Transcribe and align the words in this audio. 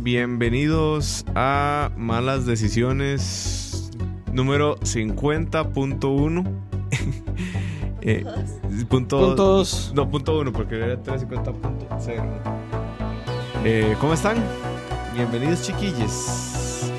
Bienvenidos 0.00 1.24
a 1.34 1.90
Malas 1.96 2.46
Decisiones 2.46 3.90
número 4.32 4.76
50.1. 4.78 6.46
eh, 8.02 8.24
punto, 8.88 9.18
Puntos. 9.18 9.92
No, 9.94 10.08
punto 10.08 10.38
uno, 10.38 10.52
porque 10.52 10.76
era 10.76 11.02
350.0. 11.02 12.22
Eh, 13.64 13.96
¿Cómo 14.00 14.14
están? 14.14 14.36
Bienvenidos, 15.14 15.62
chiquillos. 15.62 16.90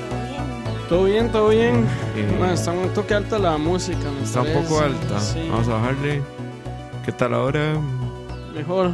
Todo 0.88 1.04
bien, 1.04 1.30
todo 1.32 1.48
bien. 1.48 1.86
Eh, 2.16 2.34
Bueno, 2.38 2.52
está 2.52 2.72
un 2.72 2.88
toque 2.90 3.14
alta 3.14 3.38
la 3.38 3.56
música. 3.56 4.10
me 4.16 4.22
está 4.24 4.40
un 4.42 4.46
parece. 4.48 4.62
poco 4.68 4.80
alta. 4.82 5.20
Sí, 5.20 5.46
Vamos 5.50 5.68
a 5.68 5.72
bajarle. 5.74 6.20
¿Qué 7.06 7.12
tal 7.12 7.32
ahora? 7.34 7.80
mejor. 8.54 8.92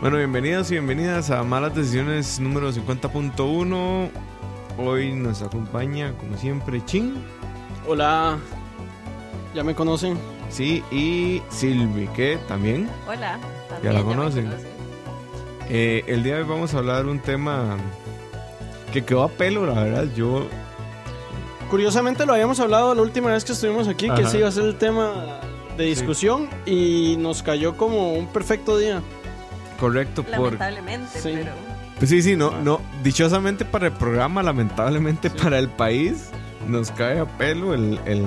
Bueno, 0.00 0.18
bienvenidos 0.18 0.70
y 0.70 0.74
bienvenidas 0.74 1.30
a 1.30 1.42
Malas 1.42 1.74
Decisiones 1.74 2.38
número 2.38 2.70
50.1. 2.70 4.10
Hoy 4.78 5.12
nos 5.12 5.42
acompaña, 5.42 6.12
como 6.18 6.36
siempre, 6.36 6.84
Chin, 6.84 7.14
Hola. 7.88 8.38
¿Ya 9.54 9.64
me 9.64 9.74
conocen? 9.74 10.18
sí, 10.50 10.82
y 10.90 11.42
Silvi, 11.48 12.08
que 12.08 12.38
también. 12.46 12.88
Hola. 13.08 13.38
Ya 13.82 13.92
la 13.92 14.00
También 14.00 14.04
conocen. 14.04 14.52
Eh, 15.70 16.04
el 16.06 16.22
día 16.22 16.36
de 16.36 16.42
hoy 16.42 16.48
vamos 16.48 16.74
a 16.74 16.78
hablar 16.78 17.04
de 17.04 17.10
un 17.10 17.20
tema 17.20 17.76
que 18.92 19.02
quedó 19.04 19.22
a 19.24 19.28
pelo, 19.28 19.64
la 19.66 19.82
verdad. 19.82 20.06
Yo, 20.14 20.46
Curiosamente 21.70 22.26
lo 22.26 22.34
habíamos 22.34 22.60
hablado 22.60 22.94
la 22.94 23.02
última 23.02 23.32
vez 23.32 23.44
que 23.44 23.52
estuvimos 23.52 23.88
aquí, 23.88 24.08
que 24.10 24.22
ese 24.22 24.38
iba 24.38 24.48
a 24.48 24.52
ser 24.52 24.64
el 24.64 24.76
tema 24.76 25.40
de 25.76 25.84
discusión 25.84 26.48
y 26.64 27.16
nos 27.18 27.42
cayó 27.42 27.76
como 27.76 28.12
un 28.12 28.26
perfecto 28.28 28.78
día. 28.78 29.02
Correcto, 29.76 30.22
por. 30.22 30.52
Lamentablemente, 30.54 31.20
Sí. 31.20 31.30
pero 31.34 31.52
Pues 31.98 32.10
sí, 32.10 32.20
sí, 32.22 32.36
no, 32.36 32.60
no. 32.62 32.80
Dichosamente 33.02 33.64
para 33.64 33.86
el 33.86 33.92
programa, 33.92 34.42
lamentablemente 34.42 35.30
Sí. 35.30 35.36
para 35.42 35.58
el 35.58 35.68
país, 35.68 36.30
nos 36.68 36.90
cae 36.90 37.18
a 37.20 37.24
pelo 37.38 37.72
el, 37.74 37.98
el, 38.06 38.24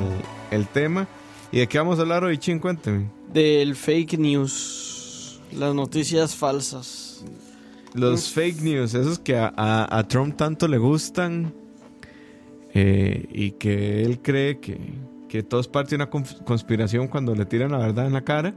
el 0.52 0.68
tema. 0.68 1.08
¿Y 1.52 1.60
de 1.60 1.68
qué 1.68 1.78
vamos 1.78 2.00
a 2.00 2.02
hablar 2.04 2.24
hoy, 2.24 2.38
Chin? 2.38 2.60
Cuénteme. 2.60 3.08
Del 3.34 3.76
fake 3.76 4.18
news. 4.18 5.40
Las 5.52 5.74
noticias 5.76 6.36
falsas. 6.36 7.24
Los 7.96 8.30
fake 8.32 8.62
news, 8.62 8.94
esos 8.94 9.18
que 9.20 9.36
a, 9.38 9.52
a- 9.58 9.98
a 9.98 10.08
Trump 10.08 10.36
tanto 10.38 10.68
le 10.68 10.78
gustan 10.78 11.54
eh, 12.74 13.26
y 13.32 13.52
que 13.52 14.04
él 14.04 14.20
cree 14.22 14.60
que, 14.60 14.78
que 15.28 15.42
todo 15.44 15.60
es 15.60 15.68
parte 15.68 15.92
de 15.92 15.96
una 16.04 16.10
conspiración 16.10 17.08
cuando 17.08 17.34
le 17.34 17.46
tiran 17.46 17.72
la 17.72 17.80
verdad 17.80 18.06
en 18.06 18.14
la 18.14 18.22
cara, 18.24 18.54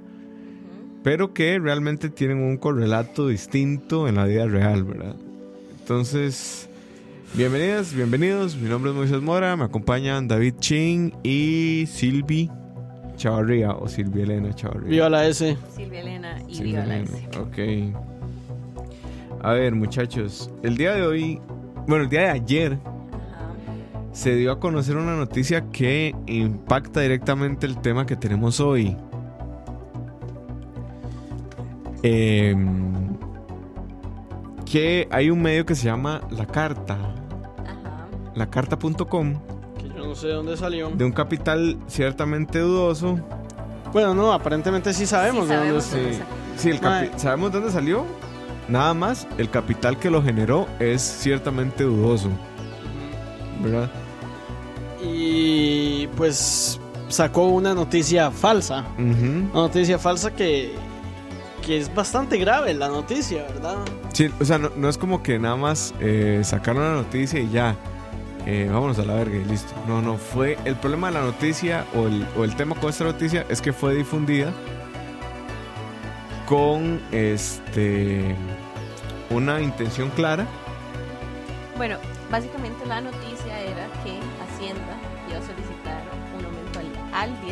pero 1.02 1.34
que 1.34 1.58
realmente 1.58 2.08
tienen 2.10 2.38
un 2.38 2.56
correlato 2.56 3.28
distinto 3.28 4.08
en 4.08 4.14
la 4.16 4.24
vida 4.24 4.46
real, 4.46 4.84
¿verdad? 4.84 5.16
Entonces, 5.80 6.68
bienvenidas, 7.34 7.92
bienvenidos. 7.94 8.56
Mi 8.56 8.68
nombre 8.68 8.90
es 8.92 8.96
Moisés 8.96 9.20
Mora, 9.20 9.56
me 9.56 9.64
acompañan 9.64 10.28
David 10.28 10.54
Chin 10.60 11.12
y 11.24 11.84
Silvi 11.88 12.50
Chavarría 13.16 13.72
o 13.72 13.88
Silvia 13.88 14.24
Elena 14.24 14.54
Chavarría. 14.54 14.88
Viva 14.90 15.10
la 15.10 15.26
S. 15.26 15.56
Silvia 15.74 16.00
Elena 16.00 16.40
y 16.48 16.54
Sí, 16.54 16.62
Viva 16.62 16.84
la 16.86 16.98
S. 16.98 17.28
Ok. 17.38 17.58
A 19.42 19.52
ver, 19.54 19.74
muchachos. 19.74 20.50
El 20.62 20.76
día 20.76 20.94
de 20.94 21.02
hoy, 21.02 21.40
bueno, 21.88 22.04
el 22.04 22.10
día 22.10 22.20
de 22.20 22.28
ayer, 22.30 22.72
Ajá. 22.74 23.52
se 24.12 24.36
dio 24.36 24.52
a 24.52 24.60
conocer 24.60 24.96
una 24.96 25.16
noticia 25.16 25.64
que 25.72 26.14
impacta 26.26 27.00
directamente 27.00 27.66
el 27.66 27.80
tema 27.80 28.06
que 28.06 28.14
tenemos 28.14 28.60
hoy. 28.60 28.96
Em, 32.02 33.16
que 34.64 35.06
hay 35.10 35.30
un 35.30 35.40
medio 35.42 35.64
que 35.66 35.74
se 35.74 35.84
llama 35.84 36.20
La 36.30 36.46
Carta, 36.46 36.94
Ajá. 36.94 38.08
lacarta.com, 38.34 39.34
Que 39.78 39.88
yo 39.88 40.06
no 40.08 40.14
sé 40.14 40.28
de 40.28 40.32
dónde 40.34 40.56
salió. 40.56 40.90
de 40.90 41.04
un 41.04 41.12
capital 41.12 41.76
ciertamente 41.86 42.58
dudoso. 42.60 43.18
Bueno, 43.92 44.14
no, 44.14 44.32
aparentemente 44.32 44.92
sí 44.94 45.04
sabemos 45.06 45.44
Sí, 45.46 45.50
de 45.52 45.56
dónde 45.58 45.80
Sí, 45.82 45.90
salió. 45.90 46.08
sí, 46.56 46.70
el 46.70 46.80
capi- 46.80 47.10
Mae. 47.10 47.18
¿sabemos 47.18 47.52
dónde 47.52 47.70
salió? 47.70 48.04
Nada 48.68 48.94
más, 48.94 49.26
el 49.38 49.50
capital 49.50 49.98
que 49.98 50.08
lo 50.08 50.22
generó 50.22 50.66
es 50.78 51.02
ciertamente 51.02 51.84
dudoso, 51.84 52.30
¿verdad? 53.62 53.90
Y 55.04 56.06
pues 56.16 56.80
sacó 57.08 57.46
una 57.46 57.74
noticia 57.74 58.30
falsa. 58.30 58.84
Una 58.98 59.52
noticia 59.52 59.98
falsa 59.98 60.30
que, 60.34 60.72
que 61.62 61.78
es 61.78 61.94
bastante 61.94 62.36
grave 62.38 62.74
la 62.74 62.88
noticia, 62.88 63.44
¿verdad? 63.44 63.76
Sí, 64.12 64.28
o 64.40 64.44
sea, 64.44 64.58
no, 64.58 64.70
no 64.76 64.88
es 64.88 64.98
como 64.98 65.22
que 65.22 65.38
nada 65.38 65.56
más 65.56 65.94
eh, 66.00 66.42
sacaron 66.44 66.82
la 66.82 66.92
noticia 67.02 67.40
y 67.40 67.48
ya, 67.50 67.76
eh, 68.46 68.68
vámonos 68.70 68.98
a 68.98 69.04
la 69.04 69.14
verga 69.14 69.36
y 69.36 69.44
listo. 69.44 69.72
No, 69.86 70.02
no, 70.02 70.16
fue 70.16 70.58
el 70.64 70.74
problema 70.76 71.06
de 71.08 71.14
la 71.14 71.22
noticia 71.22 71.86
o 71.94 72.06
el, 72.06 72.26
o 72.36 72.44
el 72.44 72.54
tema 72.56 72.74
con 72.74 72.90
esta 72.90 73.04
noticia 73.04 73.46
es 73.48 73.62
que 73.62 73.72
fue 73.72 73.94
difundida 73.94 74.52
con 76.46 77.00
este 77.12 78.34
una 79.30 79.60
intención 79.60 80.10
clara. 80.10 80.46
Bueno, 81.76 81.96
básicamente 82.30 82.84
la 82.86 83.00
noticia 83.00 83.60
era 83.60 83.86
que 84.04 84.18
Hacienda 84.42 84.98
iba 85.28 85.38
a 85.38 85.42
solicitar 85.42 86.02
un 86.38 86.44
aumento 86.44 86.80
al, 87.14 87.30
al 87.30 87.30
16% 87.40 87.46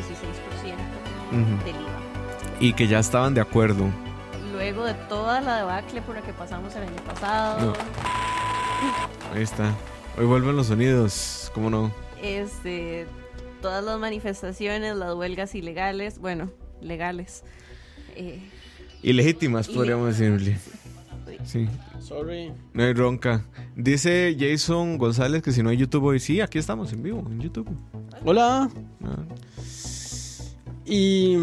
Ujú. 1.32 1.64
del 1.64 1.76
IVA. 1.76 1.99
Y 2.60 2.74
que 2.74 2.86
ya 2.86 2.98
estaban 2.98 3.34
de 3.34 3.40
acuerdo. 3.40 3.86
Luego 4.52 4.84
de 4.84 4.94
toda 5.08 5.40
la 5.40 5.56
debacle 5.58 6.02
por 6.02 6.14
la 6.16 6.22
que 6.22 6.32
pasamos 6.32 6.74
el 6.76 6.82
año 6.82 6.96
pasado, 7.06 7.60
No. 7.66 7.72
Ahí 9.34 9.42
está. 9.42 9.74
Hoy 10.18 10.26
vuelven 10.26 10.56
los 10.56 10.66
sonidos, 10.66 11.50
¿cómo 11.54 11.70
no? 11.70 11.90
este, 12.22 13.06
todas 13.62 13.82
las 13.82 13.98
manifestaciones, 13.98 14.94
las 14.96 15.14
huelgas 15.14 15.54
ilegales, 15.54 16.18
bueno, 16.18 16.50
legales. 16.82 17.44
eh, 18.16 18.40
Ilegítimas, 19.02 19.68
podríamos 19.68 20.18
decirle. 20.18 20.58
Sí, 21.44 21.66
Sorry. 22.00 22.52
no 22.74 22.82
hay 22.82 22.92
ronca. 22.92 23.46
Dice 23.74 24.36
Jason 24.38 24.98
González 24.98 25.42
que 25.42 25.52
si 25.52 25.62
no 25.62 25.70
hay 25.70 25.78
YouTube 25.78 26.04
hoy, 26.04 26.20
sí, 26.20 26.42
aquí 26.42 26.58
estamos 26.58 26.92
en 26.92 27.02
vivo, 27.02 27.24
en 27.30 27.40
YouTube. 27.40 27.68
Hola. 28.26 28.68
Ah. 29.02 29.16
Y 30.84 31.36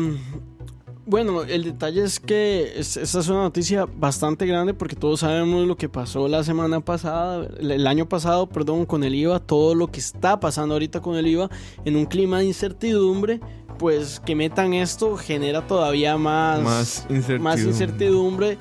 bueno, 1.07 1.44
el 1.44 1.63
detalle 1.63 2.04
es 2.04 2.19
que 2.19 2.74
es- 2.77 2.98
esta 2.98 3.19
es 3.19 3.27
una 3.30 3.42
noticia 3.44 3.88
bastante 3.98 4.45
grande 4.45 4.74
porque 4.74 4.95
todos 4.95 5.21
sabemos 5.21 5.65
lo 5.65 5.75
que 5.77 5.89
pasó 5.89 6.27
la 6.27 6.44
semana 6.44 6.81
pasada, 6.81 7.48
el- 7.59 7.88
año 7.88 8.07
pasado, 8.07 8.48
perdón, 8.48 8.86
con 8.86 9.04
el 9.04 9.15
IVA, 9.15 9.39
todo 9.39 9.74
lo 9.74 9.88
que 9.88 10.00
está 10.00 10.39
pasando 10.39 10.75
ahorita 10.75 11.01
con 11.01 11.15
el 11.15 11.25
IVA 11.27 11.50
en 11.86 11.95
un 11.95 12.06
clima 12.06 12.39
de 12.39 12.45
incertidumbre, 12.45 13.39
pues 13.80 14.19
que 14.19 14.36
metan 14.36 14.74
esto 14.74 15.15
genera 15.18 15.65
todavía 15.65 16.18
más, 16.18 16.62
Más 16.62 16.98
incertidumbre. 17.09 17.39
más 17.39 17.59
incertidumbre. 17.62 18.57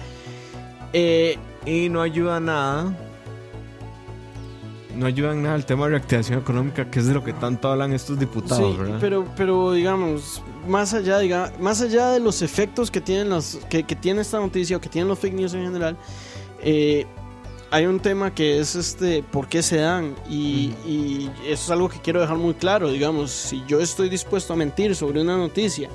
Eh, 0.93 1.37
Y 1.69 1.89
no 1.89 2.01
ayuda 2.01 2.39
nada. 2.39 2.97
No 4.97 5.07
ayuda 5.07 5.33
en 5.33 5.43
nada 5.43 5.57
el 5.57 5.67
tema 5.67 5.85
de 5.85 5.91
reactivación 5.93 6.39
económica, 6.39 6.91
que 6.91 7.01
es 7.01 7.07
de 7.07 7.15
lo 7.15 7.23
que 7.23 7.33
tanto 7.33 7.69
hablan 7.69 7.93
estos 7.93 8.19
diputados, 8.19 8.73
sí, 8.73 8.81
¿verdad? 8.81 8.99
pero, 9.01 9.27
pero 9.37 9.73
digamos, 9.73 10.43
más 10.67 10.95
allá, 10.95 11.19
diga, 11.19 11.53
más 11.61 11.81
allá 11.83 12.11
de 12.11 12.21
los 12.21 12.43
efectos 12.43 12.91
que 12.91 13.01
tienen 13.01 13.29
las, 13.29 13.59
que, 13.69 13.85
que 13.85 13.95
tiene 13.95 14.23
esta 14.23 14.39
noticia 14.39 14.77
o 14.77 14.81
que 14.81 14.89
tienen 14.89 15.09
los 15.09 15.19
fake 15.19 15.35
news 15.35 15.55
en 15.55 15.65
general, 15.65 15.97
eh, 16.63 17.07
hay 17.71 17.87
un 17.87 18.01
tema 18.01 18.35
que 18.35 18.59
es 18.59 18.75
este, 18.75 19.23
¿por 19.23 19.49
qué 19.49 19.63
se 19.63 19.79
dan? 19.79 20.15
Y, 20.29 20.73
y 20.87 21.31
eso 21.45 21.65
es 21.65 21.71
algo 21.71 21.89
que 21.89 22.01
quiero 22.01 22.21
dejar 22.21 22.37
muy 22.37 22.55
claro, 22.55 22.91
digamos, 22.91 23.31
si 23.31 23.63
yo 23.67 23.81
estoy 23.81 24.09
dispuesto 24.09 24.53
a 24.53 24.57
mentir 24.57 24.95
sobre 24.95 25.21
una 25.21 25.37
noticia 25.37 25.91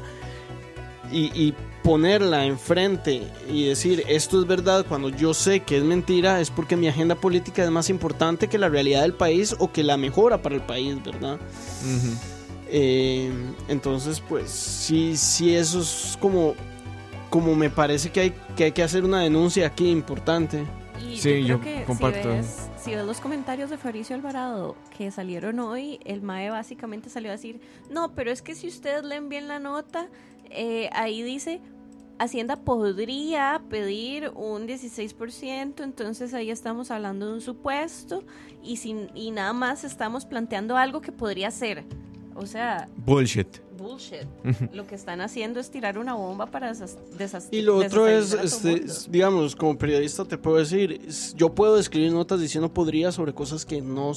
y, 1.11 1.25
y 1.33 1.53
ponerla 1.83 2.45
enfrente 2.45 3.23
y 3.49 3.65
decir 3.65 4.03
esto 4.07 4.39
es 4.41 4.47
verdad 4.47 4.85
cuando 4.87 5.09
yo 5.09 5.33
sé 5.33 5.61
que 5.61 5.77
es 5.77 5.83
mentira, 5.83 6.39
es 6.39 6.49
porque 6.49 6.75
mi 6.75 6.87
agenda 6.87 7.15
política 7.15 7.63
es 7.63 7.71
más 7.71 7.89
importante 7.89 8.47
que 8.47 8.57
la 8.57 8.69
realidad 8.69 9.01
del 9.01 9.13
país 9.13 9.55
o 9.59 9.71
que 9.71 9.83
la 9.83 9.97
mejora 9.97 10.41
para 10.41 10.55
el 10.55 10.61
país, 10.61 11.03
¿verdad? 11.03 11.39
Eh, 12.67 13.31
entonces, 13.67 14.21
pues 14.21 14.49
sí, 14.49 15.17
sí, 15.17 15.55
eso 15.55 15.81
es 15.81 16.17
como, 16.21 16.55
como 17.29 17.55
me 17.55 17.69
parece 17.69 18.11
que 18.11 18.19
hay, 18.21 18.33
que 18.55 18.65
hay 18.65 18.71
que 18.71 18.83
hacer 18.83 19.03
una 19.03 19.21
denuncia 19.21 19.67
aquí 19.67 19.89
importante. 19.89 20.65
Y 21.01 21.17
Sí, 21.17 21.41
yo, 21.41 21.57
yo 21.57 21.61
creo 21.61 21.79
que 21.79 21.83
comparto. 21.83 22.21
Si 22.21 22.27
ves, 22.27 22.69
si 22.83 22.95
ves 22.95 23.05
los 23.05 23.19
comentarios 23.19 23.69
de 23.69 23.77
Fabricio 23.77 24.15
Alvarado 24.15 24.75
que 24.95 25.11
salieron 25.11 25.59
hoy, 25.59 25.99
el 26.05 26.21
MAE 26.21 26.51
básicamente 26.51 27.09
salió 27.09 27.31
a 27.31 27.33
decir, 27.33 27.59
no, 27.89 28.13
pero 28.13 28.31
es 28.31 28.41
que 28.41 28.55
si 28.55 28.67
ustedes 28.67 29.03
leen 29.03 29.27
bien 29.27 29.47
la 29.47 29.59
nota, 29.59 30.07
eh, 30.53 30.89
ahí 30.93 31.23
dice, 31.23 31.61
Hacienda 32.21 32.55
podría 32.55 33.63
pedir 33.67 34.29
un 34.35 34.67
16%, 34.67 35.83
entonces 35.83 36.35
ahí 36.35 36.51
estamos 36.51 36.91
hablando 36.91 37.25
de 37.25 37.33
un 37.33 37.41
supuesto 37.41 38.23
y, 38.61 38.77
sin, 38.77 39.09
y 39.15 39.31
nada 39.31 39.53
más 39.53 39.83
estamos 39.83 40.25
planteando 40.25 40.77
algo 40.77 41.01
que 41.01 41.11
podría 41.11 41.49
ser. 41.49 41.83
O 42.35 42.45
sea, 42.45 42.87
Bullshit. 42.97 43.57
Bullshit. 43.81 44.25
Lo 44.73 44.85
que 44.87 44.95
están 44.95 45.19
haciendo 45.21 45.59
es 45.59 45.69
tirar 45.69 45.97
una 45.97 46.13
bomba 46.13 46.45
para 46.47 46.71
desas- 46.71 46.97
desas- 47.17 47.47
Y 47.51 47.61
lo 47.61 47.77
otro 47.77 48.07
es, 48.07 48.33
este, 48.33 48.85
digamos, 49.09 49.55
como 49.55 49.77
periodista 49.77 50.25
te 50.25 50.37
puedo 50.37 50.57
decir, 50.57 51.01
yo 51.35 51.53
puedo 51.53 51.77
escribir 51.77 52.11
notas 52.13 52.39
diciendo 52.39 52.73
podría 52.73 53.11
sobre 53.11 53.33
cosas 53.33 53.65
que 53.65 53.81
no, 53.81 54.11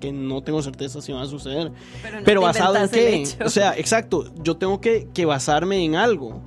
que 0.00 0.12
no 0.12 0.42
tengo 0.42 0.62
certeza 0.62 1.00
si 1.02 1.12
van 1.12 1.22
a 1.22 1.26
suceder. 1.26 1.72
Pero, 2.02 2.18
no 2.20 2.24
Pero 2.24 2.40
te 2.40 2.46
basado 2.46 2.76
en 2.76 2.88
qué? 2.90 3.24
O 3.44 3.48
sea, 3.50 3.76
exacto, 3.76 4.32
yo 4.42 4.56
tengo 4.56 4.80
que, 4.80 5.08
que 5.12 5.24
basarme 5.24 5.84
en 5.84 5.96
algo. 5.96 6.40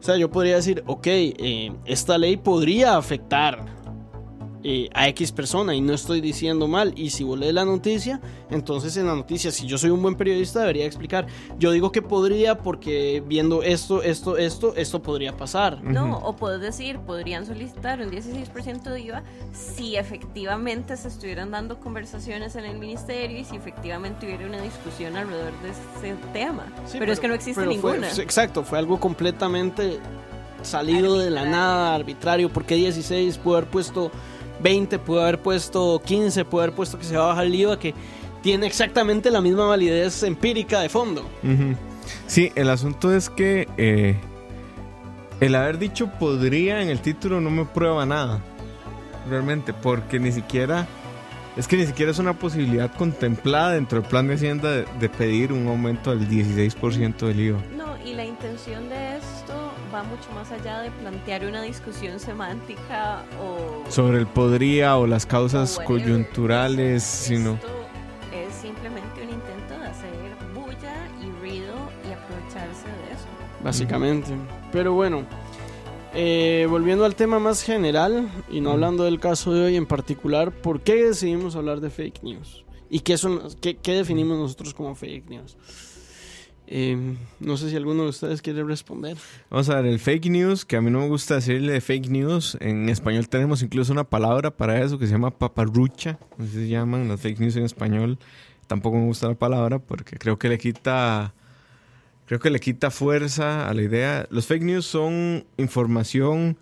O 0.00 0.02
sea, 0.02 0.16
yo 0.16 0.30
podría 0.30 0.56
decir, 0.56 0.82
ok, 0.86 1.06
eh, 1.06 1.72
esta 1.84 2.16
ley 2.18 2.36
podría 2.36 2.96
afectar 2.96 3.79
eh, 4.62 4.90
a 4.92 5.08
X 5.08 5.32
persona 5.32 5.74
y 5.74 5.80
no 5.80 5.94
estoy 5.94 6.20
diciendo 6.20 6.68
mal. 6.68 6.92
Y 6.96 7.10
si 7.10 7.24
vos 7.24 7.38
lees 7.38 7.54
la 7.54 7.64
noticia, 7.64 8.20
entonces 8.50 8.96
en 8.96 9.06
la 9.06 9.14
noticia, 9.14 9.50
si 9.50 9.66
yo 9.66 9.78
soy 9.78 9.90
un 9.90 10.02
buen 10.02 10.16
periodista, 10.16 10.60
debería 10.60 10.84
explicar. 10.84 11.26
Yo 11.58 11.70
digo 11.72 11.92
que 11.92 12.02
podría 12.02 12.58
porque 12.58 13.22
viendo 13.26 13.62
esto, 13.62 14.02
esto, 14.02 14.36
esto, 14.36 14.74
esto 14.76 15.02
podría 15.02 15.36
pasar. 15.36 15.82
No, 15.82 16.18
o 16.18 16.36
puedes 16.36 16.60
decir, 16.60 16.98
podrían 16.98 17.46
solicitar 17.46 18.00
un 18.00 18.10
16% 18.10 18.82
de 18.82 19.00
IVA 19.00 19.22
si 19.52 19.96
efectivamente 19.96 20.96
se 20.96 21.08
estuvieran 21.08 21.50
dando 21.50 21.80
conversaciones 21.80 22.54
en 22.56 22.64
el 22.66 22.78
ministerio 22.78 23.38
y 23.38 23.44
si 23.44 23.56
efectivamente 23.56 24.26
hubiera 24.26 24.46
una 24.46 24.60
discusión 24.60 25.16
alrededor 25.16 25.52
de 25.62 25.70
ese 25.70 26.16
tema. 26.32 26.66
Sí, 26.86 26.96
pero, 26.98 27.12
es 27.12 27.20
que 27.20 27.28
no 27.28 27.34
existe 27.34 27.66
ninguna. 27.66 28.08
fue- 28.08 28.22
exacto, 28.22 28.62
fue 28.64 28.78
algo 28.78 29.00
completamente 29.00 29.98
salido 30.62 31.18
de 31.18 31.30
la 31.30 31.44
nada, 31.44 31.94
arbitrario. 31.94 32.50
Porque 32.52 32.74
16 32.74 33.38
pudo 33.38 33.56
haber 33.56 33.70
puesto 33.70 34.10
20, 34.62 34.98
pudo 34.98 35.22
haber 35.22 35.40
puesto 35.40 36.00
15, 36.04 36.44
pudo 36.44 36.62
haber 36.62 36.74
puesto 36.74 36.98
que 36.98 37.04
se 37.04 37.16
va 37.16 37.24
a 37.24 37.26
bajar 37.28 37.46
el 37.46 37.54
IVA, 37.54 37.78
que 37.78 37.94
tiene 38.42 38.66
exactamente 38.66 39.30
la 39.30 39.40
misma 39.40 39.66
validez 39.66 40.22
empírica 40.22 40.80
de 40.80 40.88
fondo. 40.88 41.28
Sí, 42.26 42.52
el 42.54 42.70
asunto 42.70 43.14
es 43.14 43.30
que 43.30 43.68
eh, 43.76 44.16
el 45.40 45.54
haber 45.54 45.78
dicho 45.78 46.10
podría 46.18 46.82
en 46.82 46.88
el 46.88 47.00
título 47.00 47.40
no 47.40 47.50
me 47.50 47.64
prueba 47.64 48.04
nada. 48.06 48.40
Realmente, 49.28 49.72
porque 49.72 50.18
ni 50.18 50.32
siquiera. 50.32 50.86
Es 51.56 51.66
que 51.66 51.76
ni 51.76 51.84
siquiera 51.84 52.12
es 52.12 52.18
una 52.18 52.38
posibilidad 52.38 52.94
contemplada 52.94 53.72
dentro 53.72 54.00
del 54.00 54.08
plan 54.08 54.28
de 54.28 54.34
Hacienda 54.34 54.70
de, 54.70 54.84
de 54.98 55.08
pedir 55.08 55.52
un 55.52 55.66
aumento 55.66 56.14
del 56.14 56.28
16% 56.28 57.16
del 57.26 57.40
IVA. 57.40 57.58
No, 57.76 57.98
y 58.06 58.14
la 58.14 58.24
intención 58.24 58.88
de 58.88 59.16
esto 59.16 59.49
va 59.92 60.02
mucho 60.04 60.30
más 60.34 60.50
allá 60.52 60.80
de 60.80 60.90
plantear 60.90 61.44
una 61.44 61.62
discusión 61.62 62.20
semántica 62.20 63.24
o... 63.42 63.84
Sobre 63.90 64.18
el 64.18 64.26
podría 64.26 64.96
o 64.98 65.06
las 65.06 65.26
causas 65.26 65.78
coyunturales, 65.86 67.02
Esto- 67.02 67.26
sino. 67.28 67.54
esto 67.54 67.68
es 68.32 68.54
simplemente 68.54 69.22
un 69.22 69.30
intento 69.30 69.78
de 69.78 69.86
hacer 69.86 70.10
bulla 70.54 70.94
y 71.20 71.30
ruido 71.40 71.74
y 72.08 72.12
aprovecharse 72.12 72.86
de 72.86 73.12
eso. 73.14 73.26
Básicamente. 73.64 74.30
Pero 74.72 74.92
bueno, 74.94 75.24
eh, 76.14 76.66
volviendo 76.70 77.04
al 77.04 77.14
tema 77.14 77.38
más 77.38 77.62
general 77.62 78.28
y 78.50 78.60
no 78.60 78.70
hablando 78.70 79.04
del 79.04 79.20
caso 79.20 79.52
de 79.52 79.64
hoy 79.66 79.76
en 79.76 79.86
particular, 79.86 80.52
¿por 80.52 80.80
qué 80.80 81.04
decidimos 81.04 81.56
hablar 81.56 81.80
de 81.80 81.90
fake 81.90 82.22
news? 82.22 82.64
¿Y 82.88 83.00
qué, 83.00 83.16
son, 83.18 83.40
qué, 83.60 83.76
qué 83.76 83.92
definimos 83.94 84.38
nosotros 84.38 84.74
como 84.74 84.94
fake 84.94 85.28
news? 85.28 85.56
Eh, 86.72 87.16
no 87.40 87.56
sé 87.56 87.68
si 87.68 87.74
alguno 87.74 88.04
de 88.04 88.10
ustedes 88.10 88.40
quiere 88.42 88.62
responder. 88.62 89.16
Vamos 89.50 89.68
a 89.70 89.74
ver, 89.80 89.86
el 89.86 89.98
fake 89.98 90.26
news, 90.26 90.64
que 90.64 90.76
a 90.76 90.80
mí 90.80 90.88
no 90.88 91.00
me 91.00 91.08
gusta 91.08 91.34
decirle 91.34 91.80
fake 91.80 92.08
news. 92.08 92.56
En 92.60 92.88
español 92.88 93.28
tenemos 93.28 93.60
incluso 93.62 93.92
una 93.92 94.04
palabra 94.04 94.52
para 94.52 94.80
eso 94.80 94.96
que 94.96 95.06
se 95.06 95.12
llama 95.12 95.32
paparrucha. 95.32 96.18
Así 96.38 96.52
se 96.52 96.68
llaman 96.68 97.08
las 97.08 97.20
fake 97.20 97.40
news 97.40 97.56
en 97.56 97.64
español. 97.64 98.18
Tampoco 98.68 98.98
me 98.98 99.06
gusta 99.06 99.26
la 99.26 99.34
palabra 99.34 99.80
porque 99.80 100.16
creo 100.16 100.38
que 100.38 100.48
le 100.48 100.58
quita. 100.58 101.34
Creo 102.26 102.38
que 102.38 102.50
le 102.50 102.60
quita 102.60 102.92
fuerza 102.92 103.68
a 103.68 103.74
la 103.74 103.82
idea. 103.82 104.28
Los 104.30 104.46
fake 104.46 104.62
news 104.62 104.86
son 104.86 105.44
información 105.56 106.56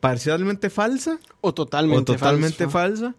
parcialmente 0.00 0.70
falsa 0.70 1.20
O 1.40 1.54
totalmente, 1.54 2.12
o 2.12 2.16
totalmente 2.16 2.68
falso. 2.68 3.12
falsa 3.12 3.14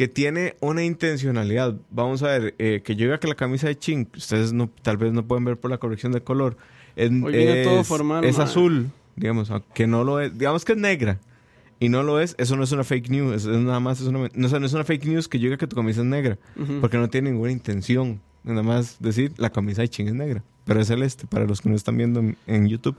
que 0.00 0.08
tiene 0.08 0.56
una 0.60 0.82
intencionalidad. 0.82 1.76
Vamos 1.90 2.22
a 2.22 2.28
ver, 2.28 2.54
eh, 2.58 2.80
que 2.82 2.96
yo 2.96 3.04
diga 3.04 3.20
que 3.20 3.28
la 3.28 3.34
camisa 3.34 3.66
de 3.66 3.78
Chink, 3.78 4.16
ustedes 4.16 4.50
no, 4.54 4.70
tal 4.80 4.96
vez 4.96 5.12
no 5.12 5.26
pueden 5.26 5.44
ver 5.44 5.58
por 5.58 5.70
la 5.70 5.76
corrección 5.76 6.10
de 6.12 6.22
color, 6.22 6.56
es, 6.96 7.10
Hoy 7.10 7.34
viene 7.34 7.64
todo 7.64 7.80
es- 7.80 7.86
formal, 7.86 8.24
es 8.24 8.38
azul, 8.38 8.88
digamos, 9.14 9.50
aunque 9.50 9.86
no 9.86 10.02
lo 10.02 10.18
es, 10.18 10.32
digamos 10.38 10.64
que 10.64 10.72
es 10.72 10.78
negra 10.78 11.18
y 11.80 11.90
no 11.90 12.02
lo 12.02 12.18
es, 12.18 12.34
eso 12.38 12.56
no 12.56 12.62
es 12.64 12.72
una 12.72 12.82
fake 12.82 13.10
news, 13.10 13.44
es 13.44 13.58
nada 13.58 13.78
más, 13.78 14.00
es 14.00 14.06
una, 14.06 14.30
no, 14.32 14.46
o 14.46 14.48
sea, 14.48 14.58
no 14.58 14.64
es 14.64 14.72
una 14.72 14.84
fake 14.84 15.04
news 15.04 15.28
que 15.28 15.38
yo 15.38 15.44
diga 15.50 15.58
que 15.58 15.66
tu 15.66 15.76
camisa 15.76 16.00
es 16.00 16.06
negra, 16.06 16.38
Ujú. 16.56 16.80
porque 16.80 16.96
no 16.96 17.10
tiene 17.10 17.30
ninguna 17.30 17.52
intención, 17.52 18.22
nada 18.42 18.62
más 18.62 18.96
decir 19.00 19.34
la 19.36 19.50
camisa 19.50 19.82
de 19.82 19.88
Chink 19.90 20.08
es 20.08 20.14
negra, 20.14 20.42
pero 20.64 20.80
es 20.80 20.86
celeste, 20.86 21.26
para 21.26 21.44
los 21.44 21.60
que 21.60 21.68
no 21.68 21.76
están 21.76 21.98
viendo 21.98 22.20
en, 22.20 22.38
en 22.46 22.68
YouTube. 22.68 22.96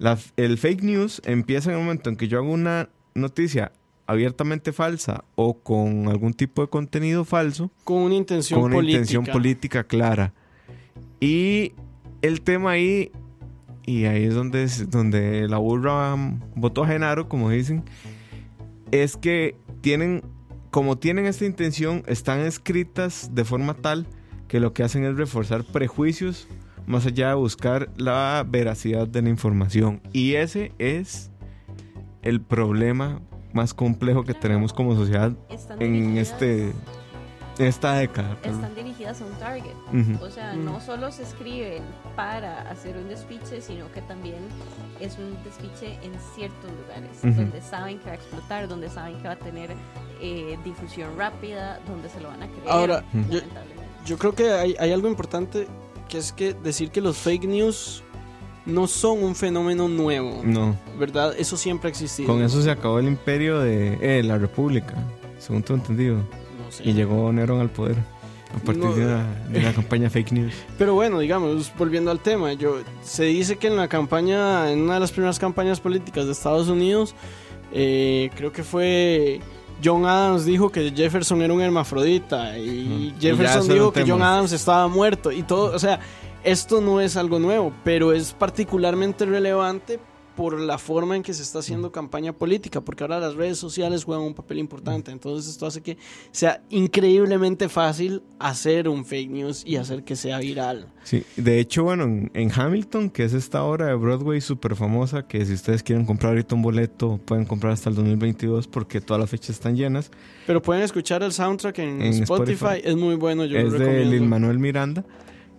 La- 0.00 0.18
el 0.36 0.58
fake 0.58 0.82
news 0.82 1.22
empieza 1.24 1.70
en 1.70 1.76
el 1.78 1.82
momento 1.84 2.10
en 2.10 2.16
que 2.16 2.26
yo 2.26 2.38
hago 2.38 2.50
una 2.50 2.88
noticia 3.14 3.70
abiertamente 4.12 4.72
falsa 4.72 5.24
o 5.34 5.54
con 5.58 6.08
algún 6.08 6.32
tipo 6.34 6.62
de 6.62 6.68
contenido 6.68 7.24
falso 7.24 7.70
Con 7.84 7.98
una 8.02 8.14
intención 8.14 8.60
con 8.60 8.66
una 8.70 8.76
política. 8.76 8.98
intención 8.98 9.24
política 9.26 9.84
clara. 9.84 10.32
Y 11.20 11.72
el 12.22 12.40
tema 12.42 12.72
ahí, 12.72 13.10
y 13.86 14.04
ahí 14.04 14.24
es 14.24 14.34
donde, 14.34 14.62
es- 14.64 14.90
donde 14.90 15.48
la 15.48 15.58
burra 15.58 16.14
votó 16.54 16.84
a 16.84 16.88
Genaro, 16.88 17.28
como 17.28 17.50
dicen, 17.50 17.82
es 18.90 19.16
que 19.16 19.56
tienen, 19.80 20.22
como 20.70 20.98
tienen 20.98 21.26
esta 21.26 21.44
intención, 21.44 22.02
están 22.06 22.40
escritas 22.40 23.30
de 23.34 23.44
forma 23.44 23.74
tal 23.74 24.06
que 24.48 24.60
lo 24.60 24.72
que 24.72 24.82
hacen 24.82 25.04
es 25.04 25.16
reforzar 25.16 25.64
prejuicios 25.64 26.46
más 26.86 27.06
allá 27.06 27.28
de 27.30 27.34
buscar 27.36 27.88
la 27.96 28.44
veracidad 28.48 29.06
de 29.08 29.22
la 29.22 29.28
información. 29.30 30.00
Y 30.12 30.34
ese 30.34 30.72
es 30.78 31.30
el 32.22 32.40
problema 32.40 33.20
más 33.52 33.74
complejo 33.74 34.24
que 34.24 34.34
tenemos 34.34 34.72
como 34.72 34.94
sociedad 34.94 35.32
en 35.78 36.16
este 36.16 36.72
esta 37.58 37.92
década. 37.94 38.36
Están 38.42 38.74
dirigidas 38.74 39.20
a 39.20 39.26
un 39.26 39.32
target. 39.34 39.74
O 40.22 40.30
sea, 40.30 40.54
Mm. 40.54 40.64
no 40.64 40.80
solo 40.80 41.12
se 41.12 41.22
escriben 41.22 41.82
para 42.16 42.62
hacer 42.70 42.96
un 42.96 43.08
despiche, 43.08 43.60
sino 43.60 43.92
que 43.92 44.00
también 44.02 44.38
es 45.00 45.16
un 45.18 45.36
despiche 45.44 45.98
en 46.02 46.12
ciertos 46.34 46.70
lugares, 46.72 47.20
donde 47.22 47.60
saben 47.60 47.98
que 47.98 48.06
va 48.06 48.12
a 48.12 48.14
explotar, 48.14 48.68
donde 48.68 48.88
saben 48.88 49.16
que 49.20 49.28
va 49.28 49.34
a 49.34 49.38
tener 49.38 49.70
eh, 50.24 50.56
difusión 50.64 51.16
rápida, 51.18 51.78
donde 51.86 52.08
se 52.08 52.20
lo 52.20 52.28
van 52.28 52.42
a 52.42 52.46
creer. 52.46 52.68
Ahora, 52.68 53.04
yo- 53.12 53.18
lamentablemente. 53.38 53.82
Yo 54.06 54.18
creo 54.18 54.34
que 54.34 54.50
hay, 54.52 54.74
hay 54.80 54.92
algo 54.92 55.08
importante 55.08 55.68
que 56.08 56.18
es 56.18 56.32
que 56.32 56.54
decir 56.54 56.90
que 56.90 57.00
los 57.00 57.16
fake 57.18 57.44
news 57.44 58.02
no 58.66 58.86
son 58.86 59.22
un 59.22 59.34
fenómeno 59.34 59.88
nuevo, 59.88 60.40
No, 60.44 60.76
¿verdad? 60.98 61.34
Eso 61.38 61.56
siempre 61.56 61.88
ha 61.88 61.90
existido. 61.90 62.28
con 62.32 62.42
eso 62.42 62.62
se 62.62 62.70
acabó 62.70 62.98
el 62.98 63.06
imperio 63.06 63.58
de 63.60 63.98
eh, 64.00 64.22
la 64.22 64.38
República, 64.38 64.94
según 65.38 65.62
tengo 65.62 65.80
entendido. 65.80 66.16
No 66.16 66.70
sé. 66.70 66.82
Y 66.88 66.92
llegó 66.92 67.32
Nerón 67.32 67.60
al 67.60 67.70
poder 67.70 67.96
a 68.54 68.58
partir 68.64 68.84
No. 68.84 68.94
de, 68.94 69.04
la, 69.06 69.24
de 69.50 69.62
la 69.62 69.72
campaña 69.74 70.08
fake 70.10 70.32
news. 70.32 70.52
Pero 70.78 70.94
bueno, 70.94 71.18
digamos, 71.18 71.72
volviendo 71.76 72.10
al 72.10 72.20
tema, 72.20 72.52
yo 72.52 72.76
se 73.02 73.24
dice 73.24 73.56
que 73.56 73.66
en 73.68 73.76
la 73.76 73.88
campaña, 73.88 74.70
en 74.70 74.80
una 74.82 74.94
de 74.94 75.00
las 75.00 75.10
primeras 75.10 75.38
campañas 75.38 75.80
políticas 75.80 76.26
de 76.26 76.32
Estados 76.32 76.68
Unidos, 76.68 77.14
eh, 77.72 78.30
creo 78.36 78.52
que 78.52 78.62
fue 78.62 79.40
John 79.82 80.04
Adams 80.06 80.44
dijo 80.44 80.70
que 80.70 80.92
Jefferson 80.94 81.42
era 81.42 81.52
un 81.52 81.60
hermafrodita 81.62 82.56
y 82.58 83.12
Jefferson 83.18 83.66
dijo 83.68 83.92
que. 83.92 84.04
John 84.06 84.22
Adams 84.22 84.52
estaba 84.52 84.86
muerto 84.86 85.32
y 85.32 85.42
todo, 85.42 85.74
o 85.74 85.78
sea, 85.78 85.98
esto 86.44 86.80
no 86.80 87.00
es 87.00 87.16
algo 87.16 87.38
nuevo, 87.38 87.72
pero 87.84 88.12
es 88.12 88.32
particularmente 88.32 89.24
relevante 89.26 89.98
por 90.36 90.58
la 90.58 90.78
forma 90.78 91.14
en 91.14 91.22
que 91.22 91.34
se 91.34 91.42
está 91.42 91.58
haciendo 91.58 91.92
campaña 91.92 92.32
política, 92.32 92.80
porque 92.80 93.04
ahora 93.04 93.20
las 93.20 93.34
redes 93.34 93.58
sociales 93.58 94.04
juegan 94.04 94.24
un 94.24 94.32
papel 94.32 94.60
importante. 94.60 95.10
Entonces 95.10 95.50
esto 95.50 95.66
hace 95.66 95.82
que 95.82 95.98
sea 96.30 96.62
increíblemente 96.70 97.68
fácil 97.68 98.22
hacer 98.38 98.88
un 98.88 99.04
fake 99.04 99.30
news 99.30 99.62
y 99.66 99.76
hacer 99.76 100.04
que 100.04 100.16
sea 100.16 100.38
viral. 100.38 100.86
Sí, 101.04 101.24
de 101.36 101.60
hecho, 101.60 101.84
bueno, 101.84 102.04
en, 102.04 102.30
en 102.32 102.50
Hamilton, 102.50 103.10
que 103.10 103.24
es 103.24 103.34
esta 103.34 103.62
obra 103.62 103.88
de 103.88 103.94
Broadway 103.94 104.40
súper 104.40 104.74
famosa, 104.74 105.26
que 105.26 105.44
si 105.44 105.52
ustedes 105.52 105.82
quieren 105.82 106.06
comprar 106.06 106.30
ahorita 106.30 106.54
un 106.54 106.62
boleto, 106.62 107.20
pueden 107.24 107.44
comprar 107.44 107.74
hasta 107.74 107.90
el 107.90 107.96
2022 107.96 108.68
porque 108.68 109.02
todas 109.02 109.20
las 109.20 109.28
fechas 109.28 109.50
están 109.50 109.76
llenas. 109.76 110.10
Pero 110.46 110.62
pueden 110.62 110.82
escuchar 110.82 111.22
el 111.22 111.32
soundtrack 111.32 111.78
en, 111.80 112.00
En 112.00 112.22
Spotify. 112.22 112.52
Spotify. 112.54 112.88
es 112.88 112.96
muy 112.96 113.16
bueno, 113.16 113.44
yo 113.44 113.58
es 113.58 113.64
lo 113.64 113.72
de 113.72 113.78
recomiendo. 113.80 114.10
Lin 114.12 114.28
Manuel 114.30 114.58
Miranda. 114.58 115.04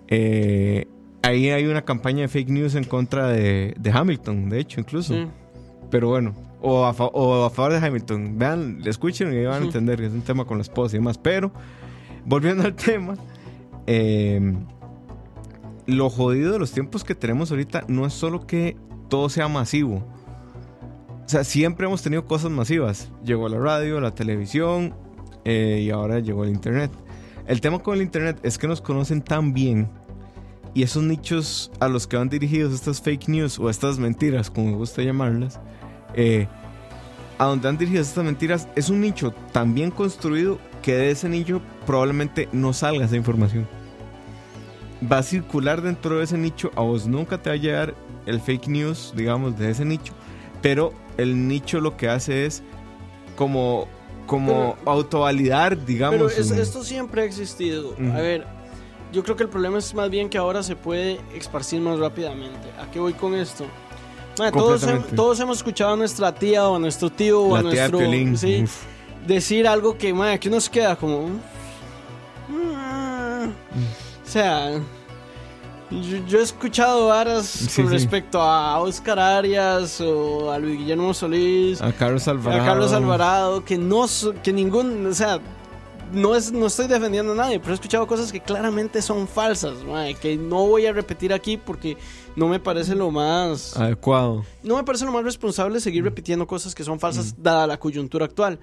Eh, 0.07 0.87
ahí 1.21 1.49
hay 1.49 1.65
una 1.65 1.83
campaña 1.83 2.21
de 2.21 2.27
fake 2.27 2.49
news 2.49 2.75
en 2.75 2.83
contra 2.83 3.27
de, 3.29 3.73
de 3.79 3.91
Hamilton, 3.91 4.49
de 4.49 4.59
hecho, 4.59 4.79
incluso. 4.79 5.13
Sí. 5.13 5.27
Pero 5.89 6.09
bueno, 6.09 6.33
o 6.61 6.85
a, 6.85 6.93
fa- 6.93 7.05
o 7.05 7.45
a 7.45 7.49
favor 7.49 7.73
de 7.73 7.85
Hamilton. 7.85 8.37
Vean, 8.37 8.81
escuchen 8.85 9.33
y 9.33 9.43
van 9.45 9.61
a 9.63 9.65
entender 9.65 9.99
que 9.99 10.07
es 10.07 10.13
un 10.13 10.21
tema 10.21 10.45
con 10.45 10.57
la 10.57 10.63
esposa 10.63 10.95
y 10.95 10.99
demás. 10.99 11.17
Pero, 11.17 11.51
volviendo 12.25 12.63
al 12.63 12.75
tema, 12.75 13.15
eh, 13.87 14.53
lo 15.85 16.09
jodido 16.09 16.53
de 16.53 16.59
los 16.59 16.71
tiempos 16.71 17.03
que 17.03 17.13
tenemos 17.15 17.51
ahorita 17.51 17.83
no 17.87 18.05
es 18.05 18.13
solo 18.13 18.47
que 18.47 18.77
todo 19.09 19.29
sea 19.29 19.47
masivo. 19.47 20.03
O 21.25 21.29
sea, 21.29 21.43
siempre 21.43 21.85
hemos 21.85 22.01
tenido 22.01 22.25
cosas 22.25 22.51
masivas. 22.51 23.11
Llegó 23.23 23.47
la 23.49 23.59
radio, 23.59 23.99
la 24.01 24.11
televisión 24.11 24.93
eh, 25.45 25.81
y 25.83 25.89
ahora 25.89 26.19
llegó 26.19 26.43
el 26.43 26.49
internet. 26.49 26.91
El 27.45 27.59
tema 27.59 27.79
con 27.79 27.95
el 27.95 28.01
internet 28.01 28.39
es 28.43 28.57
que 28.57 28.67
nos 28.67 28.81
conocen 28.81 29.21
tan 29.21 29.53
bien 29.53 29.89
y 30.73 30.83
esos 30.83 31.03
nichos 31.03 31.71
a 31.79 31.87
los 31.87 32.07
que 32.07 32.17
van 32.17 32.29
dirigidos 32.29 32.73
estas 32.73 33.01
fake 33.01 33.27
news 33.27 33.59
o 33.59 33.69
estas 33.69 33.99
mentiras, 33.99 34.49
como 34.49 34.71
me 34.71 34.77
gusta 34.77 35.03
llamarlas, 35.03 35.59
eh, 36.15 36.47
a 37.37 37.45
donde 37.45 37.67
han 37.67 37.77
dirigido 37.77 38.01
estas 38.01 38.23
mentiras, 38.23 38.67
es 38.75 38.89
un 38.89 39.01
nicho 39.01 39.31
tan 39.51 39.73
bien 39.73 39.91
construido 39.91 40.57
que 40.81 40.93
de 40.93 41.11
ese 41.11 41.29
nicho 41.29 41.61
probablemente 41.85 42.47
no 42.51 42.73
salga 42.73 43.05
esa 43.05 43.17
información. 43.17 43.67
Va 45.11 45.17
a 45.17 45.23
circular 45.23 45.81
dentro 45.81 46.17
de 46.17 46.23
ese 46.23 46.37
nicho, 46.37 46.71
a 46.75 46.81
vos 46.81 47.05
nunca 47.07 47.37
te 47.37 47.49
va 47.49 47.55
a 47.55 47.59
llegar 47.59 47.93
el 48.25 48.39
fake 48.39 48.67
news, 48.67 49.13
digamos, 49.15 49.57
de 49.59 49.69
ese 49.69 49.83
nicho, 49.83 50.13
pero 50.61 50.93
el 51.17 51.47
nicho 51.47 51.81
lo 51.81 51.97
que 51.97 52.07
hace 52.07 52.45
es 52.45 52.63
como, 53.35 53.87
como 54.25 54.75
autovalidar, 54.85 55.83
digamos. 55.85 56.15
Pero 56.15 56.29
es- 56.29 56.51
esto 56.51 56.83
siempre 56.83 57.21
ha 57.21 57.25
existido. 57.25 57.89
Ujú. 57.91 58.11
A 58.11 58.21
ver, 58.21 58.45
yo 59.11 59.23
creo 59.23 59.35
que 59.35 59.43
el 59.43 59.49
problema 59.49 59.77
es 59.79 59.93
más 59.93 60.09
bien 60.09 60.29
que 60.29 60.37
ahora 60.37 60.63
se 60.63 60.75
puede 60.75 61.19
esparcir 61.35 61.81
más 61.81 61.99
rápidamente. 61.99 62.69
¿A 62.81 62.89
qué 62.91 62.99
voy 62.99 63.13
con 63.13 63.35
esto? 63.35 63.65
Todos, 64.51 64.87
hem- 64.87 65.03
todos 65.15 65.39
hemos 65.39 65.57
escuchado 65.57 65.93
a 65.93 65.95
nuestra 65.95 66.33
tía 66.33 66.67
o 66.67 66.75
a 66.75 66.79
nuestro 66.79 67.09
tío 67.11 67.41
o 67.41 67.55
a 67.55 67.61
la 67.61 67.69
tía 67.69 67.83
de 67.83 67.89
nuestro 67.91 67.99
Piolín. 67.99 68.35
sí, 68.37 68.63
Uf. 68.63 68.81
decir 69.27 69.67
algo 69.67 69.95
que, 69.97 70.11
ma, 70.13 70.37
que 70.39 70.49
uno 70.49 70.59
se 70.59 70.71
queda 70.71 70.95
como... 70.95 71.27
"Mm". 72.49 73.49
O 74.25 74.27
sea, 74.29 74.71
yo, 76.01 76.25
yo 76.27 76.39
he 76.39 76.43
escuchado 76.43 77.07
varas 77.07 77.45
Sí, 77.45 77.81
con 77.81 77.91
sí. 77.91 77.97
respecto 77.97 78.41
a 78.41 78.79
Oscar 78.79 79.19
Arias 79.19 79.99
o 80.01 80.51
a 80.51 80.59
Luis 80.59 80.77
Guillermo 80.79 81.13
Solís 81.13 81.81
A 81.81 81.91
Carlos 81.93 82.27
Alvarado. 82.27 82.61
a 82.61 82.65
Carlos 82.65 82.93
Alvarado, 82.93 83.63
que 83.65 83.77
no, 83.77 84.05
que 84.43 84.51
ningún, 84.53 85.05
o 85.07 85.13
sea, 85.13 85.39
no 86.11 86.35
es, 86.35 86.51
no 86.51 86.67
estoy 86.67 86.87
defendiendo 86.87 87.31
a 87.31 87.35
nadie, 87.35 87.59
pero 87.59 87.71
he 87.71 87.75
escuchado 87.75 88.05
cosas 88.07 88.31
que 88.31 88.39
claramente 88.39 89.01
son 89.01 89.27
falsas, 89.27 89.83
mae, 89.83 90.13
que 90.15 90.37
no 90.37 90.67
voy 90.67 90.85
a 90.85 90.93
repetir 90.93 91.33
aquí 91.33 91.57
porque 91.57 91.97
no 92.35 92.47
me 92.47 92.59
parece 92.59 92.93
lo 92.95 93.09
más, 93.09 93.75
Adecuado. 93.77 94.45
no 94.61 94.75
me 94.75 94.83
parece 94.83 95.05
lo 95.05 95.11
más 95.11 95.23
responsable 95.23 95.79
seguir 95.79 96.03
repitiendo 96.03 96.45
cosas 96.45 96.75
que 96.75 96.83
son 96.83 96.99
falsas 96.99 97.35
dada 97.41 97.65
la 97.67 97.79
coyuntura 97.79 98.25
actual. 98.25 98.59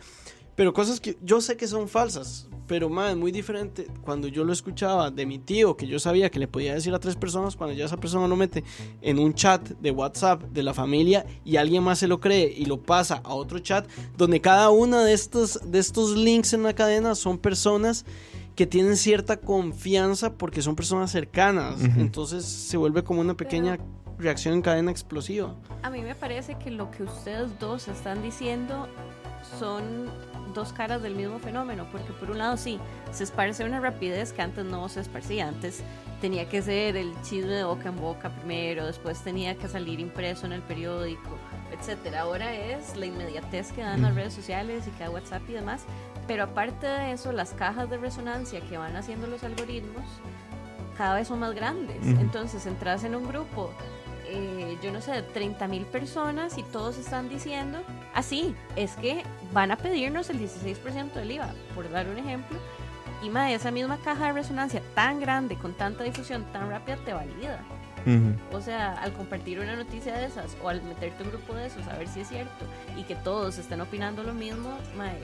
Pero 0.57 0.73
cosas 0.75 1.01
que 1.01 1.17
yo 1.23 1.41
sé 1.41 1.57
que 1.57 1.67
son 1.67 1.89
falsas, 1.89 2.47
pero 2.71 2.89
más 2.89 3.17
muy 3.17 3.33
diferente 3.33 3.89
cuando 4.05 4.29
yo 4.29 4.45
lo 4.45 4.53
escuchaba 4.53 5.11
de 5.11 5.27
mi 5.27 5.41
tío, 5.41 5.77
que 5.77 5.89
yo 5.89 5.99
sabía 5.99 6.31
que 6.31 6.39
le 6.39 6.47
podía 6.47 6.73
decir 6.73 6.95
a 6.95 7.01
tres 7.01 7.17
personas, 7.17 7.57
cuando 7.57 7.75
ya 7.75 7.85
esa 7.85 7.97
persona 7.97 8.29
lo 8.29 8.37
mete 8.37 8.63
en 9.03 9.19
un 9.19 9.35
chat 9.35 9.71
de 9.71 9.91
WhatsApp 9.91 10.41
de 10.45 10.63
la 10.63 10.73
familia 10.73 11.27
y 11.45 11.57
alguien 11.57 11.83
más 11.83 11.99
se 11.99 12.07
lo 12.07 12.21
cree 12.21 12.55
y 12.57 12.67
lo 12.67 12.81
pasa 12.81 13.23
a 13.25 13.35
otro 13.35 13.59
chat, 13.59 13.89
donde 14.17 14.41
cada 14.41 14.71
una 14.71 15.03
de 15.03 15.15
estos, 15.15 15.59
de 15.67 15.81
estos 15.81 16.17
links 16.17 16.53
en 16.53 16.63
la 16.63 16.73
cadena 16.73 17.17
son 17.17 17.39
personas 17.39 18.05
que 18.55 18.69
tienen 18.69 18.97
cierta 18.97 19.39
confianza 19.39 20.35
porque 20.35 20.63
son 20.63 20.77
personas 20.77 21.11
cercanas. 21.11 21.83
Entonces 21.97 22.45
se 22.45 22.77
vuelve 22.77 23.03
como 23.03 23.21
una 23.21 23.35
pequeña 23.35 23.79
reacción 24.21 24.55
en 24.55 24.63
cadena 24.63 24.91
explosiva. 24.91 25.55
A 25.83 25.91
mí 25.91 26.03
me 26.03 26.15
parece 26.15 26.57
que 26.57 26.71
lo 26.71 26.91
que 26.91 27.03
ustedes 27.03 27.59
dos 27.59 27.89
están 27.89 28.23
diciendo 28.23 28.89
son 29.59 30.11
dos 30.55 30.73
caras 30.73 31.03
del 31.03 31.15
mismo 31.15 31.39
fenómeno, 31.39 31.87
porque 31.91 32.13
por 32.13 32.31
un 32.31 32.39
lado 32.39 32.57
sí, 32.57 32.79
se 33.13 33.25
esparce 33.25 33.65
una 33.65 33.81
rapidez 33.81 34.33
que 34.33 34.43
antes 34.43 34.65
no 34.65 34.89
se 34.89 35.01
esparcía, 35.01 35.49
antes 35.49 35.83
tenía 36.21 36.49
que 36.49 36.61
ser 36.61 36.97
el 36.97 37.13
chisme 37.23 37.53
de 37.53 37.65
boca 37.65 37.89
en 37.89 37.97
boca 37.97 38.31
primero, 38.31 38.87
después 38.87 39.21
tenía 39.23 39.55
que 39.57 39.69
salir 39.69 40.01
impreso 40.01 40.47
en 40.47 40.53
el 40.53 40.63
periódico, 40.63 41.39
etcétera. 41.73 42.23
Ahora 42.23 42.53
es 42.55 42.97
la 42.97 43.07
inmediatez 43.07 43.73
que 43.73 43.83
dan 43.83 44.03
las 44.03 44.15
redes 44.15 44.35
sociales 44.35 44.87
y 44.87 44.91
que 44.91 45.05
da 45.05 45.11
WhatsApp 45.11 45.43
y 45.49 45.53
demás, 45.53 45.83
pero 46.27 46.45
aparte 46.45 46.87
de 46.87 47.13
eso, 47.13 47.33
las 47.33 47.53
cajas 47.53 47.89
de 47.89 47.97
resonancia 47.97 48.61
que 48.61 48.77
van 48.77 48.97
haciendo 48.97 49.27
los 49.27 49.43
algoritmos 49.45 50.05
cada 50.97 51.15
vez 51.15 51.29
son 51.29 51.39
más 51.39 51.55
grandes. 51.55 51.97
Entonces 52.03 52.67
entras 52.67 53.05
en 53.05 53.15
un 53.15 53.27
grupo 53.27 53.71
eh, 54.31 54.79
yo 54.83 54.93
no 54.93 55.01
sé, 55.01 55.13
de 55.13 55.23
30 55.23 55.67
mil 55.69 55.85
personas 55.85 56.57
y 56.59 56.63
todos 56.63 56.97
están 56.99 57.29
diciendo, 57.29 57.79
así, 58.15 58.55
es 58.77 58.93
que 58.97 59.23
van 59.53 59.71
a 59.71 59.77
pedirnos 59.77 60.31
el 60.31 60.39
16% 60.41 61.13
del 61.15 61.33
IVA, 61.33 61.53
por 61.75 61.91
dar 61.91 62.09
un 62.09 62.19
ejemplo, 62.19 62.59
y 63.23 63.29
más 63.29 63.51
esa 63.53 63.71
misma 63.71 63.99
caja 63.99 64.27
de 64.29 64.33
resonancia 64.33 64.81
tan 64.95 65.21
grande, 65.21 65.57
con 65.57 65.75
tanta 65.75 66.05
difusión 66.05 66.45
tan 66.53 66.71
rápida, 66.71 66.97
te 67.05 67.13
valida. 67.13 67.61
Ujú. 68.07 68.57
O 68.57 68.63
sea, 68.63 68.93
al 68.95 69.13
compartir 69.13 69.61
una 69.61 69.77
noticia 69.77 70.17
de 70.17 70.25
esas 70.25 70.57
o 70.63 70.69
al 70.71 70.81
meterte 70.83 71.23
en 71.23 71.29
un 71.29 71.33
grupo 71.35 71.53
de 71.55 71.67
esos, 71.67 71.87
a 71.87 71.99
ver 71.99 72.09
si 72.09 72.21
es 72.21 72.29
cierto, 72.29 72.65
y 72.97 73.03
que 73.03 73.15
todos 73.17 73.59
estén 73.59 73.81
opinando 73.83 74.23
lo 74.23 74.33
mismo, 74.33 74.79
mae, 74.97 75.19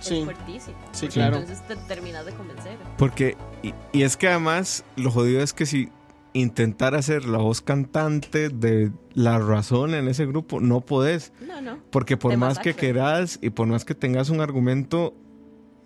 Sí. 0.00 0.18
es 0.18 0.24
fuertísimo. 0.24 0.76
Sí, 0.92 1.08
claro. 1.08 1.36
Entonces 1.36 1.66
te 1.66 1.76
terminas 1.76 2.24
de 2.26 2.32
convencer. 2.32 2.76
Porque, 2.98 3.36
y, 3.62 3.74
y 3.92 4.02
es 4.04 4.16
que 4.16 4.28
además, 4.28 4.84
lo 4.96 5.10
jodido 5.10 5.42
es 5.42 5.52
que 5.52 5.66
si 5.66 5.90
intentar 6.34 6.94
hacer 6.94 7.24
la 7.26 7.38
voz 7.38 7.60
cantante 7.62 8.48
de 8.50 8.92
la 9.14 9.38
razón 9.38 9.94
en 9.94 10.08
ese 10.08 10.26
grupo, 10.26 10.60
no 10.60 10.80
podés. 10.82 11.32
No, 11.46 11.60
no. 11.62 11.78
Porque 11.90 12.16
por 12.16 12.32
Te 12.32 12.36
más 12.36 12.58
que 12.58 12.74
querás 12.74 13.38
y 13.40 13.50
por 13.50 13.66
más 13.68 13.84
que 13.86 13.94
tengas 13.94 14.28
un 14.30 14.40
argumento 14.40 15.14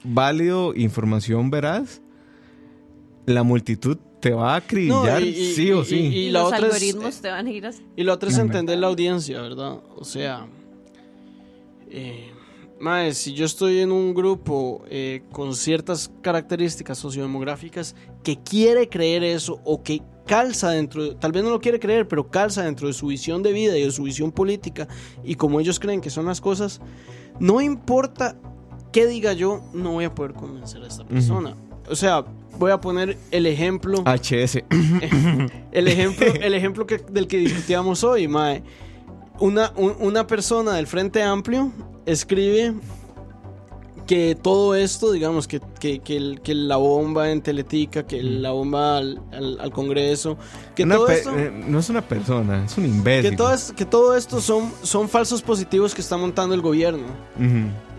válido, 0.04 0.74
información 0.74 1.50
veraz, 1.50 2.00
la 3.26 3.42
multitud 3.42 3.98
te 4.20 4.30
va 4.32 4.54
a 4.54 4.56
acribillar 4.56 5.20
No, 5.20 5.26
y- 5.26 5.28
y- 5.28 5.52
sí 5.54 5.70
o 5.70 5.82
y- 5.82 5.84
sí. 5.84 5.96
y- 5.96 6.30
los 6.30 6.44
otra 6.46 6.58
es- 6.58 6.64
algoritmos 6.64 7.20
te 7.20 7.28
van 7.28 7.46
a 7.46 7.50
ir 7.50 7.66
así. 7.66 7.84
Y 7.94 8.02
lo 8.02 8.14
otro 8.14 8.28
es 8.30 8.38
entender 8.38 8.78
la 8.78 8.86
audiencia, 8.88 9.40
¿verdad? 9.42 9.78
O 9.96 10.04
sea, 10.04 10.46
eh, 11.90 12.30
mae, 12.80 13.12
si 13.14 13.32
yo 13.34 13.44
estoy 13.44 13.80
en 13.80 13.92
un 13.92 14.14
grupo 14.14 14.84
eh, 14.88 15.22
con 15.32 15.54
ciertas 15.54 16.10
características 16.22 16.98
sociodemográficas 16.98 17.94
que 18.22 18.38
quiere 18.42 18.88
creer 18.88 19.24
eso 19.24 19.60
o 19.64 19.82
que 19.82 20.02
calza 20.28 20.70
dentro, 20.70 21.02
de- 21.02 21.14
tal 21.16 21.32
vez 21.32 21.42
no 21.42 21.50
lo 21.50 21.60
quiere 21.60 21.80
creer, 21.80 22.06
pero 22.06 22.30
calza 22.30 22.62
dentro 22.62 22.86
de 22.86 22.92
su 22.92 23.08
visión 23.08 23.42
de 23.42 23.52
vida 23.52 23.76
y 23.76 23.82
de 23.82 23.90
su 23.90 24.04
visión 24.04 24.30
política 24.30 24.86
y 25.24 25.34
como 25.34 25.58
ellos 25.58 25.80
creen 25.80 26.00
que 26.00 26.10
son 26.10 26.26
las 26.26 26.40
cosas, 26.40 26.80
no 27.40 27.60
importa 27.60 28.36
qué 28.92 29.06
diga 29.06 29.32
yo, 29.32 29.62
no 29.74 29.92
voy 29.92 30.04
a 30.04 30.14
poder 30.14 30.34
convencer 30.34 30.82
a 30.82 30.86
esta 30.86 31.04
persona. 31.04 31.56
O 31.90 31.96
sea, 31.96 32.24
voy 32.58 32.70
a 32.70 32.80
poner 32.80 33.16
el 33.30 33.46
ejemplo. 33.46 34.02
HS. 34.06 34.58
El 35.72 35.88
ejemplo, 35.88 36.26
el 36.40 36.54
ejemplo 36.54 36.86
que, 36.86 36.98
del 36.98 37.26
que 37.26 37.38
discutíamos 37.38 38.02
hoy, 38.04 38.28
Mae. 38.28 38.62
Una, 39.40 39.72
un- 39.76 39.94
una 40.00 40.26
persona 40.26 40.72
del 40.74 40.86
Frente 40.86 41.22
Amplio 41.22 41.70
escribe 42.06 42.74
que 44.08 44.34
todo 44.40 44.74
esto, 44.74 45.12
digamos, 45.12 45.46
que, 45.46 45.60
que, 45.78 45.98
que 46.00 46.16
el- 46.16 46.40
que 46.40 46.54
la 46.54 46.76
bomba 46.76 47.30
en 47.30 47.42
Teletica, 47.42 48.04
que 48.06 48.22
la 48.22 48.50
bomba 48.52 48.96
al, 48.96 49.20
al- 49.32 49.60
al 49.60 49.70
Congreso, 49.70 50.38
que 50.74 50.84
Una 50.84 50.96
todo 50.96 51.08
esto... 51.08 51.38
eh, 51.38 51.52
no 51.68 51.78
es 51.78 51.90
una 51.90 52.00
persona, 52.00 52.64
es 52.64 52.76
un 52.78 52.86
imbécil. 52.86 53.30
Que 53.30 53.36
todo, 53.36 53.52
es- 53.52 53.70
que 53.76 53.84
todo 53.84 54.16
esto 54.16 54.40
son, 54.40 54.72
son 54.82 55.08
falsos 55.10 55.42
positivos 55.42 55.94
que 55.94 56.00
está 56.00 56.16
montando 56.16 56.54
el 56.54 56.62
gobierno. 56.62 57.04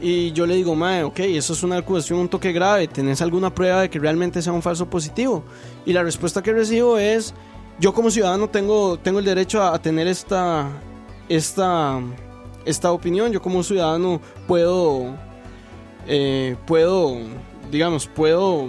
Y 0.01 0.31
yo 0.31 0.45
le 0.47 0.55
digo, 0.55 0.73
mae, 0.75 1.03
ok, 1.03 1.19
eso 1.19 1.53
es 1.53 1.61
una 1.61 1.77
acusación, 1.77 2.19
un 2.19 2.27
toque 2.29 2.51
grave. 2.53 2.87
¿Tenés 2.87 3.21
alguna 3.21 3.53
prueba 3.53 3.81
de 3.81 3.89
que 3.89 3.99
realmente 3.99 4.41
sea 4.41 4.51
un 4.51 4.61
falso 4.63 4.89
positivo? 4.89 5.43
Y 5.85 5.93
la 5.93 6.01
respuesta 6.03 6.41
que 6.41 6.51
recibo 6.53 6.97
es, 6.97 7.35
yo 7.79 7.93
como 7.93 8.09
ciudadano 8.09 8.49
tengo, 8.49 8.97
tengo 8.97 9.19
el 9.19 9.25
derecho 9.25 9.61
a, 9.61 9.75
a 9.75 9.79
tener 9.81 10.07
esta, 10.07 10.67
esta, 11.27 11.99
esta 12.65 12.91
opinión. 12.91 13.31
Yo 13.31 13.41
como 13.41 13.61
ciudadano 13.61 14.19
puedo, 14.47 15.15
eh, 16.09 16.55
puedo, 16.65 17.17
digamos, 17.71 18.07
puedo... 18.07 18.67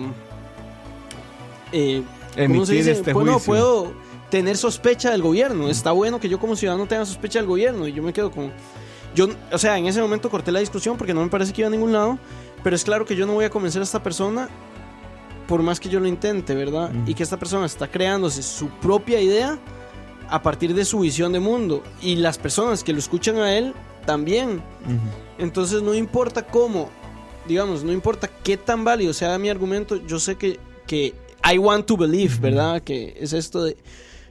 eh, 1.73 2.03
¿cómo 2.35 2.65
se 2.67 2.73
Emitir 2.73 2.77
dice? 2.77 2.91
este 2.93 3.13
Pues 3.13 3.27
no, 3.27 3.33
juicio. 3.33 3.53
puedo, 3.53 3.93
tener 4.31 4.57
sospecha 4.57 5.11
del 5.11 5.23
gobierno. 5.23 5.69
Está 5.69 5.93
bueno 5.93 6.21
que 6.21 6.29
yo 6.29 6.39
como 6.39 6.57
ciudadano 6.57 6.87
tenga 6.87 7.05
sospecha 7.05 7.41
del 7.41 7.49
gobierno 7.49 7.87
y 7.87 7.93
yo 7.93 8.03
me 8.03 8.13
quedo 8.13 8.31
con... 8.31 8.53
Yo, 9.15 9.29
o 9.51 9.59
sea, 9.59 9.77
en 9.77 9.87
ese 9.87 10.01
momento 10.01 10.31
corté 10.31 10.53
la 10.53 10.61
discusión 10.61 10.97
porque 10.97 11.13
no 11.13 11.23
me 11.23 11.29
parece 11.29 11.53
que 11.53 11.63
iba 11.63 11.69
a 11.69 11.71
ningún 11.71 11.93
lado, 11.93 12.19
pero 12.63 12.77
es 12.77 12.85
claro 12.85 13.05
que 13.05 13.17
yo 13.17 13.27
no 13.27 13.35
voy 13.35 13.45
a 13.45 13.51
convencer 13.51 13.81
a 13.81 13.85
esta 13.85 14.03
persona 14.03 14.49
por 15.49 15.63
más 15.63 15.81
que 15.81 15.89
yo 15.89 15.99
lo 15.99 16.07
intente, 16.07 16.55
¿verdad? 16.55 16.95
Ujú. 16.95 17.11
Y 17.11 17.15
que 17.15 17.25
esta 17.25 17.37
persona 17.37 17.67
está 17.67 17.89
creándose 17.91 18.41
su 18.43 18.69
propia 18.69 19.21
idea 19.21 19.59
a 20.29 20.43
partir 20.43 20.75
de 20.75 20.85
su 20.85 21.01
visión 21.01 21.33
de 21.33 21.41
mundo. 21.41 21.83
Y 22.01 22.15
las 22.15 22.39
personas 22.39 22.85
que 22.85 22.93
lo 22.93 23.01
escuchan 23.01 23.39
a 23.39 23.59
él 23.59 23.75
también. 24.07 24.63
Entonces 25.39 25.83
no 25.83 25.93
importa 25.93 26.47
cómo, 26.47 26.89
digamos, 27.49 27.83
no 27.85 27.93
importa 27.93 28.29
qué 28.43 28.57
tan 28.57 28.85
válido 28.85 29.13
sea 29.13 29.39
mi 29.39 29.49
argumento, 29.49 29.97
yo 30.07 30.19
sé 30.19 30.37
que, 30.37 30.59
que 30.87 31.15
I 31.53 31.59
want 31.59 31.87
to 31.87 31.97
believe, 31.97 32.37
¿verdad? 32.41 32.83
Que 32.83 33.15
es 33.19 33.33
esto 33.33 33.65
de, 33.65 33.77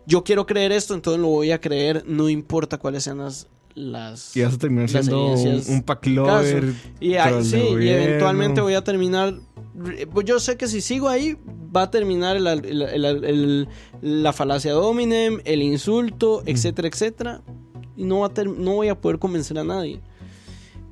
yo 0.05 0.23
quiero 0.23 0.45
creer 0.45 0.71
esto, 0.71 0.93
entonces 0.93 1.21
lo 1.21 1.27
voy 1.27 1.51
a 1.51 1.59
creer, 1.59 2.03
no 2.07 2.29
importa 2.29 2.77
cuáles 2.77 3.03
sean 3.03 3.17
las... 3.19 3.47
las 3.75 4.35
Y 4.35 4.41
vas 4.43 4.53
a 4.55 4.57
terminar 4.57 4.89
siendo 4.89 5.33
un, 5.33 5.63
un 5.69 5.83
pack 5.83 6.05
lover. 6.07 6.73
y, 6.99 7.15
ahí- 7.15 7.43
sí, 7.43 7.57
y 7.57 7.89
eventualmente 7.89 8.61
voy 8.61 8.73
a 8.73 8.83
terminar. 8.83 9.35
pues 10.13 10.25
Yo 10.25 10.39
sé 10.39 10.57
que 10.57 10.67
si 10.67 10.81
sigo 10.81 11.07
ahí, 11.09 11.37
va 11.75 11.83
a 11.83 11.91
terminar 11.91 12.37
el- 12.37 12.47
el- 12.47 13.67
la 14.01 14.33
falacia 14.33 14.71
dominem, 14.73 15.39
el 15.45 15.61
insulto, 15.61 16.41
etcétera, 16.45 16.87
etcétera. 16.87 17.41
Y 17.95 18.03
no, 18.05 18.19
va 18.19 18.27
a 18.27 18.33
ter- 18.33 18.47
no 18.49 18.75
voy 18.75 18.87
a 18.89 18.99
poder 18.99 19.19
convencer 19.19 19.57
a 19.59 19.63
nadie. 19.63 19.99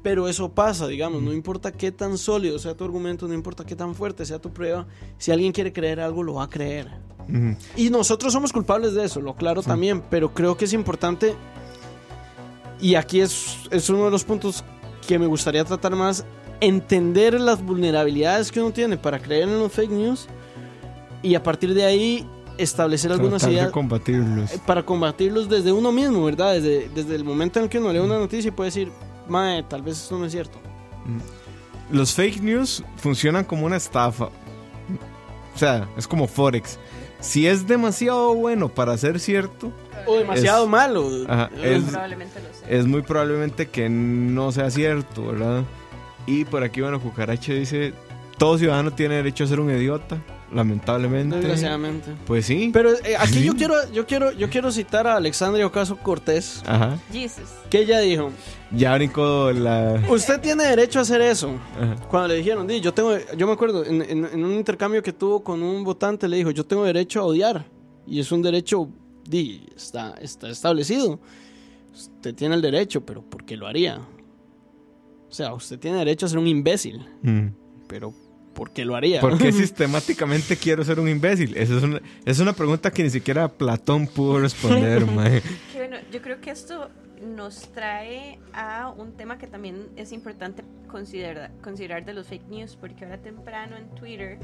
Pero 0.03 0.27
eso 0.27 0.49
pasa, 0.49 0.87
digamos, 0.87 1.21
no 1.21 1.33
importa 1.33 1.71
qué 1.71 1.91
tan 1.91 2.17
sólido 2.17 2.59
sea 2.59 2.75
tu 2.75 2.83
argumento, 2.83 3.27
no 3.27 3.33
importa 3.33 3.65
qué 3.65 3.75
tan 3.75 3.93
fuerte 3.95 4.25
sea 4.25 4.39
tu 4.39 4.51
prueba, 4.53 4.85
si 5.17 5.31
alguien 5.31 5.51
quiere 5.51 5.73
creer 5.73 5.99
algo, 5.99 6.23
lo 6.23 6.35
va 6.35 6.43
a 6.43 6.49
creer. 6.49 6.87
Y 7.75 7.89
nosotros 7.89 8.31
somos 8.31 8.53
culpables 8.53 8.93
de 8.93 9.03
eso, 9.03 9.19
lo 9.19 9.35
claro 9.35 9.61
también, 9.61 10.01
pero 10.09 10.33
creo 10.33 10.55
que 10.55 10.63
es 10.63 10.71
importante, 10.71 11.35
y 12.79 12.95
aquí 12.95 13.19
es, 13.19 13.57
es 13.69 13.89
uno 13.89 14.05
de 14.05 14.11
los 14.11 14.23
puntos 14.23 14.63
que 15.05 15.19
me 15.19 15.25
gustaría 15.25 15.65
tratar 15.65 15.95
más, 15.95 16.23
entender 16.61 17.39
las 17.39 17.61
vulnerabilidades 17.61 18.51
que 18.51 18.61
uno 18.61 18.71
tiene 18.71 18.97
para 18.97 19.19
creer 19.19 19.43
en 19.49 19.59
los 19.59 19.71
fake 19.73 19.91
news 19.91 20.27
y 21.21 21.35
a 21.35 21.43
partir 21.43 21.73
de 21.73 21.83
ahí 21.83 22.25
establecer 22.57 23.11
algunas 23.11 23.41
Tratar 23.41 23.53
ideas 23.53 23.71
combatirlos. 23.71 24.51
eh, 24.53 24.59
para 24.65 24.83
combatirlos 24.83 25.49
desde 25.49 25.71
uno 25.71 25.91
mismo, 25.91 26.23
¿verdad? 26.23 26.53
Desde, 26.53 26.89
desde 26.89 27.15
el 27.15 27.23
momento 27.23 27.59
en 27.59 27.69
que 27.69 27.77
uno 27.79 27.91
lee 27.93 27.99
una 27.99 28.17
noticia 28.17 28.47
y 28.47 28.51
puede 28.51 28.69
decir, 28.69 28.91
mae, 29.29 29.63
tal 29.63 29.81
vez 29.81 29.97
esto 30.01 30.17
no 30.17 30.25
es 30.25 30.31
cierto. 30.31 30.59
Los 31.91 32.13
fake 32.13 32.41
news 32.41 32.83
funcionan 32.97 33.43
como 33.45 33.65
una 33.65 33.77
estafa. 33.77 34.25
O 35.55 35.57
sea, 35.57 35.87
es 35.97 36.07
como 36.07 36.27
Forex. 36.27 36.77
Si 37.19 37.47
es 37.47 37.65
demasiado 37.67 38.35
bueno 38.35 38.69
para 38.69 38.95
ser 38.97 39.19
cierto, 39.19 39.71
O 40.05 40.15
demasiado 40.17 40.65
Es- 40.65 40.69
malo. 40.69 41.09
Ajá, 41.27 41.49
es- 41.61 41.83
Probablemente 41.85 42.39
lo 42.39 42.53
sé. 42.53 42.77
es 42.77 42.85
muy 42.85 43.01
probablemente 43.01 43.67
que 43.67 43.89
no 43.89 44.51
sea 44.51 44.69
cierto, 44.69 45.25
¿verdad? 45.27 45.63
Y 46.27 46.45
por 46.45 46.63
aquí, 46.63 46.81
bueno, 46.81 47.01
Cucaracha 47.01 47.51
dice, 47.53 47.93
todo 48.37 48.57
ciudadano 48.57 48.91
tiene 48.91 49.15
derecho 49.15 49.43
a 49.43 49.47
ser 49.47 49.59
un 49.59 49.71
idiota, 49.71 50.17
lamentablemente. 50.53 51.35
Desgraciadamente. 51.37 52.11
Pues 52.25 52.45
sí. 52.45 52.69
Pero 52.73 52.91
eh, 52.93 53.15
aquí 53.19 53.33
Sí. 53.39 53.43
yo 53.45 53.55
quiero, 53.55 53.75
yo 53.91 54.05
quiero, 54.05 54.31
yo 54.31 54.49
quiero 54.49 54.71
citar 54.71 55.05
a 55.07 55.15
Alexandria 55.17 55.65
Ocasio 55.65 55.97
Cortés, 55.97 56.61
Ajá. 56.65 56.97
Jesus. 57.11 57.43
que 57.69 57.79
ella 57.81 57.99
dijo, 57.99 58.31
Ya 58.71 58.93
brincó 58.95 59.51
la... 59.51 60.01
usted 60.09 60.39
tiene 60.41 60.63
derecho 60.65 60.99
a 60.99 61.01
hacer 61.03 61.21
eso. 61.21 61.51
Ajá. 61.79 61.95
Cuando 62.09 62.29
le 62.29 62.35
dijeron, 62.35 62.65
"Di, 62.67 62.79
yo 62.81 62.93
tengo, 62.93 63.15
yo 63.37 63.47
me 63.47 63.53
acuerdo, 63.53 63.85
en, 63.85 64.01
en- 64.01 64.25
en 64.25 64.45
un 64.45 64.53
intercambio 64.53 65.01
que 65.03 65.13
tuvo 65.13 65.43
con 65.43 65.61
un 65.63 65.83
votante, 65.83 66.27
le 66.27 66.37
dijo, 66.37 66.51
yo 66.51 66.65
tengo 66.65 66.83
derecho 66.85 67.19
a 67.21 67.23
odiar. 67.25 67.65
Y 68.05 68.19
es 68.19 68.31
un 68.31 68.41
derecho, 68.41 68.87
di, 69.27 69.65
está, 69.75 70.15
está 70.21 70.49
establecido. 70.49 71.19
Usted 71.93 72.33
tiene 72.35 72.55
el 72.55 72.61
derecho, 72.61 73.05
pero 73.05 73.21
¿por 73.21 73.43
qué 73.43 73.57
lo 73.57 73.67
haría? 73.67 73.99
O 75.29 75.33
sea, 75.33 75.53
usted 75.53 75.77
tiene 75.77 75.97
derecho 75.97 76.25
a 76.25 76.29
ser 76.29 76.37
un 76.37 76.47
imbécil, 76.47 77.05
Mm. 77.21 77.47
pero 77.87 78.13
¿por 78.57 78.71
qué 78.71 78.83
lo 78.83 78.95
haría? 78.95 79.21
¿Por 79.21 79.37
qué 79.37 79.51
sistemáticamente 79.53 80.57
quiero 80.57 80.83
ser 80.83 80.99
un 80.99 81.07
imbécil? 81.07 81.55
Esa 81.55 81.77
es 81.77 81.83
una, 81.83 82.01
es 82.25 82.39
una 82.39 82.53
pregunta 82.53 82.89
que 82.89 83.03
ni 83.03 83.11
siquiera 83.11 83.47
Platón 83.47 84.07
pudo 84.07 84.39
responder, 84.39 85.05
mae. 85.11 85.43
Bueno, 85.75 85.97
yo 86.11 86.21
creo 86.23 86.41
que 86.41 86.49
esto 86.49 86.89
nos 87.21 87.71
trae 87.71 88.39
a 88.53 88.89
un 88.89 89.11
tema 89.13 89.37
que 89.37 89.45
también 89.45 89.87
es 89.95 90.11
importante 90.11 90.63
considerar, 90.87 91.51
considerar 91.61 92.03
de 92.03 92.13
los 92.13 92.27
fake 92.27 92.47
news, 92.49 92.75
porque 92.75 93.05
ahora 93.05 93.19
temprano 93.19 93.77
en 93.77 93.89
Twitter, 93.93 94.39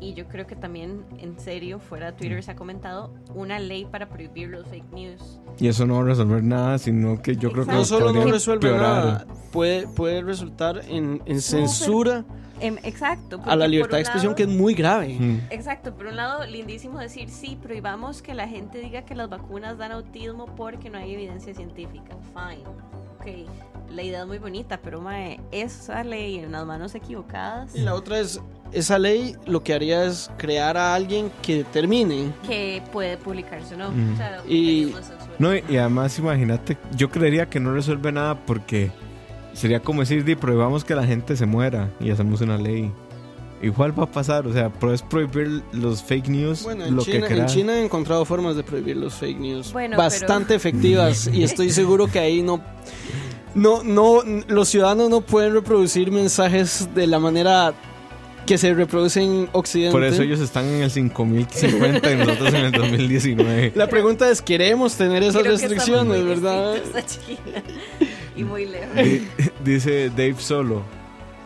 y 0.00 0.14
yo 0.14 0.26
creo 0.28 0.46
que 0.46 0.54
también 0.56 1.04
en 1.18 1.38
serio 1.38 1.78
fuera 1.80 2.12
de 2.12 2.18
Twitter 2.18 2.42
se 2.42 2.50
ha 2.52 2.56
comentado 2.56 3.12
una 3.34 3.58
ley 3.58 3.84
para 3.84 4.08
prohibir 4.08 4.48
los 4.48 4.66
fake 4.68 4.92
news. 4.92 5.40
Y 5.58 5.68
eso 5.68 5.86
no 5.86 5.94
va 5.96 6.00
a 6.02 6.04
resolver 6.04 6.42
nada, 6.42 6.78
sino 6.78 7.20
que 7.20 7.36
yo 7.36 7.50
creo 7.52 7.66
que 7.66 7.72
No 7.72 7.84
solo 7.84 8.12
no 8.12 8.24
resuelve 8.24 8.68
empeorar. 8.68 9.04
nada, 9.04 9.26
puede, 9.52 9.88
puede 9.88 10.22
resultar 10.22 10.82
en, 10.88 11.20
en 11.26 11.40
censura 11.40 12.24
Em, 12.60 12.76
exacto. 12.82 13.40
a 13.46 13.54
la 13.54 13.68
libertad 13.68 13.98
de 13.98 14.02
expresión 14.02 14.30
lado- 14.30 14.36
que 14.36 14.42
es 14.42 14.48
muy 14.48 14.74
grave. 14.74 15.16
Mm. 15.16 15.40
Exacto, 15.50 15.94
por 15.94 16.06
un 16.06 16.16
lado, 16.16 16.44
lindísimo 16.44 16.98
decir, 16.98 17.30
sí, 17.30 17.56
prohibamos 17.62 18.20
que 18.20 18.34
la 18.34 18.48
gente 18.48 18.78
diga 18.80 19.02
que 19.02 19.14
las 19.14 19.28
vacunas 19.30 19.78
dan 19.78 19.92
autismo 19.92 20.46
porque 20.56 20.90
no 20.90 20.98
hay 20.98 21.14
evidencia 21.14 21.54
científica. 21.54 22.16
Fine. 22.34 22.64
Ok, 23.20 23.48
la 23.90 24.02
idea 24.02 24.22
es 24.22 24.26
muy 24.26 24.38
bonita, 24.38 24.80
pero 24.82 25.00
mae, 25.00 25.40
esa 25.50 26.04
ley 26.04 26.38
en 26.38 26.52
las 26.52 26.66
manos 26.66 26.94
equivocadas, 26.94 27.74
Y 27.74 27.80
la 27.80 27.94
otra 27.94 28.18
es, 28.20 28.40
esa 28.72 28.98
ley 28.98 29.34
lo 29.46 29.62
que 29.62 29.74
haría 29.74 30.04
es 30.04 30.30
crear 30.36 30.76
a 30.76 30.94
alguien 30.94 31.30
que 31.42 31.58
determine. 31.58 32.32
que 32.46 32.82
puede 32.92 33.16
publicarse 33.16 33.74
o 33.74 33.78
no. 33.78 33.90
Mm. 33.90 34.12
O 34.12 34.16
sea, 34.16 34.42
un 34.44 34.50
Y-. 34.50 34.94
No, 35.38 35.54
y, 35.54 35.64
y 35.68 35.76
además 35.76 36.18
imagínate, 36.18 36.76
yo 36.96 37.10
creería 37.10 37.46
que 37.46 37.60
no 37.60 37.72
resuelve 37.72 38.12
nada 38.12 38.34
porque 38.46 38.90
sería 39.54 39.80
como 39.80 40.00
decir, 40.00 40.24
di, 40.24 40.34
prohibamos 40.36 40.84
que 40.84 40.94
la 40.94 41.04
gente 41.04 41.36
se 41.36 41.46
muera 41.46 41.90
y 42.00 42.10
hacemos 42.10 42.40
una 42.40 42.58
ley. 42.58 42.92
Igual 43.60 43.98
va 43.98 44.04
a 44.04 44.10
pasar, 44.10 44.46
o 44.46 44.52
sea, 44.52 44.70
pero 44.70 44.94
es 44.94 45.02
prohibir 45.02 45.64
los 45.72 46.00
fake 46.00 46.28
news, 46.28 46.62
Bueno, 46.62 46.84
en 46.84 46.94
lo 46.94 47.02
China, 47.02 47.26
que 47.26 47.34
en. 47.34 47.46
China 47.46 47.74
he 47.74 47.84
encontrado 47.84 48.24
formas 48.24 48.54
de 48.54 48.62
prohibir 48.62 48.96
los 48.96 49.14
fake 49.14 49.38
news 49.40 49.72
Bueno, 49.72 49.96
bastante 49.96 50.54
efectivas 50.54 51.26
y 51.26 51.42
estoy 51.42 51.70
seguro 51.70 52.06
que 52.06 52.20
ahí 52.20 52.40
no, 52.40 52.60
no, 53.58 53.82
no, 53.82 54.22
los 54.48 54.68
ciudadanos 54.68 55.10
no 55.10 55.20
pueden 55.20 55.52
reproducir 55.54 56.10
mensajes 56.10 56.88
de 56.94 57.06
la 57.06 57.18
manera 57.18 57.74
que 58.46 58.56
se 58.56 58.72
reproducen 58.72 59.22
en 59.24 59.48
Occidente. 59.52 59.92
Por 59.92 60.04
eso 60.04 60.22
ellos 60.22 60.40
están 60.40 60.64
en 60.66 60.82
el 60.82 60.90
5050 60.90 62.12
y 62.12 62.16
nosotros 62.16 62.54
en 62.54 62.64
el 62.64 62.72
2019. 62.72 63.72
La 63.74 63.88
pregunta 63.88 64.30
es, 64.30 64.40
¿queremos 64.40 64.94
tener 64.96 65.22
esas 65.22 65.42
Creo 65.42 65.56
que 65.56 65.68
restricciones, 65.68 66.06
muy 66.22 66.28
verdad? 66.28 66.74
a 66.76 67.02
China. 67.04 67.62
y 68.36 68.44
muy 68.44 68.64
lejos. 68.66 68.94
Di- 68.96 69.28
Dice 69.64 70.08
Dave 70.10 70.36
Solo. 70.38 70.82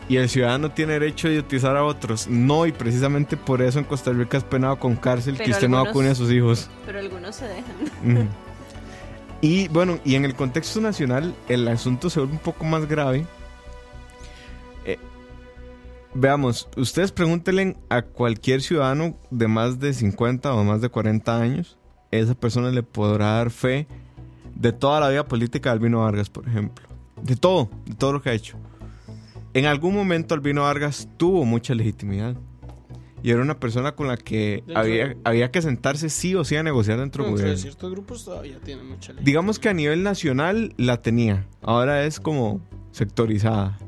Y 0.09 0.17
el 0.17 0.29
ciudadano 0.29 0.69
tiene 0.71 0.93
derecho 0.93 1.27
de 1.27 1.33
idiotizar 1.35 1.75
a 1.77 1.83
otros. 1.85 2.27
No, 2.27 2.65
y 2.65 2.71
precisamente 2.73 3.35
por 3.37 3.61
eso 3.61 3.79
en 3.79 3.85
Costa 3.85 4.11
Rica 4.11 4.37
es 4.37 4.43
penado 4.43 4.77
con 4.77 4.95
cárcel 4.95 5.35
que 5.37 5.43
Pero 5.45 5.51
usted 5.55 5.67
no 5.69 5.77
algunos- 5.77 5.93
vacune 5.93 6.09
a 6.09 6.15
sus 6.15 6.31
hijos. 6.31 6.69
Pero 6.85 6.99
algunos 6.99 7.35
se 7.35 7.45
dejan. 7.47 7.63
Ujú. 8.05 8.27
Y 9.43 9.67
bueno, 9.67 9.99
y 10.05 10.15
en 10.15 10.23
el 10.23 10.35
contexto 10.35 10.79
nacional, 10.79 11.35
el 11.49 11.67
asunto 11.67 12.09
se 12.09 12.21
vuelve 12.21 12.35
un 12.35 12.39
poco 12.39 12.63
más 12.63 12.87
grave. 12.87 13.25
Eh, 14.85 14.97
veamos, 16.13 16.69
ustedes 16.77 17.11
pregúntenle 17.11 17.75
a 17.89 18.03
cualquier 18.03 18.61
ciudadano 18.61 19.17
de 19.31 19.49
más 19.49 19.81
de 19.81 19.93
50 19.93 20.53
o 20.53 20.63
más 20.63 20.79
de 20.79 20.87
40 20.87 21.41
años, 21.41 21.77
esa 22.09 22.35
persona 22.35 22.71
le 22.71 22.83
podrá 22.83 23.33
dar 23.33 23.51
fe 23.51 23.85
de 24.55 24.71
toda 24.71 25.01
la 25.01 25.09
vida 25.09 25.25
política 25.25 25.71
de 25.71 25.73
Albino 25.73 25.99
Vargas, 25.99 26.29
por 26.29 26.47
ejemplo. 26.47 26.87
De 27.21 27.35
todo, 27.35 27.69
de 27.85 27.95
todo 27.95 28.13
lo 28.13 28.21
que 28.21 28.29
ha 28.29 28.33
hecho. 28.33 28.57
En 29.53 29.65
algún 29.65 29.93
momento 29.93 30.35
Albino 30.35 30.61
Vargas 30.61 31.09
tuvo 31.17 31.43
mucha 31.43 31.75
legitimidad. 31.75 32.37
Y 33.23 33.31
era 33.31 33.41
una 33.41 33.57
persona 33.57 33.93
con 33.93 34.07
la 34.09 34.17
que 34.17 34.65
había, 34.75 35.15
había 35.23 35.49
que 35.49 35.61
sentarse 35.61 36.09
sí 36.09 36.35
o 36.35 36.43
sí 36.43 36.57
a 36.57 36.63
negociar 36.63 36.99
dentro 36.99 37.23
del 37.23 37.33
gobierno. 37.33 37.57
ciertos 37.57 37.89
grupos 37.89 38.25
todavía 38.25 38.59
tienen 38.59 38.85
mucha 38.85 39.13
ley. 39.13 39.23
Digamos 39.23 39.59
que 39.59 39.69
a 39.69 39.73
nivel 39.73 40.03
nacional 40.03 40.73
la 40.75 41.01
tenía. 41.01 41.47
Ahora 41.61 42.03
es 42.05 42.19
como 42.19 42.59
sectorizada. 42.91 43.79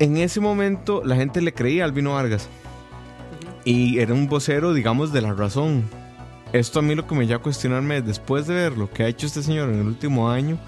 En 0.00 0.16
ese 0.16 0.40
momento 0.40 1.02
la 1.04 1.14
gente 1.14 1.40
le 1.40 1.54
creía 1.54 1.84
a 1.84 1.86
Albino 1.86 2.14
Vargas. 2.14 2.48
Y 3.64 4.00
era 4.00 4.12
un 4.12 4.26
vocero, 4.26 4.74
digamos, 4.74 5.12
de 5.12 5.22
la 5.22 5.32
razón. 5.32 5.84
Esto 6.52 6.80
a 6.80 6.82
mí 6.82 6.96
lo 6.96 7.06
que 7.06 7.14
me 7.14 7.26
lleva 7.26 7.38
a 7.38 7.42
cuestionarme 7.42 7.98
es, 7.98 8.06
después 8.06 8.48
de 8.48 8.54
ver 8.54 8.76
lo 8.76 8.90
que 8.90 9.04
ha 9.04 9.08
hecho 9.08 9.26
este 9.26 9.42
señor 9.42 9.70
en 9.70 9.80
el 9.80 9.86
último 9.86 10.30
año, 10.30 10.58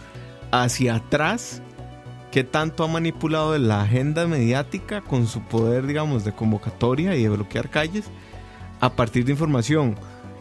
hacia 0.52 0.94
atrás, 0.94 1.60
qué 2.36 2.44
tanto 2.44 2.84
ha 2.84 2.86
manipulado 2.86 3.56
la 3.56 3.80
agenda 3.80 4.26
mediática 4.26 5.00
con 5.00 5.26
su 5.26 5.40
poder, 5.40 5.86
digamos, 5.86 6.22
de 6.22 6.32
convocatoria 6.32 7.16
y 7.16 7.22
de 7.22 7.30
bloquear 7.30 7.70
calles 7.70 8.10
a 8.78 8.90
partir 8.90 9.24
de 9.24 9.32
información 9.32 9.94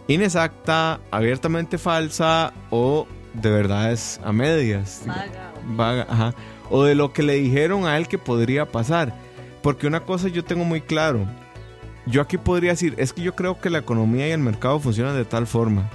inexacta, 0.10 1.00
abiertamente 1.10 1.78
falsa 1.78 2.52
o 2.70 3.08
de 3.32 3.50
verdades 3.50 4.20
a 4.26 4.34
medias. 4.34 5.04
Vaga. 5.06 5.54
Vaga, 5.68 6.08
ajá. 6.10 6.34
O 6.70 6.84
de 6.84 6.96
lo 6.96 7.14
que 7.14 7.24
le 7.24 7.36
dijeron 7.36 7.88
a 7.88 7.98
él 7.98 8.10
que 8.10 8.18
podría 8.18 8.66
pasar. 8.66 9.16
Porque 9.62 9.88
una 9.88 10.02
cosa 10.02 10.28
yo 10.28 10.44
tengo 10.44 10.66
muy 10.66 10.82
claro. 10.82 11.26
yo 12.06 12.22
aquí 12.22 12.38
podría 12.38 12.72
decir, 12.72 12.94
es 12.98 13.14
que 13.14 13.22
yo 13.22 13.36
creo 13.36 13.62
que 13.62 13.70
la 13.70 13.78
economía 13.78 14.28
y 14.28 14.32
el 14.32 14.40
mercado 14.40 14.82
funcionan 14.82 15.16
de 15.16 15.24
tal 15.24 15.48
forma, 15.48 15.90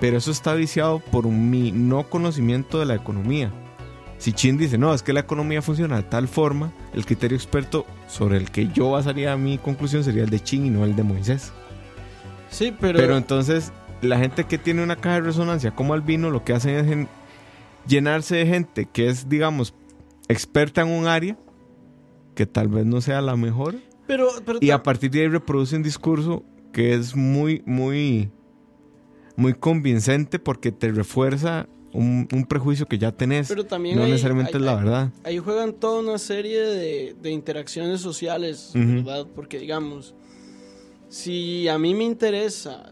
pero 0.00 0.16
eso 0.16 0.32
está 0.32 0.54
viciado 0.54 0.98
por 0.98 1.28
mi 1.28 1.70
no 1.70 2.02
conocimiento 2.10 2.80
de 2.80 2.86
la 2.86 2.96
economía. 2.96 3.52
Si 4.18 4.32
Chin 4.32 4.56
dice, 4.56 4.78
no, 4.78 4.94
es 4.94 5.02
que 5.02 5.12
la 5.12 5.20
economía 5.20 5.62
funciona 5.62 5.96
de 5.96 6.02
tal 6.02 6.26
forma, 6.28 6.72
el 6.94 7.04
criterio 7.04 7.36
experto 7.36 7.84
sobre 8.08 8.38
el 8.38 8.50
que 8.50 8.68
yo 8.68 8.90
basaría 8.90 9.36
mi 9.36 9.58
conclusión 9.58 10.04
sería 10.04 10.24
el 10.24 10.30
de 10.30 10.40
Chin 10.40 10.66
y 10.66 10.70
no 10.70 10.84
el 10.84 10.96
de 10.96 11.02
Moisés. 11.02 11.52
Sí, 12.50 12.74
pero... 12.78 12.98
Pero 12.98 13.16
entonces, 13.16 13.72
la 14.00 14.18
gente 14.18 14.44
que 14.44 14.58
tiene 14.58 14.82
una 14.82 14.96
caja 14.96 15.16
de 15.16 15.22
resonancia 15.22 15.72
como 15.72 15.94
Albino, 15.94 16.30
lo 16.30 16.44
que 16.44 16.54
hacen 16.54 16.74
es 16.74 17.08
llenarse 17.86 18.36
de 18.36 18.46
gente 18.46 18.88
que 18.90 19.08
es, 19.08 19.28
digamos, 19.28 19.74
experta 20.28 20.82
en 20.82 20.88
un 20.88 21.06
área, 21.06 21.36
que 22.34 22.46
tal 22.46 22.68
vez 22.68 22.86
no 22.86 23.00
sea 23.00 23.20
la 23.20 23.36
mejor, 23.36 23.74
pero, 24.06 24.28
pero 24.44 24.58
y 24.60 24.70
a 24.70 24.82
partir 24.82 25.10
de 25.10 25.22
ahí 25.22 25.28
reproduce 25.28 25.76
un 25.76 25.82
discurso 25.82 26.44
que 26.72 26.94
es 26.94 27.16
muy, 27.16 27.62
muy, 27.66 28.30
muy 29.36 29.54
convincente 29.54 30.38
porque 30.38 30.72
te 30.72 30.92
refuerza 30.92 31.68
un, 31.96 32.28
un 32.32 32.44
prejuicio 32.44 32.86
que 32.86 32.98
ya 32.98 33.12
tenés. 33.12 33.48
Pero 33.48 33.64
también 33.64 33.96
no 33.96 34.02
hay- 34.04 34.10
necesariamente 34.10 34.52
hay- 34.56 34.60
es 34.62 34.66
la 34.66 34.74
verdad. 34.76 35.10
ahí 35.24 35.38
juegan 35.38 35.72
toda 35.72 36.00
una 36.00 36.18
serie 36.18 36.60
de, 36.62 37.16
de 37.20 37.30
interacciones 37.30 38.00
sociales. 38.00 38.70
¿verdad? 38.74 39.26
Porque 39.34 39.58
digamos, 39.58 40.14
si 41.08 41.68
a 41.68 41.78
mí 41.78 41.94
me 41.94 42.04
interesa 42.04 42.90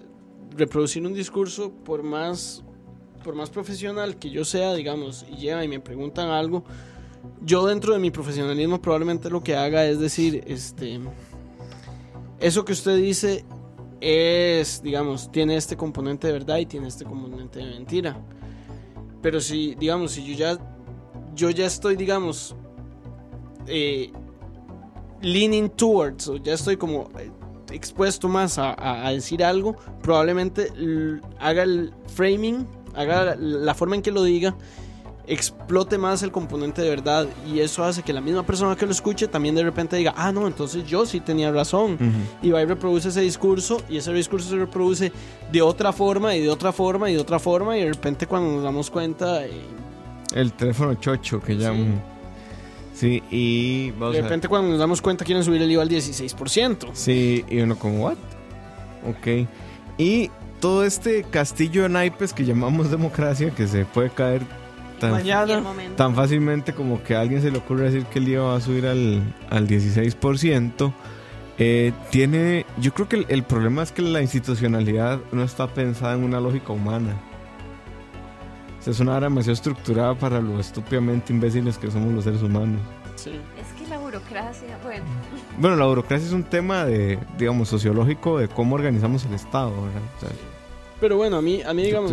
reproducir 0.56 1.04
un 1.06 1.14
discurso, 1.14 1.70
por 1.72 2.02
más, 2.02 2.62
por 3.24 3.34
más 3.34 3.50
profesional 3.50 4.16
que 4.18 4.30
yo 4.30 4.44
sea, 4.44 4.74
digamos, 4.74 5.24
y 5.32 5.36
llega 5.36 5.64
y 5.64 5.68
me 5.68 5.80
preguntan 5.80 6.28
algo, 6.28 6.64
yo 7.44 7.66
dentro 7.66 7.92
de 7.92 7.98
mi 7.98 8.10
profesionalismo 8.10 8.80
probablemente 8.80 9.30
lo 9.30 9.42
que 9.42 9.56
haga 9.56 9.84
es 9.86 9.98
decir, 9.98 10.44
este, 10.46 11.00
eso 12.40 12.64
que 12.64 12.72
usted 12.72 12.96
dice 12.98 13.44
es, 14.00 14.82
digamos, 14.82 15.32
tiene 15.32 15.56
este 15.56 15.76
componente 15.76 16.26
de 16.26 16.34
verdad 16.34 16.58
y 16.58 16.66
tiene 16.66 16.88
este 16.88 17.04
componente 17.04 17.58
de 17.60 17.64
mentira. 17.66 18.16
Pero 19.24 19.40
si, 19.40 19.74
digamos, 19.76 20.12
si 20.12 20.22
yo 20.22 20.34
ya, 20.34 20.58
yo 21.34 21.48
ya 21.48 21.64
estoy, 21.64 21.96
digamos, 21.96 22.54
eh, 23.66 24.12
leaning 25.22 25.70
towards, 25.70 26.28
o 26.28 26.36
ya 26.36 26.52
estoy 26.52 26.76
como 26.76 27.08
eh, 27.18 27.30
expuesto 27.72 28.28
más 28.28 28.58
a, 28.58 29.08
decir 29.12 29.42
algo, 29.42 29.76
probablemente 30.02 30.70
haga 31.38 31.62
el 31.62 31.94
framing, 32.08 32.68
haga 32.94 33.34
la 33.36 33.72
forma 33.72 33.94
en 33.94 34.02
que 34.02 34.10
lo 34.10 34.22
diga, 34.24 34.54
explote 35.26 35.96
más 35.96 36.22
el 36.22 36.30
componente 36.30 36.82
de 36.82 36.90
verdad 36.90 37.26
y 37.46 37.60
eso 37.60 37.82
hace 37.84 38.02
que 38.02 38.12
la 38.12 38.20
misma 38.20 38.44
persona 38.44 38.76
que 38.76 38.84
lo 38.84 38.92
escuche 38.92 39.26
también 39.26 39.54
de 39.54 39.62
repente 39.62 39.96
diga, 39.96 40.14
ah, 40.16 40.32
no, 40.32 40.46
entonces 40.46 40.86
yo 40.86 41.06
sí 41.06 41.20
tenía 41.20 41.50
razón. 41.50 41.98
Y 42.42 42.50
va 42.50 42.62
y 42.62 42.66
reproduce 42.66 43.08
ese 43.08 43.20
discurso 43.20 43.80
y 43.88 43.96
ese 43.96 44.12
discurso 44.12 44.50
se 44.50 44.56
reproduce 44.56 45.12
de 45.50 45.62
otra 45.62 45.92
forma 45.92 46.34
y 46.34 46.40
de 46.40 46.50
otra 46.50 46.72
forma 46.72 47.10
y 47.10 47.14
de 47.14 47.20
otra 47.20 47.38
forma 47.38 47.76
y 47.76 47.80
de 47.80 47.92
repente 47.92 48.26
cuando 48.26 48.52
nos 48.52 48.62
damos 48.62 48.90
cuenta, 48.90 49.46
eh, 49.46 49.50
El 50.34 50.52
teléfono 50.52 50.94
chocho 50.94 51.40
que 51.40 51.56
llaman. 51.56 52.02
Sí, 52.94 53.22
y 53.30 53.90
vamos 53.92 54.14
de 54.14 54.22
repente 54.22 54.46
cuando 54.46 54.70
nos 54.70 54.78
damos 54.78 55.02
cuenta 55.02 55.24
quieren 55.24 55.42
subir 55.42 55.60
el 55.62 55.70
IVA 55.70 55.82
al 55.82 55.88
16%. 55.88 56.90
Sí, 56.92 57.44
y 57.48 57.58
uno 57.60 57.76
como, 57.76 58.04
¿what? 58.04 58.16
Ok. 59.08 59.48
Y 59.98 60.30
todo 60.60 60.84
este 60.84 61.24
castillo 61.24 61.82
de 61.82 61.88
naipes 61.88 62.32
que 62.32 62.44
llamamos 62.44 62.90
democracia, 62.90 63.50
que 63.50 63.66
se 63.66 63.84
puede 63.84 64.10
caer 64.10 64.42
tan, 65.10 65.12
Mañana, 65.12 66.14
fácilmente 66.14 66.72
como 66.72 67.02
que 67.02 67.14
a 67.14 67.20
alguien 67.20 67.42
se 67.42 67.50
le 67.50 67.58
ocurre 67.58 67.84
decir 67.90 68.04
que 68.06 68.18
el 68.18 68.28
IVA 68.28 68.44
va 68.44 68.56
a 68.56 68.60
subir 68.60 68.86
al, 68.86 69.22
al 69.50 69.68
16%, 69.68 70.92
eh, 71.58 71.92
tiene, 72.10 72.66
yo 72.78 72.92
creo 72.92 73.08
que 73.08 73.16
el, 73.16 73.26
el 73.28 73.42
problema 73.44 73.82
es 73.82 73.92
que 73.92 74.02
la 74.02 74.20
institucionalidad 74.20 75.20
no 75.32 75.42
está 75.42 75.66
pensada 75.68 76.14
en 76.14 76.24
una 76.24 76.40
lógica 76.40 76.72
humana. 76.72 77.14
O 78.80 78.82
sea, 78.82 78.92
es 78.92 79.00
una 79.00 79.16
área 79.16 79.28
demasiado 79.28 79.54
estructurada 79.54 80.14
para 80.14 80.40
lo 80.40 80.60
estúpidamente 80.60 81.32
imbéciles 81.32 81.78
que 81.78 81.90
somos 81.90 82.12
los 82.12 82.24
seres 82.24 82.42
humanos. 82.42 82.80
sí. 83.16 83.40
Es 83.58 83.80
que 83.80 83.88
la 83.88 83.98
burocracia, 83.98 84.78
bueno, 84.82 85.04
Bueno, 85.58 85.76
la 85.76 85.86
burocracia 85.86 86.26
es 86.26 86.32
un 86.32 86.44
tema 86.44 86.84
de, 86.84 87.18
digamos, 87.38 87.68
sociológico 87.68 88.38
de 88.38 88.48
cómo 88.48 88.74
organizamos 88.74 89.24
el 89.24 89.34
Estado, 89.34 89.70
¿verdad? 89.70 90.02
O 90.16 90.20
sea, 90.20 90.28
Pero 91.00 91.16
bueno, 91.16 91.36
a 91.36 91.42
mí, 91.42 91.62
a 91.62 91.72
mí 91.72 91.82
digamos, 91.82 92.12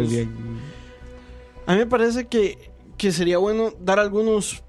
a 1.66 1.74
mí 1.74 1.78
me 1.80 1.86
parece 1.86 2.26
que, 2.26 2.71
que 3.02 3.12
sería 3.12 3.40
bueno 3.40 3.72
dar 3.84 3.98
algunos 3.98 4.62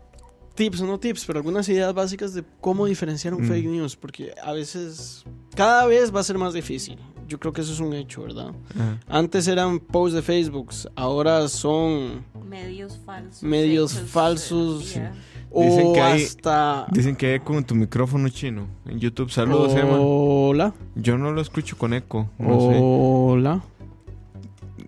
tips, 0.54 0.80
no 0.80 0.98
tips, 0.98 1.26
pero 1.26 1.38
algunas 1.40 1.68
ideas 1.68 1.92
básicas 1.92 2.32
de 2.32 2.42
cómo 2.62 2.86
diferenciar 2.86 3.34
un 3.34 3.42
Mm. 3.42 3.48
fake 3.48 3.66
news, 3.66 3.94
porque 3.94 4.32
a 4.42 4.52
veces, 4.52 5.22
cada 5.54 5.84
vez 5.84 6.14
va 6.14 6.20
a 6.20 6.22
ser 6.22 6.38
más 6.38 6.54
difícil. 6.54 6.98
Yo 7.28 7.38
creo 7.38 7.52
que 7.52 7.60
eso 7.60 7.74
es 7.74 7.80
un 7.80 7.92
hecho, 7.92 8.22
¿verdad? 8.22 8.52
Ajá. 8.74 8.98
Antes 9.06 9.48
eran 9.48 9.78
posts 9.80 10.14
de 10.14 10.22
Facebook, 10.22 10.70
ahora 10.96 11.46
son 11.48 12.24
medios 12.48 12.98
falsos. 13.04 13.42
Medios 13.42 13.94
hechos, 13.96 14.08
falsos. 14.10 14.96
eh, 14.96 15.10
Dicen 15.54 15.86
o 15.88 15.92
que 15.92 16.00
hay- 16.00 16.22
hasta 16.24 16.86
Dicen 16.90 17.14
que 17.14 17.26
hay 17.26 17.34
eco 17.34 17.52
en 17.58 17.64
tu 17.64 17.74
micrófono 17.74 18.30
chino. 18.30 18.66
En 18.86 18.98
YouTube, 18.98 19.30
saludos, 19.30 19.72
Oh. 19.74 19.78
Emma. 19.78 19.96
Hola. 20.00 20.74
Yo 20.94 21.18
no 21.18 21.30
lo 21.32 21.42
escucho 21.42 21.76
con 21.76 21.92
eco. 21.92 22.30
No 22.38 22.58
sé. 22.60 22.78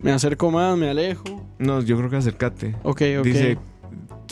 Me 0.05 0.12
acerco 0.12 0.51
más, 0.51 0.77
me 0.77 0.90
alejo. 0.90 1.25
No, 1.59 1.81
yo 1.81 1.97
creo 1.97 2.11
que 2.11 2.17
acércate. 2.17 2.77
Ok, 2.83 3.03
ok. 3.21 3.25
Dice, 3.25 3.59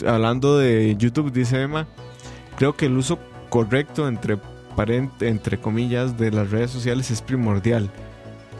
hablando 0.05 0.59
de 0.59 0.95
YouTube, 0.97 1.31
dice 1.31 1.63
Emma, 1.63 1.87
creo 2.57 2.75
que 2.75 2.85
el 2.85 2.95
uso 2.95 3.17
correcto 3.49 4.07
entre 4.07 4.37
entre 5.21 5.59
comillas 5.59 6.17
de 6.17 6.31
las 6.31 6.51
redes 6.51 6.71
sociales 6.71 7.09
es 7.11 7.21
primordial. 7.21 7.89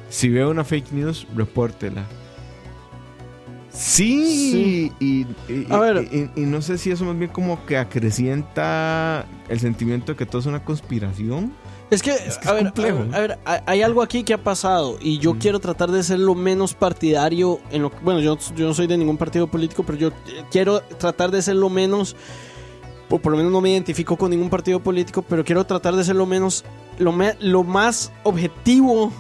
Si 0.09 0.29
veo 0.29 0.49
una 0.49 0.63
fake 0.63 0.91
news, 0.91 1.27
repórtela. 1.35 2.03
Sí, 3.73 4.91
Y, 4.99 5.25
y- 5.51 5.65
A 5.71 5.79
ver. 5.79 6.29
y- 6.35 6.41
no 6.41 6.61
sé 6.61 6.77
si 6.77 6.91
eso 6.91 7.05
más 7.05 7.17
bien 7.17 7.31
como 7.31 7.65
que 7.65 7.77
acrecienta 7.77 9.25
el 9.49 9.59
sentimiento 9.59 10.11
de 10.13 10.17
que 10.17 10.25
todo 10.25 10.39
es 10.39 10.45
una 10.45 10.63
conspiración. 10.63 11.51
Es 11.89 12.01
que, 12.01 12.11
Es 12.11 12.37
que 12.39 12.49
a, 12.49 12.57
es 12.59 12.73
ver, 12.73 12.95
a 13.13 13.19
ver, 13.19 13.39
hay- 13.65 13.81
algo 13.81 14.01
aquí 14.01 14.23
que 14.23 14.33
ha 14.33 14.37
pasado 14.43 14.97
y 15.01 15.19
yo 15.19 15.33
Mm. 15.33 15.37
quiero 15.39 15.59
tratar 15.59 15.91
de 15.91 16.01
ser 16.03 16.19
lo 16.19 16.33
menos 16.33 16.73
partidario 16.73 17.59
en 17.71 17.83
lo 17.83 17.91
bueno, 18.03 18.19
yo, 18.19 18.37
yo 18.55 18.67
no 18.67 18.73
soy 18.73 18.87
de 18.87 18.97
ningún 18.97 19.17
partido 19.17 19.47
político, 19.47 19.83
pero 19.83 19.97
yo 19.97 20.07
eh, 20.09 20.11
quiero 20.51 20.81
tratar 20.81 21.29
de 21.31 21.41
ser 21.41 21.55
lo 21.55 21.69
menos 21.69 22.15
o 23.09 23.19
por 23.19 23.31
lo 23.31 23.37
menos 23.37 23.51
no 23.51 23.61
me 23.61 23.69
identifico 23.71 24.17
con 24.17 24.31
ningún 24.31 24.49
partido 24.49 24.79
político, 24.79 25.21
pero 25.21 25.43
quiero 25.43 25.65
tratar 25.65 25.95
de 25.95 26.03
ser 26.03 26.15
lo 26.15 26.25
menos 26.25 26.63
lo, 26.97 27.11
me- 27.11 27.35
lo 27.41 27.63
más 27.63 28.11
objetivo 28.23 29.11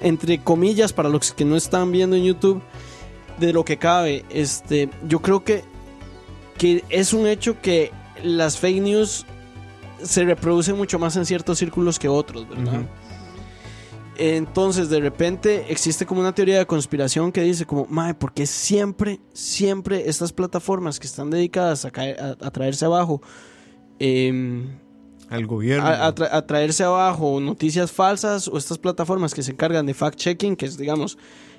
entre 0.00 0.38
comillas 0.42 0.92
para 0.92 1.08
los 1.08 1.32
que 1.32 1.44
no 1.44 1.54
están 1.56 1.92
viendo 1.92 2.16
en 2.16 2.24
YouTube 2.24 2.60
de 3.38 3.52
lo 3.52 3.64
que 3.64 3.76
cabe. 3.78 4.24
Este, 4.30 4.88
yo 5.08 5.20
creo 5.20 5.44
que 5.44 5.64
que 6.58 6.84
es 6.90 7.12
un 7.12 7.26
hecho 7.26 7.60
que 7.60 7.90
las 8.22 8.58
fake 8.58 8.82
news 8.82 9.26
se 10.02 10.24
reproducen 10.24 10.76
mucho 10.76 10.98
más 10.98 11.16
en 11.16 11.26
ciertos 11.26 11.58
círculos 11.58 11.98
que 11.98 12.08
otros, 12.08 12.48
¿verdad? 12.48 12.82
Entonces, 14.16 14.90
de 14.90 15.00
repente 15.00 15.64
existe 15.72 16.04
como 16.04 16.20
una 16.20 16.34
teoría 16.34 16.58
de 16.58 16.66
conspiración 16.66 17.32
que 17.32 17.40
dice 17.42 17.64
como, 17.64 17.86
mae, 17.88 18.14
¿por 18.14 18.32
qué 18.34 18.46
siempre, 18.46 19.20
siempre 19.32 20.08
estas 20.08 20.32
plataformas 20.32 21.00
que 21.00 21.06
están 21.06 21.30
dedicadas 21.30 21.84
a, 21.86 21.90
caer- 21.90 22.20
a, 22.20 22.46
a 22.46 22.50
traerse 22.50 22.84
abajo, 22.84 23.22
em, 23.98 24.68
Al 25.30 25.46
gobierno. 25.46 25.86
a, 25.88 26.06
a 26.06 26.14
tra- 26.14 26.28
a 26.30 26.46
traerse 26.46 26.84
abajo 26.84 27.40
noticias 27.40 27.90
falsas 27.90 28.46
o 28.48 28.58
estas 28.58 28.78
plataformas 28.78 29.32
que 29.34 29.42
se 29.42 29.52
encargan 29.52 29.86
de 29.86 29.94
fact-checking, 29.94 30.56
que 30.56 30.66
es, 30.66 30.76
digamos, 30.76 31.16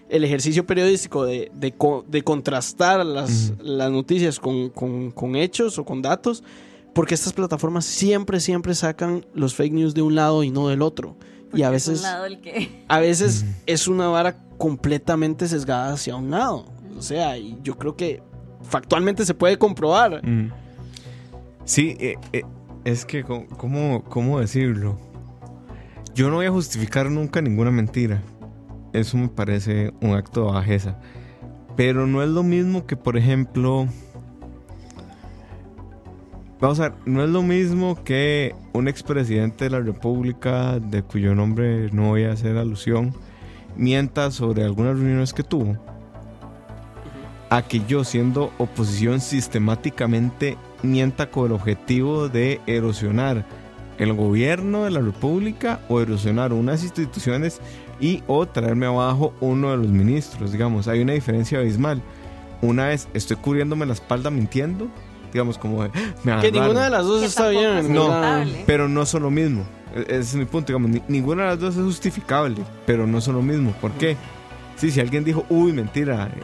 el 0.09 0.23
ejercicio 0.23 0.65
periodístico 0.65 1.25
de, 1.25 1.51
de 1.53 1.73
de 2.07 2.21
contrastar 2.23 3.05
las, 3.05 3.53
las 3.59 3.91
noticias 3.91 4.39
con, 4.39 4.69
con- 4.69 5.11
con 5.11 5.35
hechos 5.35 5.77
o 5.79 5.85
con 5.85 6.01
datos, 6.01 6.43
porque 6.93 7.15
estas 7.15 7.33
plataformas 7.33 7.85
siempre, 7.85 8.39
siempre 8.39 8.75
sacan 8.75 9.25
los 9.33 9.55
fake 9.55 9.73
news 9.73 9.93
de 9.93 10.01
un 10.03 10.15
lado 10.15 10.43
y 10.43 10.51
no 10.51 10.67
del 10.67 10.81
otro. 10.81 11.15
Y 11.53 11.63
a 11.63 11.67
porque 11.67 11.77
es 11.77 11.87
un 11.87 11.93
veces, 11.93 12.01
lado 12.03 12.25
el 12.25 12.41
que 12.41 12.83
a 12.87 12.99
veces 12.99 13.45
es 13.65 13.87
una 13.87 14.07
vara 14.07 14.37
completamente 14.57 15.47
sesgada 15.47 15.93
hacia 15.93 16.15
un 16.15 16.31
lado. 16.31 16.65
O 16.97 17.01
sea, 17.01 17.37
y 17.37 17.57
yo 17.63 17.77
creo 17.77 17.95
que 17.95 18.21
factualmente 18.61 19.25
se 19.25 19.33
puede 19.33 19.57
comprobar. 19.57 20.21
Mm. 20.27 20.51
Sí, 21.65 21.95
eh, 21.99 22.17
eh, 22.33 22.43
es 22.85 23.05
que, 23.05 23.23
¿cómo, 23.23 24.03
¿cómo 24.03 24.39
decirlo? 24.39 24.97
Yo 26.13 26.29
no 26.29 26.35
voy 26.35 26.45
a 26.45 26.51
justificar 26.51 27.09
nunca 27.09 27.41
ninguna 27.41 27.71
mentira. 27.71 28.21
Eso 28.93 29.17
me 29.17 29.27
parece 29.27 29.91
un 30.01 30.13
acto 30.13 30.45
de 30.45 30.51
bajeza. 30.53 30.97
Pero 31.75 32.05
no 32.05 32.21
es 32.21 32.29
lo 32.29 32.43
mismo 32.43 32.85
que, 32.85 32.95
por 32.95 33.17
ejemplo... 33.17 33.87
Vamos 36.61 36.79
a 36.79 36.89
ver, 36.89 36.93
no 37.05 37.23
es 37.23 37.29
lo 37.29 37.41
mismo 37.41 38.01
que 38.05 38.55
un 38.71 38.87
expresidente 38.87 39.65
de 39.65 39.71
la 39.71 39.81
República, 39.81 40.79
de 40.79 41.03
cuyo 41.03 41.35
nombre 41.35 41.89
no 41.91 42.09
voy 42.09 42.23
a 42.23 42.31
hacer 42.31 42.57
alusión, 42.57 43.13
mienta 43.75 44.31
sobre 44.31 44.63
algunas 44.63 44.97
reuniones 44.97 45.33
que 45.33 45.43
tuvo, 45.43 45.77
a 47.49 47.61
que 47.63 47.81
yo 47.85 48.05
siendo 48.05 48.53
oposición 48.59 49.19
sistemáticamente 49.19 50.57
mienta 50.83 51.29
con 51.29 51.47
el 51.47 51.51
objetivo 51.51 52.29
de 52.29 52.61
erosionar 52.65 53.45
el 53.97 54.13
gobierno 54.13 54.85
de 54.85 54.91
la 54.91 55.01
república 55.01 55.81
o 55.89 56.01
erosionar 56.01 56.53
unas 56.53 56.83
instituciones 56.83 57.61
y 58.03 58.21
o 58.27 58.45
traerme 58.45 58.85
abajo 58.85 59.33
uno 59.39 59.71
de 59.71 59.77
los 59.77 59.87
ministros, 59.87 60.51
digamos, 60.51 60.87
hay 60.87 61.01
una 61.01 61.13
diferencia 61.13 61.59
abismal. 61.59 62.01
Una 62.61 62.91
es, 62.91 63.07
estoy 63.13 63.37
cubriéndome 63.37 63.85
la 63.85 63.93
espalda 63.93 64.29
mintiendo, 64.29 64.87
digamos, 65.31 65.57
como 65.57 65.83
de, 65.83 65.89
"Ah, 65.93 65.99
me 66.23 66.23
Que 66.23 66.31
agarraron". 66.31 66.53
ninguna 66.61 66.83
de 66.83 66.89
las 66.89 67.05
dos 67.05 67.19
Que 67.21 67.25
está 67.27 67.43
tampoco 67.45 67.65
es 67.65 67.83
bien. 67.87 67.95
No. 67.95 68.11
Pero 68.65 68.89
no 68.89 69.05
son 69.05 69.23
lo 69.23 69.31
mismo. 69.31 69.63
E- 69.95 70.01
Ese 70.01 70.19
es 70.19 70.35
mi 70.35 70.45
punto, 70.45 70.67
digamos, 70.73 70.89
ni- 70.91 71.01
ninguna 71.07 71.43
de 71.43 71.49
las 71.49 71.59
dos 71.59 71.75
es 71.77 71.83
justificable, 71.83 72.57
pero 72.85 73.07
no 73.07 73.21
son 73.21 73.35
lo 73.35 73.41
mismo. 73.41 73.71
¿Por 73.81 73.91
qué? 73.93 74.17
Sí, 74.75 74.91
si 74.91 74.99
alguien 74.99 75.23
dijo, 75.23 75.45
uy, 75.49 75.71
mentira, 75.71 76.25
eh, 76.35 76.41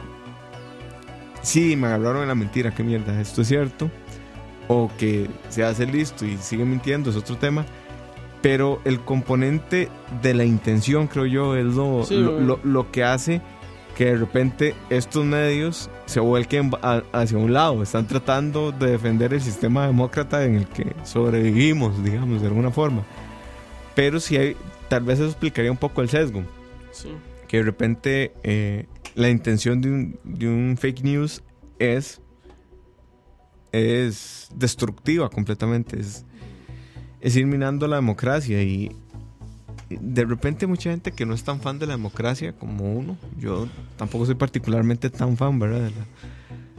sí, 1.42 1.76
me 1.76 1.88
agarraron 1.88 2.22
en 2.22 2.28
la 2.28 2.34
mentira, 2.34 2.70
qué 2.74 2.82
mierda, 2.82 3.20
esto 3.20 3.42
es 3.42 3.48
cierto, 3.48 3.90
o 4.68 4.90
que 4.98 5.28
se 5.48 5.64
hace 5.64 5.86
listo 5.86 6.24
y 6.24 6.36
sigue 6.38 6.64
mintiendo, 6.64 7.10
es 7.10 7.16
otro 7.16 7.36
tema. 7.36 7.64
Pero 8.42 8.80
el 8.84 9.00
componente 9.00 9.88
de 10.22 10.34
la 10.34 10.44
intención, 10.44 11.06
creo 11.06 11.26
yo, 11.26 11.56
es 11.56 11.66
lo, 11.66 12.04
Sí, 12.04 12.16
lo, 12.16 12.32
güey. 12.34 12.44
lo- 12.46 12.60
lo 12.64 12.90
que 12.90 13.04
hace 13.04 13.40
que 13.96 14.06
de 14.06 14.16
repente 14.16 14.74
estos 14.88 15.26
medios 15.26 15.90
se 16.06 16.20
vuelquen 16.20 16.70
a- 16.80 17.02
hacia 17.12 17.36
un 17.36 17.52
lado. 17.52 17.82
Están 17.82 18.06
tratando 18.06 18.72
de 18.72 18.92
defender 18.92 19.34
el 19.34 19.42
sistema 19.42 19.86
demócrata 19.86 20.42
en 20.44 20.54
el 20.54 20.66
que 20.66 20.94
sobrevivimos, 21.04 22.02
digamos, 22.02 22.40
de 22.40 22.46
alguna 22.46 22.70
forma. 22.70 23.02
Pero 23.94 24.18
si 24.20 24.38
hay, 24.38 24.56
tal 24.88 25.02
vez 25.02 25.18
eso 25.18 25.26
explicaría 25.28 25.70
un 25.70 25.76
poco 25.76 26.00
el 26.00 26.08
sesgo. 26.08 26.42
Sí. 26.92 27.10
Que 27.46 27.58
de 27.58 27.62
repente 27.64 28.32
eh, 28.42 28.86
la 29.16 29.28
intención 29.28 29.82
de 29.82 29.90
un, 29.90 30.18
de 30.24 30.48
un 30.48 30.78
fake 30.78 31.02
news 31.02 31.42
es, 31.78 32.22
es 33.72 34.48
destructiva 34.54 35.28
completamente. 35.28 36.00
Es, 36.00 36.24
es 37.20 37.36
ir 37.36 37.46
minando 37.46 37.86
la 37.86 37.96
democracia 37.96 38.62
y 38.62 38.90
de 39.88 40.24
repente 40.24 40.66
mucha 40.66 40.90
gente 40.90 41.10
que 41.12 41.26
no 41.26 41.34
es 41.34 41.42
tan 41.42 41.60
fan 41.60 41.78
de 41.78 41.86
la 41.86 41.92
democracia 41.94 42.52
como 42.52 42.92
uno, 42.92 43.16
yo 43.38 43.66
tampoco 43.96 44.24
soy 44.26 44.36
particularmente 44.36 45.10
tan 45.10 45.36
fan, 45.36 45.58
¿verdad? 45.58 45.90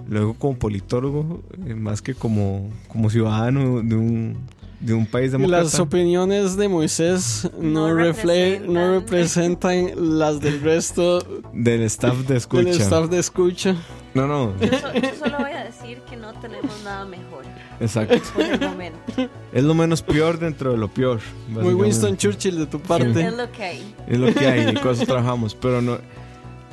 Luego 0.07 0.33
como 0.33 0.57
politólogo, 0.57 1.41
eh, 1.67 1.75
más 1.75 2.01
que 2.01 2.15
como, 2.15 2.69
como 2.87 3.09
ciudadano 3.09 3.81
de 3.81 3.95
un, 3.95 4.37
de 4.79 4.93
un 4.93 5.05
país 5.05 5.27
Y 5.29 5.31
demócrata. 5.33 5.63
las 5.65 5.79
opiniones 5.79 6.55
de 6.57 6.67
Moisés 6.69 7.49
no, 7.59 7.89
No 7.89 7.95
refle- 7.95 8.61
no 8.61 8.93
representan. 8.99 9.81
representan 9.91 10.17
las 10.19 10.39
del 10.39 10.61
resto 10.61 11.19
del 11.53 11.83
staff 11.83 12.17
de 12.27 12.37
escucha. 12.37 12.63
del 12.63 12.81
staff 12.81 13.09
de 13.09 13.19
escucha. 13.19 13.75
No, 14.13 14.27
no, 14.27 14.53
Yo, 14.59 14.67
so- 14.79 14.93
yo 14.93 15.09
solo 15.19 15.37
voy 15.39 15.51
a 15.51 15.63
decir 15.65 15.99
que 16.09 16.17
no 16.17 16.33
tenemos 16.33 16.81
nada 16.83 17.05
mejor 17.05 17.40
exacto. 17.81 18.17
por 18.35 18.43
el 18.43 18.59
momento. 18.59 19.29
Es 19.51 19.63
lo 19.63 19.73
menos 19.73 20.01
peor 20.01 20.39
dentro 20.39 20.71
de 20.71 20.77
lo 20.77 20.87
peor. 20.87 21.19
Muy. 21.49 21.73
Winston 21.73 22.17
Churchill 22.17 22.57
de 22.57 22.65
tu 22.67 22.77
Es 22.77 22.83
parte. 22.83 23.31
lo 23.31 23.51
que 23.51 23.63
hay. 23.63 23.95
Es 24.07 24.17
lo 24.19 24.33
que 24.33 24.47
hay, 24.47 24.69
y 24.69 24.73
con 24.75 24.93
eso 24.93 25.05
trabajamos. 25.05 25.55
Pero 25.55 25.81
no. 25.81 25.97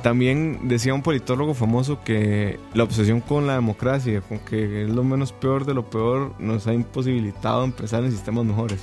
También 0.01 0.69
decía 0.69 0.93
un 0.93 1.01
politólogo 1.01 1.53
famoso 1.53 2.01
que 2.05 2.57
la 2.73 2.83
obsesión 2.83 3.19
con 3.19 3.47
la 3.47 3.55
democracia, 3.55 4.21
con 4.21 4.39
que 4.39 4.83
es 4.83 4.89
lo 4.89 5.03
menos 5.03 5.33
peor 5.33 5.65
de 5.65 5.73
lo 5.73 5.89
peor, 5.89 6.33
nos 6.39 6.67
ha 6.67 6.73
imposibilitado 6.73 7.65
empezar 7.65 8.05
en 8.05 8.11
sistemas 8.11 8.45
mejores. 8.45 8.79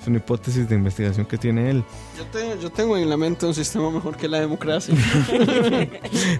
Es 0.00 0.06
una 0.06 0.16
hipótesis 0.16 0.66
de 0.68 0.74
investigación 0.76 1.26
que 1.26 1.36
tiene 1.36 1.68
él. 1.70 1.84
Yo, 2.16 2.24
te- 2.26 2.58
yo 2.62 2.70
tengo 2.70 2.96
en 2.96 3.08
la 3.10 3.16
mente 3.18 3.44
un 3.44 3.52
sistema 3.54 3.90
mejor 3.90 4.16
que 4.16 4.28
la 4.28 4.40
democracia. 4.40 4.94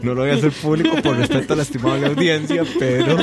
No 0.02 0.14
lo 0.14 0.22
voy 0.22 0.30
a 0.30 0.34
hacer 0.34 0.50
público 0.52 0.96
por 1.02 1.16
respeto 1.16 1.52
a 1.52 1.56
la 1.56 1.62
estimable 1.62 2.06
audiencia, 2.06 2.62
pero 2.78 3.16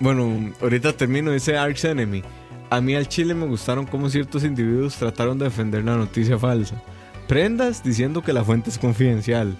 bueno, 0.00 0.52
ahorita 0.60 0.92
termino, 0.94 1.30
dice 1.32 1.56
Arch 1.58 1.84
Enemy. 1.84 2.22
A 2.70 2.80
mí 2.80 2.94
al 2.94 3.08
Chile 3.08 3.34
me 3.34 3.46
gustaron 3.46 3.84
cómo 3.86 4.08
ciertos 4.08 4.44
individuos 4.44 4.94
trataron 4.96 5.38
de 5.38 5.44
defender 5.46 5.84
la 5.84 5.96
noticia 5.96 6.38
falsa. 6.38 6.80
Prendas 7.28 7.82
diciendo 7.82 8.22
que 8.22 8.32
la 8.32 8.44
fuente 8.44 8.70
es 8.70 8.78
confidencial. 8.78 9.56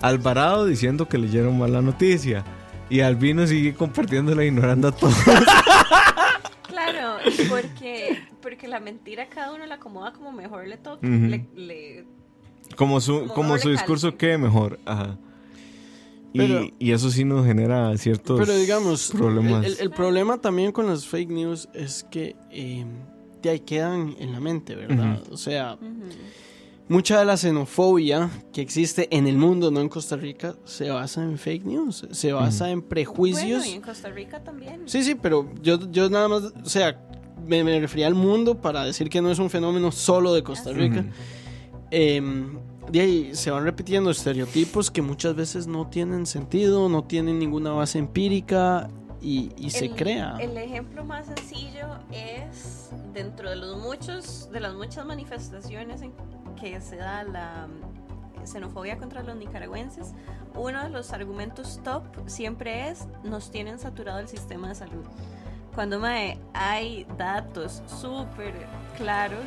Alvarado 0.00 0.66
diciendo 0.66 1.08
que 1.08 1.18
leyeron 1.18 1.58
mal 1.58 1.72
la 1.72 1.82
noticia. 1.82 2.44
Y 2.90 3.00
Albino 3.00 3.46
sigue 3.46 3.74
compartiéndola 3.74 4.44
ignorando 4.44 4.88
a 4.88 4.92
todos. 4.92 5.14
Claro, 6.90 7.18
porque, 7.48 8.18
porque 8.42 8.68
la 8.68 8.80
mentira 8.80 9.28
cada 9.28 9.52
uno 9.54 9.66
la 9.66 9.76
acomoda 9.76 10.12
como 10.12 10.32
mejor 10.32 10.66
le 10.66 10.78
le- 11.56 12.04
Como 12.76 13.00
su, 13.00 13.26
Como 13.28 13.58
su 13.58 13.70
discurso 13.70 14.16
quede 14.16 14.38
mejor. 14.38 14.78
Ajá. 14.84 15.16
Y, 16.32 16.38
Pero- 16.38 16.68
y 16.78 16.92
eso 16.92 17.10
sí 17.10 17.24
nos 17.24 17.46
genera 17.46 17.96
ciertos 17.96 18.38
Pero 18.38 18.56
digamos, 18.58 19.10
problemas. 19.16 19.64
El, 19.64 19.72
el- 19.72 19.80
el 19.80 19.90
problema 19.90 20.38
también 20.38 20.72
con 20.72 20.86
las 20.86 21.06
fake 21.06 21.30
news 21.30 21.68
es 21.72 22.04
que 22.10 22.36
eh, 22.50 22.84
de 23.42 23.50
ahí 23.50 23.60
quedan 23.60 24.14
en 24.18 24.32
la 24.32 24.40
mente, 24.40 24.74
¿verdad? 24.74 25.22
O 25.30 25.36
sea. 25.36 25.78
Mucha 26.88 27.18
de 27.18 27.24
la 27.24 27.36
xenofobia 27.36 28.30
que 28.52 28.60
existe 28.60 29.08
en 29.10 29.26
el 29.26 29.36
mundo, 29.36 29.70
no 29.70 29.80
en 29.80 29.88
Costa 29.88 30.16
Rica, 30.16 30.56
se 30.64 30.90
basa 30.90 31.22
en 31.22 31.38
fake 31.38 31.64
news, 31.64 32.06
se 32.10 32.32
basa 32.32 32.70
en 32.70 32.82
prejuicios. 32.82 33.60
Bueno, 33.60 33.66
y 33.66 33.76
en 33.76 33.82
Costa 33.82 34.08
Rica 34.10 34.42
también. 34.42 34.82
Sí, 34.86 35.02
sí, 35.02 35.14
pero 35.14 35.50
yo, 35.62 35.78
yo 35.90 36.08
nada 36.08 36.28
más, 36.28 36.42
o 36.42 36.68
sea, 36.68 37.00
me, 37.46 37.64
me 37.64 37.78
refería 37.80 38.06
al 38.06 38.14
mundo 38.14 38.60
para 38.60 38.84
decir 38.84 39.08
que 39.08 39.20
no 39.20 39.30
es 39.30 39.38
un 39.38 39.50
fenómeno 39.50 39.90
solo 39.92 40.32
de 40.34 40.42
Costa 40.42 40.72
Rica. 40.72 41.00
Ujú. 41.00 41.08
Em, 41.90 42.58
de 42.90 43.00
ahí 43.00 43.30
se 43.34 43.50
van 43.50 43.64
repitiendo 43.64 44.10
estereotipos 44.10 44.90
que 44.90 45.02
muchas 45.02 45.34
veces 45.34 45.66
no 45.66 45.88
tienen 45.88 46.26
sentido, 46.26 46.88
no 46.88 47.04
tienen 47.04 47.38
ninguna 47.38 47.72
base 47.72 47.98
empírica 47.98 48.88
y, 49.20 49.52
y 49.56 49.70
se 49.70 49.86
El- 49.86 49.96
crea. 49.96 50.36
El 50.38 50.56
ejemplo 50.56 51.04
más 51.04 51.26
sencillo 51.26 51.86
es 52.12 52.90
dentro 53.12 53.50
de 53.50 53.56
los 53.56 53.78
muchos, 53.78 54.50
de 54.52 54.60
las 54.60 54.74
muchas 54.74 55.04
manifestaciones 55.06 56.02
en 56.02 56.12
que 56.60 56.80
se 56.80 56.96
da 56.96 57.22
la 57.24 57.66
mm, 57.68 58.46
xenofobia 58.46 58.98
contra 58.98 59.22
los 59.22 59.36
nicaragüenses, 59.36 60.12
uno 60.54 60.82
de 60.82 60.90
los 60.90 61.12
argumentos 61.12 61.80
top 61.84 62.04
siempre 62.26 62.88
es 62.88 63.06
nos 63.24 63.50
tienen 63.50 63.78
saturado 63.78 64.18
el 64.20 64.28
sistema 64.28 64.68
de 64.68 64.74
salud. 64.74 65.04
Cuando 65.74 66.00
mae, 66.00 66.38
hay 66.54 67.06
datos 67.18 67.82
súper 67.86 68.54
claros 68.96 69.44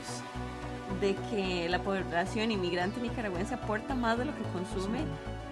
de 1.01 1.15
que 1.31 1.67
la 1.69 1.81
población 1.81 2.51
inmigrante 2.51 2.99
nicaragüense 2.99 3.55
aporta 3.55 3.95
más 3.95 4.17
de 4.17 4.25
lo 4.25 4.35
que 4.35 4.41
consume 4.53 4.99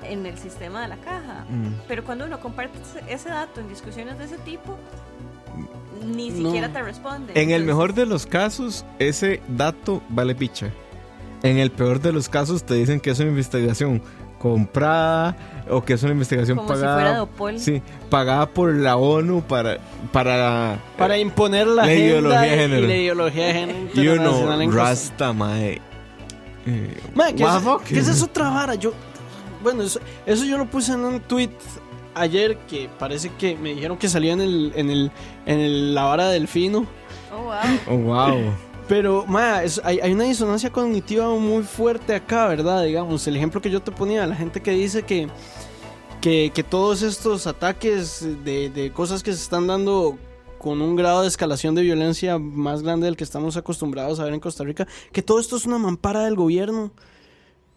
en 0.04 0.26
el 0.26 0.38
sistema 0.38 0.82
de 0.82 0.88
la 0.90 0.98
caja. 0.98 1.46
Mm. 1.50 1.82
Pero 1.88 2.04
cuando 2.04 2.26
uno 2.26 2.40
comparte 2.40 2.78
ese- 3.08 3.30
dato 3.30 3.60
en 3.62 3.70
discusiones 3.70 4.18
de 4.18 4.26
ese 4.26 4.38
tipo, 4.40 4.78
ni 6.06 6.30
No. 6.30 6.46
siquiera 6.50 6.72
te 6.72 6.82
responden. 6.84 7.30
En 7.36 7.50
el 7.50 7.62
Entonces, 7.64 7.66
mejor 7.68 7.94
de 7.94 8.06
los 8.06 8.26
casos, 8.26 8.86
ese 9.00 9.42
dato 9.48 10.02
vale 10.10 10.36
picha. 10.36 10.70
En 11.44 11.58
el 11.58 11.72
peor 11.72 12.00
de 12.02 12.12
los 12.14 12.30
casos, 12.30 12.64
te 12.64 12.74
dicen 12.76 13.00
que 13.00 13.12
es 13.12 13.20
una 13.20 13.30
investigación 13.30 14.02
comprada 14.40 15.36
o 15.70 15.84
que 15.84 15.94
es 15.94 16.04
una 16.04 16.12
investigación 16.14 16.58
como 16.58 16.70
si 16.70 16.76
pagada. 16.76 16.94
fuera 16.96 17.18
Dopol. 17.18 17.60
Sí, 17.60 17.82
pagada 18.10 18.48
por 18.48 18.74
la 18.74 18.96
ONU 18.98 19.42
para, 19.42 19.78
para 20.12 20.78
Para 20.98 21.18
imponer 21.18 21.68
la, 21.68 21.86
La 21.86 21.94
ideología 21.94 22.42
de 22.42 22.48
y- 22.48 22.60
género. 22.60 22.84
y 22.84 22.88
la 22.88 22.96
ideología 22.96 23.46
de 23.48 23.54
género 23.54 23.94
you 23.96 24.16
know, 24.18 24.72
Rasta, 24.72 25.34
mae. 25.34 25.82
Eh, 26.66 26.98
Mae, 27.16 27.34
¿qué, 27.34 27.44
what 27.44 27.58
es, 27.58 27.64
the 27.64 27.70
fuck? 27.70 27.84
qué 27.84 28.00
es 28.00 28.08
esa 28.08 28.26
otra 28.26 28.50
vara? 28.50 28.76
Yo, 28.76 28.94
bueno, 29.64 29.84
eso, 29.84 30.00
eso 30.26 30.46
yo 30.46 30.58
lo 30.58 30.66
puse 30.70 30.94
en 30.94 31.00
un 31.06 31.20
tweet 31.22 31.50
ayer 32.16 32.58
que 32.68 32.90
parece 33.00 33.30
que 33.38 33.56
me 33.56 33.74
dijeron 33.74 33.98
que 33.98 34.10
salía 34.10 34.34
en 34.34 34.42
el, 34.42 34.72
en 34.76 34.90
el, 34.90 35.12
en 35.46 35.60
el- 35.60 35.96
la 35.96 36.04
vara 36.04 36.30
del 36.30 36.48
fino. 36.48 36.86
Oh, 37.32 37.44
wow. 37.44 37.56
Oh, 37.90 37.98
wow. 37.98 38.38
Pero, 38.88 39.26
ma, 39.28 39.64
es- 39.64 39.82
hay, 39.84 40.00
hay 40.00 40.14
una 40.14 40.24
disonancia 40.24 40.72
cognitiva 40.72 41.30
muy 41.30 41.64
fuerte 41.64 42.16
acá, 42.16 42.48
¿verdad? 42.48 42.84
Digamos, 42.86 43.28
el 43.28 43.36
ejemplo 43.36 43.62
que 43.62 43.70
yo 43.70 43.82
te 43.82 43.92
ponía, 43.92 44.26
la 44.26 44.36
gente 44.36 44.62
que 44.62 44.72
dice 44.72 45.04
que, 45.04 45.28
que, 46.22 46.52
que 46.54 46.64
todos 46.64 47.02
estos 47.02 47.46
ataques 47.48 48.26
de, 48.44 48.70
de 48.70 48.92
cosas 48.92 49.22
que 49.24 49.32
se 49.34 49.44
están 49.44 49.68
dando 49.68 50.18
con 50.58 50.82
un 50.82 50.96
grado 50.96 51.22
de 51.22 51.28
escalación 51.28 51.76
de 51.76 51.84
violencia 51.84 52.40
más 52.40 52.82
grande 52.82 53.06
del 53.06 53.16
que 53.16 53.24
estamos 53.24 53.58
acostumbrados 53.58 54.20
a 54.20 54.24
ver 54.24 54.34
en 54.34 54.40
Costa 54.40 54.64
Rica, 54.64 54.88
que 55.12 55.22
todo 55.22 55.40
esto 55.40 55.56
es 55.56 55.66
una 55.66 55.78
mampara 55.78 56.22
del 56.26 56.36
gobierno 56.36 56.92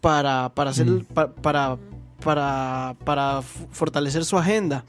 para, 0.01 0.51
para 0.53 0.71
hacer, 0.71 1.05
pa- 1.13 1.31
para, 1.31 1.77
para, 2.23 2.95
para 3.05 3.41
fortalecer 3.41 4.25
su 4.25 4.37
agenda. 4.37 4.83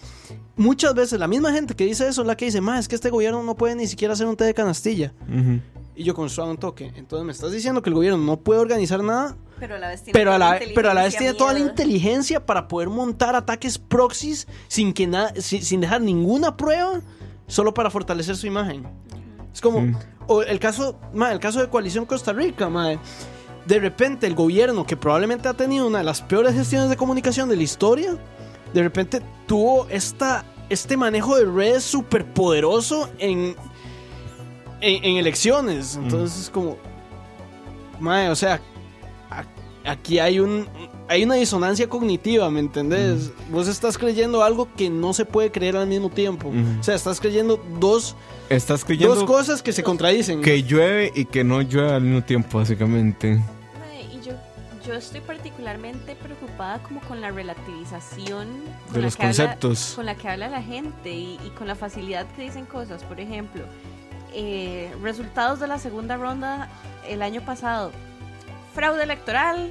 Muchas 0.56 0.94
veces 0.94 1.18
la 1.18 1.28
misma 1.28 1.52
gente 1.52 1.74
que 1.74 1.84
dice 1.84 2.06
eso 2.08 2.22
es 2.22 2.26
la 2.26 2.36
que 2.36 2.46
dice, 2.46 2.60
ma, 2.60 2.78
es 2.78 2.88
que 2.88 2.94
este 2.94 3.10
gobierno 3.10 3.42
no 3.42 3.54
puede 3.54 3.74
ni 3.74 3.86
siquiera 3.86 4.14
hacer 4.14 4.26
un 4.26 4.36
té 4.36 4.44
de 4.44 4.54
canastilla. 4.54 5.12
Y 5.94 6.04
yo 6.04 6.14
con 6.14 6.28
suave 6.30 6.50
un 6.50 6.56
toque. 6.56 6.92
Entonces 6.96 7.24
me 7.26 7.32
estás 7.32 7.52
diciendo 7.52 7.82
que 7.82 7.90
el 7.90 7.94
gobierno 7.94 8.18
no 8.18 8.38
puede 8.38 8.60
organizar 8.60 9.02
nada, 9.02 9.36
Pero 9.60 9.76
a 9.76 9.78
la 9.78 9.88
vez 9.88 10.02
tiene 10.02 10.12
pero 10.18 10.30
toda 10.30 10.38
la, 10.38 10.58
pero 10.74 10.90
a 10.90 10.94
la 10.94 11.02
vez 11.02 11.12
inteligencia 11.14 11.18
tiene 11.18 11.34
toda 11.34 11.52
la 11.52 11.58
inteligencia 11.60 12.46
para 12.46 12.68
poder 12.68 12.88
montar 12.88 13.34
ataques 13.36 13.78
proxies 13.78 14.46
sin 14.68 14.92
que 14.92 15.06
nada, 15.06 15.32
sin, 15.36 15.62
sin 15.62 15.80
dejar 15.80 16.00
ninguna 16.00 16.56
prueba, 16.56 17.00
solo 17.46 17.72
para 17.74 17.90
fortalecer 17.90 18.36
su 18.36 18.46
imagen. 18.46 18.86
Es 19.52 19.60
como 19.60 19.80
Sí. 19.80 19.92
o 20.26 20.42
el 20.42 20.58
caso, 20.58 20.98
ma, 21.12 21.30
el 21.32 21.38
caso 21.40 21.60
de 21.60 21.68
Coalición 21.68 22.06
Costa 22.06 22.32
Rica, 22.32 22.68
ma. 22.70 22.92
De 23.66 23.78
repente 23.78 24.26
el 24.26 24.34
gobierno 24.34 24.84
que 24.84 24.96
probablemente 24.96 25.48
ha 25.48 25.54
tenido 25.54 25.86
una 25.86 25.98
de 25.98 26.04
las 26.04 26.20
peores 26.20 26.54
gestiones 26.54 26.90
de 26.90 26.96
comunicación 26.96 27.48
de 27.48 27.56
la 27.56 27.62
historia, 27.62 28.16
de 28.74 28.82
repente 28.82 29.20
tuvo 29.46 29.86
esta 29.88 30.44
este 30.68 30.96
manejo 30.96 31.36
de 31.36 31.44
redes 31.44 31.84
súper 31.84 32.24
poderoso 32.24 33.10
en, 33.18 33.54
en, 34.80 35.04
en 35.04 35.16
elecciones. 35.18 35.96
Entonces 35.96 36.44
es 36.44 36.50
como, 36.50 36.78
mae, 38.00 38.30
o 38.30 38.36
sea, 38.36 38.60
aquí 39.84 40.18
hay 40.18 40.40
un 40.40 40.66
hay 41.08 41.24
una 41.24 41.34
disonancia 41.34 41.88
cognitiva, 41.88 42.48
¿me 42.50 42.60
entendés? 42.60 43.32
Vos 43.50 43.68
estás 43.68 43.98
creyendo 43.98 44.42
algo 44.42 44.68
que 44.76 44.88
no 44.90 45.12
se 45.12 45.24
puede 45.24 45.50
creer 45.50 45.76
al 45.76 45.86
mismo 45.86 46.08
tiempo. 46.10 46.52
O 46.80 46.82
sea, 46.82 46.94
estás 46.94 47.20
creyendo 47.20 47.62
dos, 47.80 48.16
Estás 48.48 48.84
creyendo 48.84 49.14
dos 49.14 49.24
cosas 49.24 49.62
que 49.62 49.72
se 49.72 49.82
contradicen. 49.82 50.40
que 50.42 50.62
llueve 50.62 51.12
y 51.14 51.24
que 51.26 51.44
no 51.44 51.60
llueve 51.62 51.92
al 51.92 52.02
mismo 52.02 52.22
tiempo, 52.22 52.58
básicamente. 52.58 53.40
Y 54.12 54.24
yo, 54.26 54.32
yo 54.86 54.94
estoy 54.94 55.20
particularmente 55.20 56.14
preocupada 56.16 56.82
como 56.82 57.00
con 57.02 57.20
la 57.20 57.30
relativización 57.30 58.48
con 58.86 58.92
De 58.94 58.98
la 59.00 59.04
los 59.06 59.16
que 59.16 59.22
habla- 59.26 59.36
conceptos. 59.44 59.92
con 59.96 60.06
la 60.06 60.14
que 60.14 60.28
habla 60.28 60.48
la 60.48 60.62
gente 60.62 61.10
y, 61.12 61.38
y 61.46 61.50
con 61.58 61.66
la 61.66 61.74
facilidad 61.74 62.26
que 62.36 62.42
dicen 62.42 62.64
cosas. 62.66 63.02
Por 63.04 63.20
ejemplo, 63.20 63.64
eh, 64.34 64.90
resultados 65.02 65.60
de 65.60 65.66
la 65.66 65.78
segunda 65.78 66.16
ronda 66.16 66.70
el 67.08 67.22
año 67.22 67.42
pasado. 67.44 67.90
Fraude 68.74 69.02
electoral, 69.02 69.70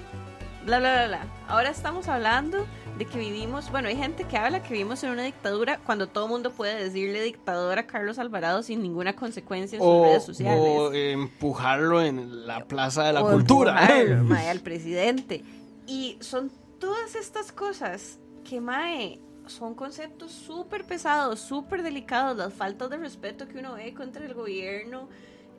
bla, 0.66 0.80
bla, 0.80 0.94
bla, 0.94 1.08
bla. 1.08 1.28
Ahora 1.48 1.70
estamos 1.70 2.08
hablando 2.08 2.66
de 2.98 3.06
que 3.06 3.18
vivimos, 3.18 3.72
bueno, 3.72 3.88
hay 3.88 3.96
gente 3.96 4.26
que 4.26 4.38
habla 4.38 4.62
que 4.62 4.74
vivimos 4.74 5.04
en 5.04 5.12
una 5.12 5.24
dictadura 5.24 5.80
cuando 5.80 6.08
todo 6.08 6.26
el 6.26 6.32
mundo 6.32 6.52
puede 6.52 6.84
decirle 6.84 7.22
dictador 7.24 7.80
a 7.80 7.88
Carlos 7.88 8.20
Alvarado 8.20 8.62
sin 8.64 8.82
ninguna 8.82 9.16
consecuencia 9.16 9.78
en 9.78 9.84
sus 9.84 10.02
redes 10.06 10.24
sociales. 10.24 10.62
o 10.64 10.94
empujarlo 10.94 12.02
en 12.02 12.46
la 12.46 12.66
plaza 12.66 13.04
de 13.04 13.14
la 13.14 13.24
o 13.24 13.32
cultura. 13.32 13.82
empujar, 13.82 14.24
mae, 14.24 14.50
al 14.50 14.60
presidente. 14.60 15.44
Y 15.88 16.18
son 16.20 16.52
todas 16.80 17.16
estas 17.16 17.52
cosas 17.52 18.20
que, 18.48 18.62
mae, 18.62 19.20
son 19.48 19.74
conceptos 19.74 20.32
súper 20.32 20.86
pesados, 20.86 21.40
súper 21.40 21.84
delicados, 21.84 22.38
las 22.38 22.54
faltas 22.54 22.90
de 22.90 22.98
respeto 22.98 23.48
que 23.48 23.58
uno 23.58 23.74
ve 23.74 23.94
contra 23.94 24.26
el 24.26 24.34
gobierno 24.34 25.10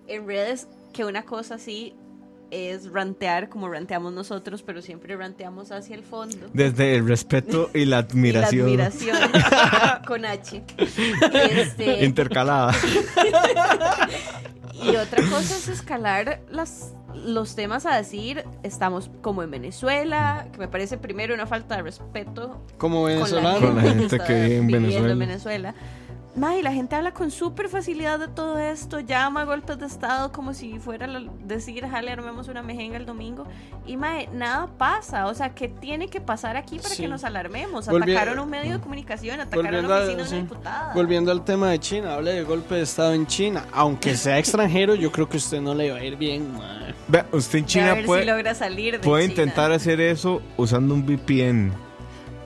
en 0.07 0.27
redes, 0.27 0.69
que 0.93 1.05
una 1.05 1.25
cosa 1.25 1.57
así 1.57 1.95
es 2.53 2.93
rantear 2.93 3.49
como 3.49 3.67
ranteamos 3.69 4.13
nosotros, 4.13 4.63
pero 4.63 4.83
siempre 4.83 5.17
ranteamos 5.17 5.73
hacia 5.73 5.97
el 5.97 6.03
fondo. 6.05 6.49
Desde 6.53 6.95
el 6.97 7.09
respeto 7.09 7.71
y 7.73 7.87
la 7.87 7.99
admiración. 7.99 8.69
Y 8.69 8.77
la 8.77 8.87
admiración 8.87 9.17
con 10.07 10.25
H. 10.27 10.63
Este, 11.33 12.05
Intercalada. 12.05 12.75
Y 14.83 14.97
otra 14.97 15.23
cosa 15.31 15.57
es 15.57 15.69
escalar 15.69 16.43
las, 16.51 16.93
los 17.15 17.55
temas 17.55 17.87
a 17.87 17.97
decir, 17.97 18.45
estamos 18.63 19.11
como 19.23 19.43
en 19.43 19.51
Venezuela, 19.51 20.47
que 20.53 20.59
me 20.59 20.69
parece 20.69 20.99
primero 20.99 21.35
una 21.35 21.47
falta 21.47 21.77
de 21.77 21.83
respeto 21.83 22.63
Como 22.77 23.03
con 23.03 23.11
la 23.11 23.15
venezolano. 23.17 23.61
Con 23.61 23.77
la 23.77 23.83
gente 23.83 24.19
que 24.19 24.35
vive 24.35 24.57
en 24.57 24.67
viviendo 24.67 24.89
Venezuela. 24.89 25.13
en 25.13 25.19
Venezuela. 25.19 25.75
Mae, 26.35 26.63
la 26.63 26.73
gente 26.73 26.97
habla 26.97 27.13
con 27.13 27.31
súper 27.31 27.69
facilidad 27.69 28.19
de 28.19 28.27
todo 28.27 28.59
esto, 28.59 29.01
llama 29.01 29.43
a 29.43 29.45
golpes 29.45 29.79
de 29.79 29.85
estado 29.85 30.33
como 30.33 30.55
si 30.55 30.79
fuera 30.79 31.07
la- 31.07 31.31
decir, 31.45 31.87
jale, 31.87 32.11
armemos 32.11 32.49
una 32.49 32.63
mejenga 32.63 32.97
el 32.97 33.05
domingo. 33.05 33.45
Y 33.87 33.99
mae, 33.99 34.31
nada 34.33 34.67
pasa. 34.79 35.27
O 35.27 35.35
sea, 35.35 35.55
¿qué 35.55 35.69
tiene 35.69 36.09
que 36.09 36.23
pasar 36.23 36.57
aquí 36.57 36.79
para 36.79 36.89
Sí. 36.95 37.03
que 37.03 37.09
nos 37.09 37.25
alarmemos? 37.25 37.87
Volvi- 37.87 38.05
Atacaron 38.15 38.39
un 38.39 38.49
medio 38.49 38.73
de 38.73 38.81
comunicación, 38.81 39.41
atacaron 39.41 39.65
Volviendo 39.67 39.89
la 39.91 39.95
a- 39.97 39.99
oficina 40.05 40.23
de 40.23 40.29
sí. 40.31 40.35
una 40.37 40.43
diputada. 40.45 40.93
Volviendo 40.95 41.33
al 41.33 41.45
tema 41.45 41.69
de 41.69 41.79
China, 41.81 42.15
hable 42.15 42.33
de 42.33 42.43
golpe 42.45 42.77
de 42.77 42.83
estado 42.83 43.13
en 43.13 43.27
China. 43.27 43.67
Aunque 43.71 44.17
sea 44.17 44.39
extranjero, 44.39 44.95
yo 44.95 45.13
creo 45.13 45.29
que 45.29 45.37
a 45.37 45.39
usted 45.39 45.61
no 45.61 45.75
le 45.75 45.91
va 45.91 45.99
a 45.99 46.05
ir 46.05 46.17
bien, 46.17 46.51
mae. 46.57 46.95
Vea, 47.09 47.27
usted 47.33 47.59
en 47.59 47.67
China 47.67 47.93
ver 47.93 48.07
puede, 48.07 48.23
si 48.23 48.29
logra 48.31 48.55
salir 48.55 48.95
de 48.95 48.99
puede 49.01 49.25
China. 49.29 49.33
intentar 49.43 49.71
hacer 49.73 50.01
eso 50.01 50.41
usando 50.57 50.95
un 50.95 51.05
VPN, 51.05 51.73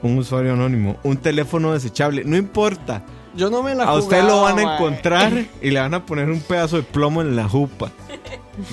un 0.03 0.19
usuario 0.19 0.55
anónimo, 0.55 0.97
un 1.05 1.17
teléfono 1.19 1.73
desechable. 1.73 2.25
No 2.25 2.37
importa. 2.37 3.05
Yo 3.37 3.51
no 3.51 3.63
me 3.63 3.75
la 3.75 3.85
A 3.85 3.95
usted 3.95 4.23
lo 4.25 4.43
van 4.43 4.59
a 4.59 4.63
mae. 4.65 4.75
encontrar 4.77 5.33
y 5.63 5.71
le 5.71 5.79
van 5.81 5.95
a 5.95 6.05
poner 6.07 6.31
un 6.31 6.41
pedazo 6.41 6.77
de 6.77 6.83
plomo 6.83 7.21
en 7.23 7.37
la 7.37 7.49
jupa. 7.49 7.91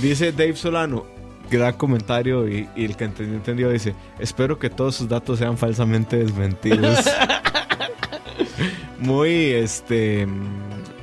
Dice 0.01 0.31
Dave 0.31 0.55
Solano. 0.55 1.05
Gran 1.51 1.73
comentario 1.73 2.47
y, 2.47 2.67
y 2.75 2.85
el 2.85 2.95
que 2.95 3.03
entendió, 3.03 3.35
entendió 3.35 3.69
dice, 3.69 3.93
espero 4.17 4.57
que 4.57 4.69
todos 4.71 4.95
sus 4.95 5.07
datos 5.09 5.37
sean 5.39 5.57
falsamente 5.57 6.17
desmentidos. 6.17 6.99
Muy, 8.99 9.51
este, 9.51 10.25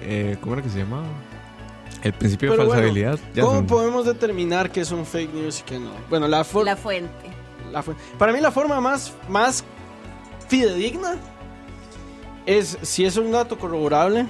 eh, 0.02 0.36
¿cómo 0.40 0.54
era 0.54 0.62
que 0.62 0.70
se 0.70 0.78
llamaba? 0.78 1.04
El 2.02 2.14
principio 2.14 2.50
Pero 2.50 2.62
de 2.62 2.68
bueno, 2.68 2.80
falsabilidad. 2.82 3.18
Ya 3.34 3.42
¿Cómo 3.42 3.66
podemos 3.66 4.06
determinar 4.06 4.70
que 4.72 4.80
es 4.80 4.90
un 4.90 5.04
fake 5.04 5.34
news 5.34 5.60
y 5.60 5.62
que 5.64 5.78
no? 5.78 5.90
Bueno, 6.08 6.26
la, 6.26 6.42
for- 6.44 6.64
La 6.64 6.76
fuente. 6.76 7.10
la 7.70 7.82
fu- 7.82 7.94
para 8.18 8.32
mí 8.32 8.40
la 8.40 8.50
forma 8.50 8.80
más, 8.80 9.12
más 9.28 9.62
fidedigna 10.48 11.16
es 12.58 12.78
si 12.82 13.04
es 13.04 13.16
un 13.16 13.30
dato 13.32 13.58
corroborable, 13.58 14.24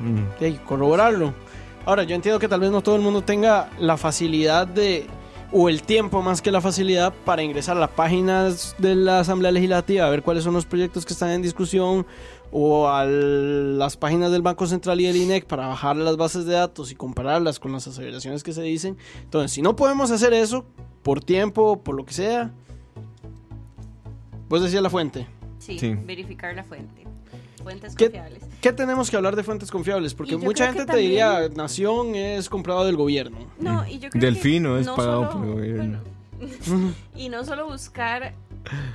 Mm. 0.00 0.24
hay 0.44 0.52
que 0.54 0.62
corroborarlo. 0.64 1.32
Ahora, 1.84 2.02
yo 2.04 2.14
entiendo 2.14 2.38
que 2.40 2.48
tal 2.48 2.60
vez 2.60 2.70
no 2.70 2.80
todo 2.82 2.96
el 2.96 3.02
mundo 3.02 3.22
tenga 3.22 3.70
la 3.78 3.96
facilidad 3.96 4.66
de 4.66 5.06
o 5.54 5.68
el 5.68 5.82
tiempo 5.82 6.22
más 6.22 6.40
que 6.40 6.50
la 6.50 6.60
facilidad 6.62 7.12
para 7.26 7.42
ingresar 7.42 7.76
a 7.76 7.80
las 7.80 7.90
páginas 7.90 8.74
de 8.78 8.94
la 8.94 9.20
Asamblea 9.20 9.52
Legislativa 9.52 10.06
a 10.06 10.10
ver 10.10 10.22
cuáles 10.22 10.44
son 10.44 10.54
los 10.54 10.64
proyectos 10.64 11.04
que 11.04 11.12
están 11.12 11.28
en 11.30 11.42
discusión 11.42 12.06
o 12.50 12.88
a 12.88 13.04
las 13.04 13.96
páginas 13.98 14.32
del 14.32 14.40
Banco 14.42 14.66
Central 14.66 15.00
y 15.00 15.06
del 15.06 15.16
INEC 15.16 15.44
para 15.46 15.66
bajar 15.66 15.96
las 15.96 16.16
bases 16.16 16.46
de 16.46 16.54
datos 16.54 16.90
y 16.90 16.94
compararlas 16.94 17.58
con 17.60 17.72
las 17.72 17.86
aseveraciones 17.86 18.42
que 18.42 18.52
se 18.52 18.62
dicen. 18.62 18.96
Entonces, 19.24 19.52
si 19.52 19.60
no 19.62 19.76
podemos 19.76 20.10
hacer 20.10 20.32
eso 20.32 20.64
por 21.02 21.22
tiempo, 21.22 21.82
por 21.82 21.94
lo 21.96 22.04
que 22.06 22.14
sea, 22.14 22.50
vos 24.48 24.62
decías 24.62 24.82
la 24.82 24.90
fuente. 24.90 25.26
Sí, 25.58 25.78
Sí. 25.78 25.94
verificar 25.94 26.54
la 26.54 26.64
fuente. 26.64 27.02
Fuentes 27.62 27.94
¿Qué- 27.96 28.06
confiables. 28.06 28.42
¿Qué 28.60 28.72
tenemos 28.72 29.10
que 29.10 29.16
hablar 29.16 29.36
de 29.36 29.42
fuentes 29.44 29.70
confiables? 29.70 30.14
Porque 30.14 30.36
mucha 30.36 30.66
gente 30.72 30.86
te 30.86 30.96
diría, 30.98 31.48
Nación 31.54 32.14
es 32.14 32.48
comprado 32.48 32.84
del 32.84 32.96
gobierno. 32.96 33.38
No, 33.58 33.86
y 33.86 33.98
yo 33.98 34.10
creo 34.10 34.20
Delfino 34.22 34.74
que 34.74 34.80
es 34.80 34.86
no 34.86 34.96
pagado 34.96 35.30
solo- 35.30 35.32
por 35.32 35.44
el 35.48 35.52
gobierno. 35.54 36.00
bueno, 36.38 36.92
y 37.16 37.28
no 37.28 37.44
solo 37.44 37.66
buscar 37.68 38.34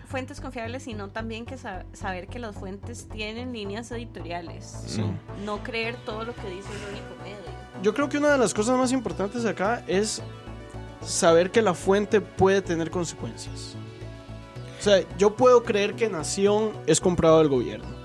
fuentes 0.08 0.40
confiables, 0.40 0.84
sino 0.84 1.10
también 1.10 1.46
que 1.46 1.58
sa- 1.58 1.86
saber 1.94 2.28
que 2.28 2.40
las 2.40 2.56
fuentes 2.56 3.08
tienen 3.10 3.52
líneas 3.54 3.92
editoriales. 3.92 4.84
Sí. 4.86 5.04
No 5.46 5.62
creer 5.64 5.96
todo 6.06 6.24
lo 6.24 6.34
que 6.34 6.50
dice 6.50 6.70
el 6.72 6.90
único 6.94 7.24
medio. 7.24 7.58
Yo 7.84 7.94
creo 7.94 8.08
que 8.10 8.18
una 8.18 8.32
de 8.32 8.38
las 8.38 8.54
cosas 8.54 8.78
más 8.78 8.92
importantes 8.92 9.46
acá 9.46 9.84
es 9.88 10.22
saber 11.06 11.52
que 11.52 11.62
la 11.62 11.74
fuente 11.74 12.22
puede 12.22 12.62
tener 12.62 12.90
consecuencias. 12.92 13.76
O 14.80 14.84
sea, 14.84 15.04
yo 15.18 15.36
puedo 15.36 15.64
creer 15.64 15.96
que 15.96 16.08
Nación 16.10 16.72
es 16.86 17.00
comprado 17.02 17.40
del 17.40 17.50
gobierno. 17.50 17.97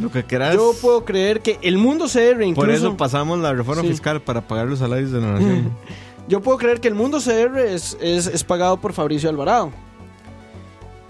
Lo 0.00 0.10
que 0.10 0.24
quieras. 0.24 0.54
Yo 0.54 0.72
puedo 0.80 1.04
creer 1.04 1.40
que 1.40 1.58
el 1.62 1.76
mundo 1.78 2.06
CR 2.06 2.42
incluso... 2.42 2.54
Por 2.54 2.70
eso 2.70 2.96
pasamos 2.96 3.38
la 3.38 3.52
reforma 3.52 3.82
Sí. 3.82 3.88
fiscal 3.88 4.20
para 4.22 4.40
pagar 4.48 4.66
los 4.66 4.78
salarios 4.78 5.10
de 5.12 5.20
la 5.20 5.32
nación. 5.32 5.70
Yo 6.28 6.40
puedo 6.40 6.58
creer 6.58 6.80
que 6.80 6.88
el 6.88 6.94
mundo 6.94 7.18
CR 7.18 7.58
es, 7.58 7.96
es, 8.00 8.26
es 8.26 8.44
pagado 8.44 8.76
por 8.80 8.92
Fabricio 8.92 9.28
Alvarado. 9.28 9.70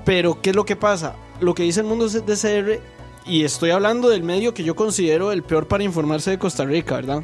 Pero, 0.05 0.41
¿qué 0.41 0.51
es 0.51 0.57
lo 0.57 0.65
que 0.65 0.77
pasa? 0.77 1.15
Lo 1.41 1.55
que 1.55 1.63
dice 1.63 1.81
el 1.81 1.87
mundo 1.87 2.09
de 2.09 2.21
CR, 2.37 2.81
y 3.27 3.45
estoy 3.45 3.71
hablando 3.71 4.09
del 4.09 4.23
medio 4.23 4.55
que 4.55 4.65
yo 4.65 4.75
considero 4.75 5.31
el 5.31 5.43
peor 5.43 5.69
para 5.69 5.85
informarse 5.85 6.31
de 6.31 6.39
Costa 6.39 6.65
Rica, 6.65 6.97
¿verdad? 6.97 7.23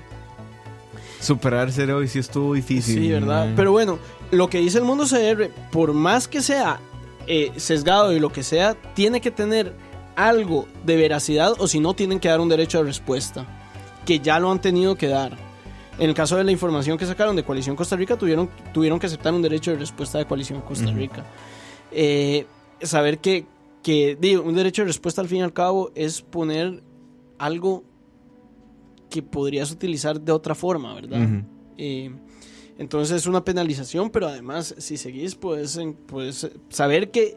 Superar 1.21 1.73
ser 1.73 1.91
hoy 1.91 2.07
sí 2.09 2.19
estuvo 2.19 2.55
difícil. 2.55 2.95
Sí, 3.01 3.11
¿verdad? 3.11 3.53
Pero 3.57 3.73
bueno, 3.73 3.99
lo 4.31 4.49
que 4.49 4.59
dice 4.59 4.79
el 4.79 4.85
mundo 4.85 5.05
CR, 5.05 5.51
por 5.73 5.93
más 5.95 6.29
que 6.29 6.43
sea 6.43 6.79
eh, 7.27 7.51
sesgado 7.57 8.13
y 8.13 8.21
lo 8.21 8.31
que 8.31 8.43
sea, 8.43 8.75
tiene 8.95 9.21
que 9.21 9.31
tener 9.31 9.73
algo 10.17 10.67
de 10.85 10.97
veracidad 10.97 11.53
o 11.59 11.69
si 11.69 11.79
no, 11.79 11.95
tienen 11.95 12.19
que 12.19 12.29
dar 12.29 12.41
un 12.41 12.49
derecho 12.49 12.79
de 12.79 12.85
respuesta, 12.85 13.47
que 14.05 14.19
ya 14.19 14.41
lo 14.41 14.51
han 14.51 14.61
tenido 14.61 14.97
que 14.97 15.09
dar. 15.09 15.37
En 15.99 16.09
el 16.09 16.15
caso 16.15 16.37
de 16.37 16.45
la 16.45 16.53
información 16.53 16.99
que 16.99 17.07
sacaron 17.07 17.37
de 17.37 17.45
Coalición 17.45 17.77
Costa 17.77 17.97
Rica, 17.97 18.17
tuvieron, 18.17 18.51
tuvieron 18.73 18.99
que 18.99 19.07
aceptar 19.07 19.33
un 19.33 19.43
derecho 19.43 19.71
de 19.71 19.79
respuesta 19.79 20.19
de 20.19 20.27
Coalición 20.27 20.61
Costa. 20.61 20.91
Rica. 20.91 21.25
Eh, 21.91 22.47
saber 22.83 23.19
que, 23.19 23.47
que, 23.83 24.17
digo, 24.21 24.43
un 24.43 24.55
derecho 24.55 24.83
de 24.83 24.89
respuesta 24.89 25.21
al 25.21 25.29
fin 25.29 25.39
y 25.39 25.43
al 25.43 25.53
cabo 25.53 25.91
es 25.95 26.21
poner 26.21 26.83
algo 27.39 27.85
que 29.09 29.23
podrías 29.23 29.71
utilizar 29.71 30.21
de 30.21 30.33
otra 30.33 30.55
forma, 30.55 30.95
¿verdad? 30.95 31.45
Eh, 31.79 32.11
entonces 32.79 33.17
es 33.17 33.27
una 33.27 33.45
penalización, 33.45 34.11
pero 34.11 34.29
además 34.29 34.75
si 34.79 34.97
seguís 34.97 35.35
puedes, 35.35 35.79
puedes 36.07 36.51
saber 36.69 37.11
que, 37.11 37.37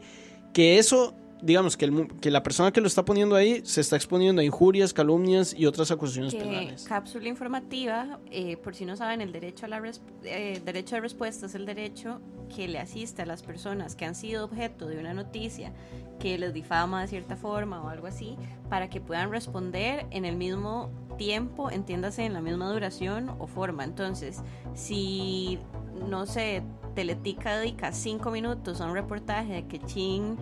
que 0.54 0.78
eso, 0.78 1.14
digamos, 1.42 1.78
que, 1.78 1.86
el 1.86 2.08
que 2.20 2.32
la 2.32 2.44
persona 2.44 2.72
que 2.72 2.82
lo 2.82 2.88
está 2.88 3.06
poniendo 3.06 3.36
ahí 3.36 3.62
se 3.64 3.82
está 3.82 3.96
exponiendo 3.96 4.42
a 4.42 4.44
injurias, 4.46 4.94
calumnias 4.94 5.54
y 5.54 5.66
otras 5.66 5.90
acusaciones 5.92 6.34
Que 6.34 6.40
penales. 6.42 6.84
cápsula 6.84 7.28
informativa, 7.30 8.20
eh, 8.32 8.58
por 8.58 8.76
si 8.76 8.86
no 8.86 8.96
saben, 8.98 9.22
el 9.22 9.32
derecho, 9.32 9.66
a 9.66 9.70
la 9.70 9.80
res- 9.80 10.02
eh, 10.24 10.62
derecho 10.66 10.96
de 10.96 11.02
respuesta 11.02 11.46
es 11.46 11.56
el 11.56 11.66
derecho 11.66 12.20
que 12.54 12.68
le 12.68 12.80
asiste 12.80 13.22
a 13.22 13.26
las 13.26 13.44
personas 13.44 13.96
que 13.96 14.06
han 14.06 14.16
sido 14.16 14.44
objeto 14.46 14.88
de 14.88 14.98
una 15.00 15.14
noticia 15.14 15.72
que 16.20 16.38
les 16.38 16.54
difama 16.54 17.02
de 17.02 17.08
cierta 17.08 17.36
forma 17.38 17.82
o 17.84 17.90
algo 17.90 18.08
así, 18.08 18.36
para 18.70 18.90
que 18.90 19.00
puedan 19.00 19.32
responder 19.32 20.08
en 20.12 20.26
el 20.26 20.36
mismo 20.36 20.90
tiempo, 21.18 21.70
entiéndase, 21.72 22.26
en 22.26 22.34
la 22.34 22.42
misma 22.42 22.70
duración 22.72 23.30
o 23.40 23.48
forma. 23.48 23.84
Entonces, 23.84 24.42
si, 24.74 25.60
no 26.08 26.26
sé, 26.26 26.64
Teletica 26.96 27.58
dedica 27.58 27.92
cinco 27.94 28.32
minutos 28.32 28.82
a 28.82 28.88
un 28.88 28.94
reportaje 28.96 29.54
de 29.54 29.68
que 29.68 29.80
Chin 29.80 30.38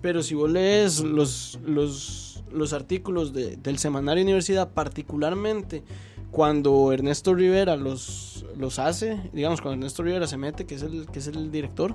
pero 0.00 0.22
si 0.22 0.34
vos 0.34 0.50
lees 0.50 1.00
los, 1.00 1.58
los, 1.66 2.42
los 2.52 2.72
artículos 2.72 3.34
de- 3.34 3.56
del 3.56 3.78
Semanario 3.78 4.24
Universidad, 4.24 4.70
particularmente 4.72 5.82
cuando 6.30 6.92
Ernesto 6.92 7.34
Rivera 7.34 7.76
los, 7.76 8.46
los 8.56 8.78
hace, 8.78 9.20
digamos, 9.32 9.60
cuando 9.60 9.80
Ernesto 9.80 10.02
Rivera 10.02 10.26
se 10.26 10.36
mete, 10.38 10.64
que 10.64 10.74
es 10.76 10.82
el, 10.82 11.06
que 11.06 11.18
es 11.18 11.26
el 11.26 11.50
director, 11.50 11.94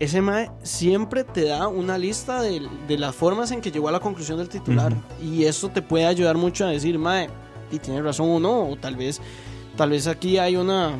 ese 0.00 0.20
MAE 0.22 0.50
siempre 0.62 1.24
te 1.24 1.44
da 1.46 1.68
una 1.68 1.98
lista 1.98 2.40
de, 2.42 2.62
de 2.86 2.98
las 2.98 3.14
formas 3.14 3.50
en 3.50 3.60
que 3.60 3.70
llegó 3.70 3.88
a 3.88 3.92
la 3.92 4.00
conclusión 4.00 4.38
del 4.38 4.48
titular. 4.48 4.92
Y 5.22 5.44
eso 5.44 5.68
te 5.68 5.82
puede 5.82 6.06
ayudar 6.06 6.36
mucho 6.36 6.64
a 6.64 6.68
decir, 6.70 6.98
MAE, 6.98 7.28
y 7.72 7.78
tiene 7.78 8.00
razón 8.02 8.30
o 8.30 8.40
no, 8.40 8.68
o 8.70 8.76
tal 8.76 8.96
vez, 8.96 9.20
tal 9.76 9.90
vez 9.90 10.06
aquí 10.06 10.38
hay 10.38 10.56
una, 10.56 10.92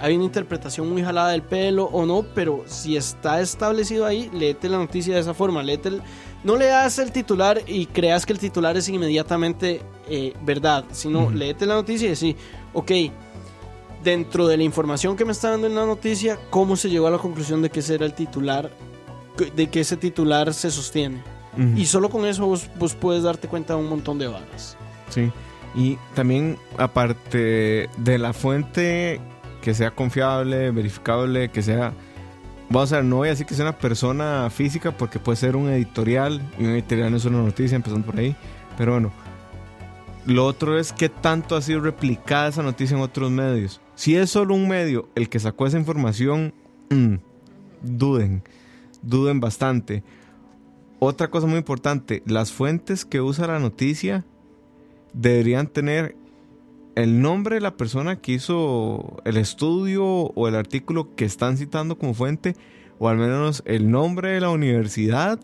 hay 0.00 0.14
una 0.16 0.24
interpretación 0.24 0.90
muy 0.90 1.02
jalada 1.02 1.30
del 1.30 1.42
pelo 1.42 1.84
o 1.84 2.06
no, 2.06 2.24
pero 2.34 2.64
si 2.66 2.96
está 2.96 3.40
establecido 3.40 4.06
ahí, 4.06 4.30
léete 4.32 4.68
la 4.68 4.78
noticia 4.78 5.14
de 5.14 5.20
esa 5.20 5.34
forma, 5.34 5.62
léete 5.62 5.88
el- 5.90 6.02
no 6.42 6.56
leas 6.56 6.98
el 6.98 7.12
titular 7.12 7.60
y 7.68 7.86
creas 7.86 8.26
que 8.26 8.32
el 8.32 8.38
titular 8.40 8.76
es 8.76 8.88
inmediatamente 8.88 9.80
eh, 10.08 10.34
verdad, 10.44 10.84
sino 10.90 11.20
Ujú. 11.26 11.30
léete 11.30 11.66
la 11.66 11.74
noticia 11.74 12.06
y 12.06 12.10
decir, 12.10 12.36
ok, 12.74 12.90
dentro 14.02 14.46
de 14.46 14.56
la 14.56 14.62
información 14.62 15.16
que 15.16 15.24
me 15.24 15.32
está 15.32 15.50
dando 15.50 15.66
en 15.66 15.74
la 15.74 15.86
noticia, 15.86 16.38
¿cómo 16.50 16.76
se 16.76 16.90
llegó 16.90 17.06
a 17.06 17.10
la 17.10 17.18
conclusión 17.18 17.62
de 17.62 17.70
que 17.70 17.80
ese 17.80 17.94
era 17.94 18.06
el 18.06 18.14
titular, 18.14 18.70
de 19.54 19.70
que 19.70 19.80
ese 19.80 19.96
titular 19.96 20.52
se 20.54 20.70
sostiene? 20.70 21.22
Ujú. 21.54 21.76
Y 21.76 21.86
solo 21.86 22.08
con 22.08 22.26
eso 22.26 22.46
vos, 22.46 22.68
vos 22.78 22.94
puedes 22.94 23.22
darte 23.22 23.48
cuenta 23.48 23.74
de 23.74 23.80
un 23.80 23.88
montón 23.88 24.18
de 24.18 24.28
varas. 24.28 24.76
Sí. 25.10 25.30
Y 25.74 25.98
también, 26.14 26.58
aparte 26.76 27.88
de 27.96 28.18
la 28.18 28.32
fuente 28.32 29.20
que 29.62 29.74
sea 29.74 29.92
confiable, 29.92 30.70
verificable, 30.70 31.50
que 31.50 31.62
sea. 31.62 31.94
Vamos 32.68 32.92
a 32.92 32.96
ver, 32.96 33.04
no 33.04 33.16
voy 33.16 33.28
a 33.28 33.30
decir 33.30 33.46
que 33.46 33.54
sea 33.54 33.66
una 33.66 33.78
persona 33.78 34.48
física 34.50 34.92
porque 34.92 35.18
puede 35.18 35.36
ser 35.36 35.56
un 35.56 35.68
editorial 35.68 36.40
y 36.58 36.64
un 36.64 36.70
editorial 36.70 37.10
no 37.10 37.16
es 37.18 37.24
una 37.24 37.42
noticia, 37.42 37.76
empezando 37.76 38.06
por 38.06 38.18
ahí. 38.18 38.34
Pero 38.76 38.92
bueno, 38.92 39.12
lo 40.26 40.46
otro 40.46 40.78
es 40.78 40.92
qué 40.92 41.08
tanto 41.08 41.56
ha 41.56 41.62
sido 41.62 41.80
replicada 41.80 42.48
esa 42.48 42.62
noticia 42.62 42.96
en 42.96 43.02
otros 43.02 43.30
medios. 43.30 43.80
Si 44.02 44.16
es 44.16 44.30
solo 44.30 44.56
un 44.56 44.66
medio 44.66 45.08
el 45.14 45.28
que 45.28 45.38
sacó 45.38 45.64
esa 45.64 45.78
información, 45.78 46.52
mm, 46.90 47.14
duden, 47.82 48.42
duden 49.00 49.38
bastante. 49.38 50.02
Otra 50.98 51.30
cosa 51.30 51.46
muy 51.46 51.58
importante, 51.58 52.20
las 52.26 52.50
fuentes 52.50 53.04
que 53.04 53.20
usa 53.20 53.46
la 53.46 53.60
noticia 53.60 54.24
deberían 55.12 55.68
tener 55.68 56.16
el 56.96 57.22
nombre 57.22 57.54
de 57.54 57.60
la 57.60 57.76
persona 57.76 58.16
que 58.16 58.32
hizo 58.32 59.22
el 59.24 59.36
estudio 59.36 60.04
o 60.04 60.48
el 60.48 60.56
artículo 60.56 61.14
que 61.14 61.24
están 61.24 61.56
citando 61.56 61.96
como 61.96 62.12
fuente, 62.12 62.56
o 62.98 63.08
al 63.08 63.18
menos 63.18 63.62
el 63.66 63.88
nombre 63.88 64.30
de 64.30 64.40
la 64.40 64.50
universidad, 64.50 65.38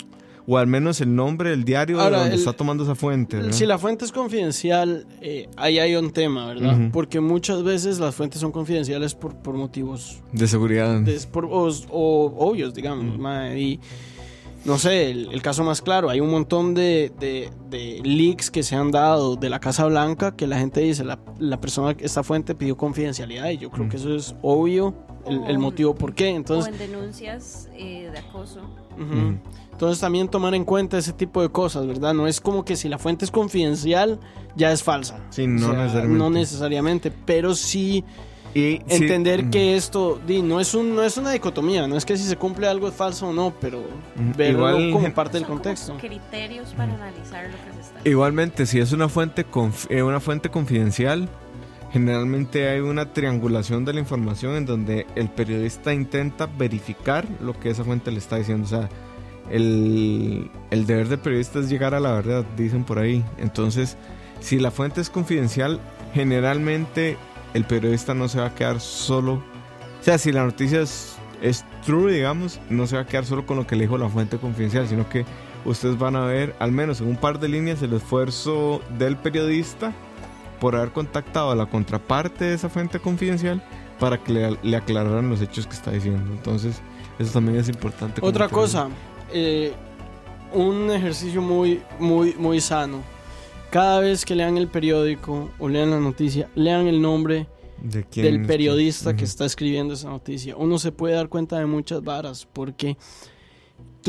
o 0.50 0.56
al 0.56 0.66
menos 0.66 1.00
el 1.02 1.14
nombre 1.14 1.50
del 1.50 1.62
diario 1.64 2.00
Ahora, 2.00 2.16
de 2.16 2.22
donde 2.22 2.34
el- 2.36 2.40
está 2.40 2.54
tomando 2.54 2.82
esa 2.84 2.94
fuente. 2.94 3.36
¿verdad? 3.36 3.52
Si 3.52 3.66
la 3.66 3.76
fuente 3.76 4.06
es 4.06 4.12
confidencial, 4.12 5.06
eh, 5.20 5.46
ahí 5.56 5.78
hay 5.78 5.94
un 5.94 6.10
tema, 6.10 6.46
¿verdad? 6.46 6.72
Ujú. 6.80 6.90
Porque 6.90 7.20
muchas 7.20 7.62
veces 7.62 7.98
las 7.98 8.14
fuentes 8.14 8.40
son 8.40 8.50
confidenciales 8.50 9.14
por, 9.14 9.36
por 9.36 9.54
motivos 9.54 10.22
De 10.32 10.46
seguridad. 10.48 11.00
des- 11.02 11.26
por- 11.26 11.44
o, 11.44 11.68
o 11.90 12.48
obvios, 12.50 12.72
digamos. 12.72 13.18
ma, 13.18 13.54
y 13.54 13.78
no 14.64 14.76
sé, 14.78 15.10
el, 15.10 15.28
el 15.32 15.40
caso 15.42 15.62
más 15.64 15.80
claro, 15.82 16.10
hay 16.10 16.20
un 16.20 16.30
montón 16.30 16.74
de, 16.74 17.12
de- 17.20 17.50
de 17.70 18.00
leaks 18.02 18.50
que 18.50 18.62
se 18.62 18.74
han 18.74 18.90
dado 18.90 19.36
de 19.36 19.48
la 19.50 19.60
Casa 19.60 19.86
Blanca 19.86 20.34
que 20.34 20.46
la 20.46 20.58
gente 20.58 20.80
dice, 20.80 21.04
la, 21.04 21.18
la 21.38 21.60
persona, 21.60 21.94
esta 22.00 22.22
fuente 22.22 22.54
pidió 22.54 22.76
confidencialidad 22.76 23.50
y 23.50 23.58
yo 23.58 23.70
creo 23.70 23.86
Mm. 23.86 23.88
que 23.90 23.96
eso 23.98 24.14
es 24.14 24.34
obvio 24.42 24.94
el, 25.26 25.44
el 25.44 25.56
O- 25.56 25.60
motivo 25.60 25.94
por 25.94 26.14
qué. 26.14 26.32
o 26.32 26.36
Entonces, 26.36 26.72
en 26.72 26.78
denuncias 26.78 27.68
eh, 27.74 28.10
de 28.12 28.18
acoso. 28.18 28.60
Ujú. 28.96 29.36
Entonces 29.72 30.00
también 30.00 30.26
tomar 30.28 30.54
en 30.54 30.64
cuenta 30.64 30.98
ese 30.98 31.12
tipo 31.12 31.40
de 31.40 31.50
cosas, 31.50 31.86
¿verdad? 31.86 32.12
No 32.14 32.26
es 32.26 32.40
como 32.40 32.64
que 32.64 32.74
si 32.74 32.88
la 32.88 32.98
fuente 32.98 33.24
es 33.24 33.30
confidencial 33.30 34.18
ya 34.56 34.72
es 34.72 34.82
falsa. 34.82 35.20
Sí, 35.30 35.46
no 35.46 35.68
O 35.68 35.70
sea, 35.70 35.78
necesariamente. 35.82 36.18
No 36.18 36.30
necesariamente, 36.30 37.12
pero 37.24 37.54
sí 37.54 38.02
Y 38.54 38.58
sí, 38.60 38.80
entender 38.88 39.44
mm, 39.44 39.50
que 39.50 39.76
esto 39.76 40.18
di, 40.26 40.42
no, 40.42 40.58
es 40.58 40.74
un, 40.74 40.96
no 40.96 41.04
es 41.04 41.16
una 41.16 41.30
dicotomía, 41.30 41.86
no 41.86 41.96
es 41.96 42.04
que 42.04 42.16
si 42.16 42.24
se 42.24 42.34
cumple 42.36 42.66
algo 42.66 42.88
es 42.88 42.94
falso 42.94 43.28
o 43.28 43.32
no, 43.32 43.52
pero 43.60 43.78
Mm, 44.16 44.32
verlo 44.36 44.58
igual 44.70 44.90
como 44.92 45.14
parte 45.14 45.38
del 45.38 45.46
contexto. 45.46 45.96
criterios 45.98 46.70
para 46.74 46.92
analizar 46.94 47.44
lo 47.44 47.56
que 47.56 47.74
se 47.74 47.80
está 47.80 48.08
Igualmente, 48.08 48.66
si 48.66 48.80
es 48.80 48.90
una 48.92 49.08
fuente, 49.08 49.46
conf- 49.46 49.86
eh, 49.90 50.02
una 50.02 50.18
fuente 50.18 50.48
confidencial, 50.48 51.28
generalmente 51.92 52.68
hay 52.68 52.80
una 52.80 53.12
triangulación 53.12 53.84
de 53.84 53.94
la 53.94 54.00
información 54.00 54.56
en 54.56 54.66
donde 54.66 55.06
el 55.14 55.28
periodista 55.30 55.92
intenta 55.92 56.46
verificar 56.46 57.26
lo 57.40 57.58
que 57.58 57.70
esa 57.70 57.84
fuente 57.84 58.10
le 58.10 58.18
está 58.18 58.36
diciendo. 58.36 58.64
O 58.64 58.68
sea, 58.68 58.88
el, 59.50 60.50
el 60.70 60.86
deber 60.86 61.08
del 61.08 61.18
periodista 61.18 61.58
es 61.60 61.68
llegar 61.68 61.94
a 61.94 62.00
la 62.00 62.12
verdad, 62.12 62.44
dicen 62.56 62.84
por 62.84 62.98
ahí. 62.98 63.24
Entonces, 63.38 63.96
si 64.40 64.58
la 64.58 64.70
fuente 64.70 65.00
es 65.00 65.10
confidencial, 65.10 65.80
generalmente 66.14 67.16
el 67.54 67.64
periodista 67.64 68.14
no 68.14 68.28
se 68.28 68.40
va 68.40 68.46
a 68.46 68.54
quedar 68.54 68.80
solo. 68.80 69.34
O 70.00 70.02
sea, 70.02 70.18
si 70.18 70.32
la 70.32 70.44
noticia 70.44 70.82
es, 70.82 71.16
es 71.42 71.64
true, 71.84 72.12
digamos, 72.12 72.60
no 72.68 72.86
se 72.86 72.96
va 72.96 73.02
a 73.02 73.06
quedar 73.06 73.24
solo 73.24 73.46
con 73.46 73.56
lo 73.56 73.66
que 73.66 73.76
le 73.76 73.84
dijo 73.84 73.98
la 73.98 74.08
fuente 74.08 74.38
confidencial, 74.38 74.86
sino 74.86 75.08
que 75.08 75.24
ustedes 75.64 75.98
van 75.98 76.16
a 76.16 76.24
ver, 76.24 76.54
al 76.58 76.72
menos 76.72 77.00
en 77.00 77.08
un 77.08 77.16
par 77.16 77.40
de 77.40 77.48
líneas, 77.48 77.82
el 77.82 77.94
esfuerzo 77.94 78.80
del 78.98 79.16
periodista 79.16 79.92
por 80.60 80.76
haber 80.76 80.90
contactado 80.92 81.50
a 81.50 81.54
la 81.54 81.66
contraparte 81.66 82.46
de 82.46 82.54
esa 82.54 82.68
fuente 82.68 82.98
confidencial 82.98 83.62
para 83.98 84.18
que 84.22 84.32
le, 84.32 84.58
le 84.62 84.76
aclararan 84.76 85.28
los 85.28 85.40
hechos 85.40 85.66
que 85.66 85.74
está 85.74 85.90
diciendo. 85.90 86.32
Entonces, 86.32 86.80
eso 87.18 87.32
también 87.32 87.58
es 87.58 87.68
importante. 87.68 88.20
Otra 88.22 88.48
cosa, 88.48 88.88
eh, 89.32 89.72
un 90.52 90.90
ejercicio 90.90 91.42
muy, 91.42 91.82
muy, 91.98 92.34
muy 92.34 92.60
sano. 92.60 93.02
Cada 93.70 94.00
vez 94.00 94.24
que 94.24 94.34
lean 94.34 94.56
el 94.56 94.68
periódico 94.68 95.50
o 95.58 95.68
lean 95.68 95.90
la 95.90 96.00
noticia, 96.00 96.48
lean 96.54 96.86
el 96.86 97.02
nombre 97.02 97.46
de 97.82 98.06
del 98.22 98.46
periodista 98.46 99.14
que 99.14 99.24
está 99.24 99.44
escribiendo 99.44 99.94
esa 99.94 100.08
noticia. 100.08 100.56
Uno 100.56 100.78
se 100.78 100.90
puede 100.90 101.14
dar 101.14 101.28
cuenta 101.28 101.58
de 101.58 101.66
muchas 101.66 102.02
varas 102.02 102.48
porque 102.52 102.96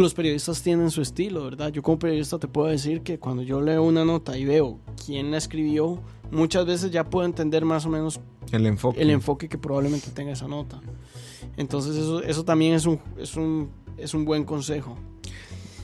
los 0.02 0.14
periodistas 0.14 0.62
tienen 0.62 0.92
su 0.92 1.02
estilo, 1.02 1.44
¿verdad? 1.44 1.72
Yo 1.72 1.82
como 1.82 2.00
periodista 2.00 2.38
te 2.40 2.48
puedo 2.48 2.68
decir 2.68 3.02
que 3.02 3.20
cuando 3.20 3.44
yo 3.44 3.62
leo 3.62 3.84
una 3.84 4.06
nota 4.06 4.38
y 4.38 4.46
veo 4.46 4.80
quién 5.06 5.32
la 5.32 5.38
escribió, 5.38 6.00
muchas 6.32 6.66
veces 6.66 6.92
ya 6.92 7.04
puedo 7.04 7.26
entender 7.26 7.66
más 7.66 7.86
o 7.86 7.90
menos 7.90 8.20
El 8.52 8.66
enfoque. 8.66 9.02
el 9.02 9.10
enfoque 9.10 9.50
que 9.50 9.58
probablemente 9.58 10.12
tenga 10.12 10.32
esa 10.32 10.48
nota. 10.48 10.82
Entonces 11.58 11.96
eso, 11.96 12.22
eso 12.24 12.44
también 12.46 12.74
es 12.74 12.86
un, 12.86 13.00
es, 13.18 13.36
un, 13.36 13.70
es 13.98 14.14
un 14.14 14.26
buen 14.26 14.44
consejo. 14.44 14.98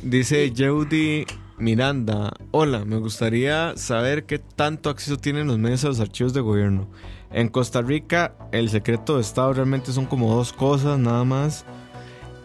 Dice 0.03 0.53
Jody 0.55 1.25
Miranda, 1.57 2.33
hola, 2.51 2.85
me 2.85 2.97
gustaría 2.97 3.75
saber 3.77 4.25
qué 4.25 4.39
tanto 4.39 4.89
acceso 4.89 5.17
tienen 5.17 5.47
los 5.47 5.57
medios 5.57 5.83
a 5.85 5.87
los 5.87 5.99
archivos 5.99 6.33
de 6.33 6.41
gobierno. 6.41 6.87
En 7.31 7.49
Costa 7.49 7.81
Rica, 7.81 8.35
el 8.51 8.69
secreto 8.69 9.15
de 9.15 9.21
Estado 9.21 9.53
realmente 9.53 9.91
son 9.91 10.05
como 10.05 10.35
dos 10.35 10.53
cosas 10.53 10.99
nada 10.99 11.23
más. 11.23 11.65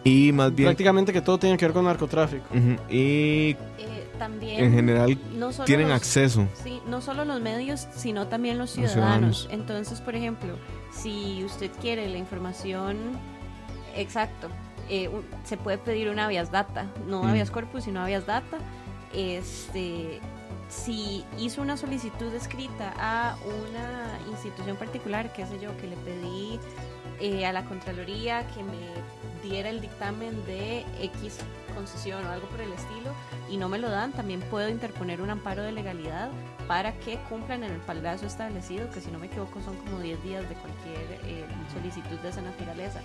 Y 0.03 0.31
más 0.31 0.53
bien... 0.55 0.67
Prácticamente 0.69 1.13
que 1.13 1.21
todo 1.21 1.37
tiene 1.37 1.57
que 1.57 1.65
ver 1.65 1.73
con 1.73 1.85
narcotráfico. 1.85 2.45
Y 2.89 3.55
Eh, 3.77 4.07
también 4.17 4.63
en 4.63 4.73
general 4.73 5.17
no 5.35 5.51
solo 5.51 5.65
tienen 5.65 5.89
los- 5.89 5.97
acceso. 5.97 6.47
Sí, 6.63 6.81
no 6.87 7.01
solo 7.01 7.23
los 7.25 7.39
medios, 7.41 7.87
sino 7.95 8.27
también 8.27 8.57
los 8.57 8.75
Los 8.77 8.91
ciudadanos. 8.91 9.47
Entonces, 9.51 10.01
por 10.01 10.15
ejemplo, 10.15 10.55
si 10.91 11.43
usted 11.45 11.69
quiere 11.81 12.09
la 12.09 12.17
información 12.17 12.97
exacto, 13.95 14.47
eh, 14.89 15.07
un- 15.07 15.23
se 15.43 15.57
puede 15.57 15.77
pedir 15.77 16.09
un 16.09 16.19
habeas 16.19 16.51
data, 16.51 16.87
no 17.07 17.23
Mm. 17.23 17.27
habeas 17.27 17.51
corpus, 17.51 17.83
sino 17.83 18.01
habeas 18.01 18.25
data. 18.25 18.57
Este, 19.13 20.19
si 20.69 21.23
hizo 21.37 21.61
una 21.61 21.77
solicitud 21.77 22.33
escrita 22.33 22.93
a 22.97 23.35
una 23.45 24.17
institución 24.31 24.77
particular, 24.77 25.31
qué 25.33 25.45
sé 25.45 25.59
yo, 25.61 25.75
que 25.77 25.87
le 25.87 25.95
pedí 25.97 26.59
eh, 27.19 27.45
a 27.45 27.53
la 27.53 27.63
Contraloría 27.65 28.47
que 28.47 28.63
me 28.63 29.20
diera 29.41 29.69
el 29.69 29.81
dictamen 29.81 30.45
de 30.45 30.85
X 31.01 31.37
concesión 31.75 32.25
o 32.25 32.29
algo 32.29 32.47
por 32.47 32.61
el 32.61 32.71
estilo 32.73 33.11
y 33.49 33.57
no 33.57 33.69
me 33.69 33.79
lo 33.79 33.89
dan, 33.89 34.11
también 34.11 34.41
puedo 34.41 34.69
interponer 34.69 35.21
un 35.21 35.29
amparo 35.29 35.63
de 35.63 35.71
legalidad 35.71 36.29
para 36.67 36.93
que 36.99 37.17
cumplan 37.29 37.63
en 37.63 37.71
el 37.71 37.79
plazo 37.79 38.25
establecido, 38.25 38.89
que 38.91 39.01
si 39.01 39.11
no 39.11 39.19
me 39.19 39.27
equivoco 39.27 39.61
son 39.61 39.75
como 39.77 39.99
10 39.99 40.23
días 40.23 40.47
de 40.47 40.55
cualquier 40.55 41.19
eh, 41.25 41.45
solicitud 41.73 42.17
de 42.19 42.29
esa 42.29 42.41
naturaleza. 42.41 43.01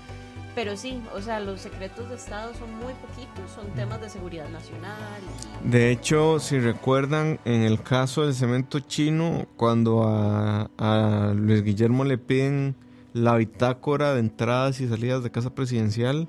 Pero 0.54 0.74
sí, 0.76 1.02
o 1.14 1.20
sea, 1.20 1.38
los 1.38 1.60
secretos 1.60 2.08
de 2.08 2.14
Estado 2.16 2.54
son 2.54 2.74
muy 2.76 2.94
poquitos, 2.94 3.50
son 3.54 3.68
temas 3.74 4.00
de 4.00 4.08
seguridad 4.08 4.48
nacional. 4.48 5.20
De 5.62 5.90
hecho, 5.90 6.38
si 6.38 6.58
recuerdan, 6.58 7.38
en 7.44 7.62
el 7.62 7.82
caso 7.82 8.24
del 8.24 8.34
cemento 8.34 8.80
chino, 8.80 9.46
cuando 9.56 10.04
a, 10.04 10.70
a 10.78 11.32
Luis 11.34 11.62
Guillermo 11.62 12.04
le 12.04 12.16
piden 12.16 12.74
la 13.16 13.34
bitácora 13.36 14.12
de 14.12 14.20
entradas 14.20 14.78
y 14.82 14.88
salidas 14.88 15.22
de 15.22 15.30
casa 15.30 15.54
presidencial, 15.54 16.28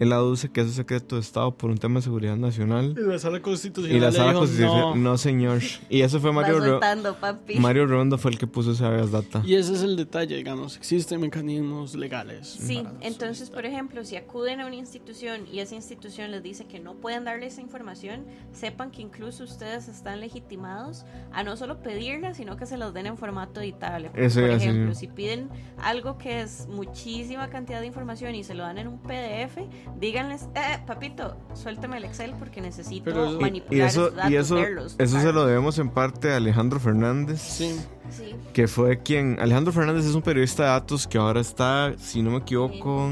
él 0.00 0.12
aduce 0.12 0.50
que 0.50 0.62
es 0.62 0.72
secreto 0.72 1.14
de 1.14 1.20
Estado 1.20 1.52
por 1.54 1.70
un 1.70 1.78
tema 1.78 1.96
de 2.00 2.02
seguridad 2.02 2.36
nacional. 2.36 2.96
Y 2.98 3.02
la 3.08 3.18
sala 3.20 3.40
constitucional. 3.40 3.96
Y 3.96 4.00
la 4.00 4.06
le 4.10 4.16
sala 4.16 4.28
dijo, 4.30 4.40
constitucional, 4.40 4.80
"No". 4.82 5.10
no. 5.10 5.16
señor. 5.18 5.60
Y 5.88 6.00
eso 6.00 6.18
fue 6.18 6.32
Mario, 6.32 6.58
Ro- 6.58 6.64
soltando, 6.66 7.14
papi. 7.14 7.54
Mario 7.60 7.86
Rondo 7.86 8.18
fue 8.18 8.32
el 8.32 8.38
que 8.38 8.46
puso 8.48 8.72
ese 8.72 8.84
habeas 8.84 9.12
data. 9.12 9.42
Y 9.46 9.54
ese 9.54 9.74
es 9.74 9.82
el 9.82 9.94
detalle, 9.96 10.34
digamos. 10.36 10.76
Existen 10.76 11.20
mecanismos 11.20 11.94
legales. 11.94 12.48
Sí, 12.48 12.82
entonces, 13.00 13.50
por 13.50 13.64
ejemplo, 13.66 14.04
si 14.04 14.16
acuden 14.16 14.60
a 14.60 14.66
una 14.66 14.76
institución 14.76 15.42
y 15.52 15.60
esa 15.60 15.74
institución 15.76 16.30
les 16.32 16.42
dice 16.42 16.64
que 16.66 16.80
no 16.80 16.94
pueden 16.94 17.24
darle 17.24 17.46
esa 17.46 17.60
información, 17.60 18.24
sepan 18.52 18.90
que 18.90 19.02
incluso 19.02 19.44
ustedes 19.44 19.86
están 19.88 20.20
legitimados 20.20 21.04
a 21.32 21.42
no 21.44 21.56
solo 21.56 21.82
pedirla, 21.82 22.34
sino 22.34 22.56
que 22.56 22.66
se 22.66 22.76
los 22.78 22.94
den 22.94 23.06
en 23.06 23.16
formato 23.18 23.60
editable. 23.60 24.10
Eso 24.14 24.40
por 24.40 24.50
ejemplo, 24.50 24.88
yo. 24.92 24.94
si 24.94 25.06
piden 25.08 25.48
algo 25.82 26.16
que 26.16 26.40
es 26.40 26.66
muchísima 26.68 27.48
cantidad 27.50 27.80
de 27.80 27.86
información 27.86 28.34
y 28.34 28.44
se 28.44 28.54
lo 28.54 28.62
dan 28.62 28.78
en 28.78 28.88
un 28.88 28.98
PDF, 28.98 29.58
díganles, 29.98 30.42
eh, 30.54 30.78
papito, 30.86 31.36
suéltame 31.54 31.96
el 31.98 32.04
Excel 32.04 32.34
porque 32.38 32.60
necesito 32.60 33.04
Pero 33.04 33.24
eso- 33.26 33.38
Y- 33.38 33.40
manipular 33.42 33.74
y 33.74 33.80
eso, 33.80 34.04
esos 34.06 34.16
datos, 34.16 34.30
y 34.30 34.36
eso, 34.36 34.54
verlos, 34.56 34.94
eso 34.98 35.10
se 35.12 35.16
lo 35.16 35.20
tocarlos". 35.22 35.46
debemos 35.48 35.78
en 35.78 35.90
parte 35.90 36.32
a 36.32 36.36
Alejandro 36.36 36.80
Fernández. 36.80 37.40
Sí. 37.40 37.80
Sí, 38.10 38.34
que 38.52 38.66
fue 38.66 38.98
quien 39.02 39.38
Alejandro 39.40 39.72
Fernández 39.72 40.04
es 40.04 40.14
un 40.16 40.22
periodista 40.22 40.64
de 40.64 40.68
datos 40.70 41.06
que 41.06 41.16
ahora 41.16 41.40
está, 41.40 41.94
si 41.98 42.22
no 42.22 42.30
me 42.32 42.38
equivoco, 42.38 43.08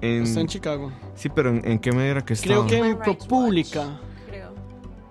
en 0.00 0.22
Está 0.24 0.40
en 0.40 0.46
Chicago. 0.48 0.90
sí, 1.14 1.28
pero 1.28 1.50
en, 1.50 1.62
¿en 1.64 1.78
qué 1.78 1.92
medida 1.92 2.20
que 2.24 2.34
Creo 2.34 2.64
estaba? 2.64 2.66
que 2.66 2.78
en 2.78 2.98
ProPublica. 2.98 4.00
creo. 4.28 4.50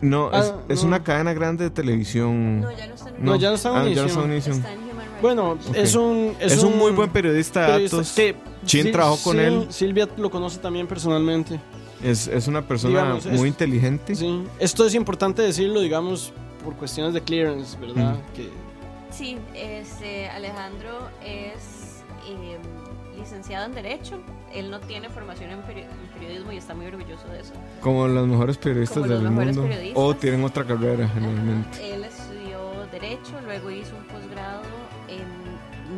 no, 0.01 0.31
es, 0.33 0.53
Ah, 0.53 0.59
es 0.67 0.81
no. 0.81 0.89
una 0.89 1.03
cadena 1.03 1.33
grande 1.33 1.63
de 1.63 1.69
televisión. 1.69 2.59
No, 2.61 2.71
ya 2.71 2.87
no 2.87 2.93
está 2.95 3.09
en 3.09 3.23
No, 3.25 3.35
ya 3.37 3.49
no 3.49 3.55
está 3.55 3.69
en 3.69 3.75
ah, 3.75 3.79
ya 3.89 4.05
no 4.05 4.23
Univision. 4.23 4.55
está 4.57 4.73
en 4.73 4.84
Bueno, 5.25 5.49
Watch. 5.53 5.75
es 5.77 5.95
un. 5.95 6.35
Es, 6.39 6.63
un, 6.63 6.77
muy 6.77 6.91
buen 6.91 7.09
periodista 7.09 7.61
de 7.61 7.67
periodista 7.89 7.97
datos. 7.97 8.11
que 8.13 8.35
Chin 8.65 8.85
Sil- 8.87 8.91
trabajó 8.91 9.17
con 9.23 9.37
Sil- 9.37 9.45
él. 9.63 9.67
Silvia 9.69 10.07
lo 10.17 10.29
conoce 10.29 10.59
también 10.59 10.87
personalmente. 10.87 11.59
Es, 12.03 12.27
es 12.27 12.47
una 12.47 12.61
persona 12.67 12.99
Digamos, 13.01 13.25
es- 13.25 13.39
muy 13.39 13.47
inteligente. 13.49 14.15
Sí. 14.15 14.43
Esto 14.59 14.85
es 14.85 14.93
importante 14.95 15.41
decirlo, 15.41 15.79
digamos, 15.81 16.31
por 16.63 16.75
cuestiones 16.75 17.13
de 17.13 17.21
clearance, 17.21 17.77
¿verdad? 17.79 18.15
Que 18.35 18.49
Sí, 19.11 19.37
este, 19.55 20.27
Alejandro 20.27 21.09
es 21.23 22.03
eh, 22.27 22.57
licenciado 23.17 23.65
en 23.65 23.73
Derecho. 23.73 24.19
Él 24.53 24.69
no 24.69 24.79
tiene 24.81 25.09
formación 25.09 25.51
en, 25.51 25.59
peri- 25.63 25.83
en 25.85 26.19
periodismo 26.19 26.51
y 26.51 26.57
está 26.57 26.73
muy 26.75 26.85
orgulloso 26.85 27.27
de 27.29 27.39
eso. 27.41 27.53
Como 27.81 28.07
los 28.07 28.27
mejores 28.27 28.57
periodistas 28.57 28.97
Como 28.99 29.07
los 29.13 29.21
del 29.21 29.31
mejores 29.31 29.55
mundo. 29.55 29.69
periodistas. 29.69 30.03
O 30.03 30.15
tienen 30.15 30.43
otra 30.43 30.63
carrera, 30.65 31.07
generalmente. 31.13 31.93
Él 31.93 32.03
estudió 32.03 32.55
Derecho, 32.91 33.33
luego 33.45 33.71
hizo 33.71 33.91
un 33.95 34.03
posgrado 34.05 34.61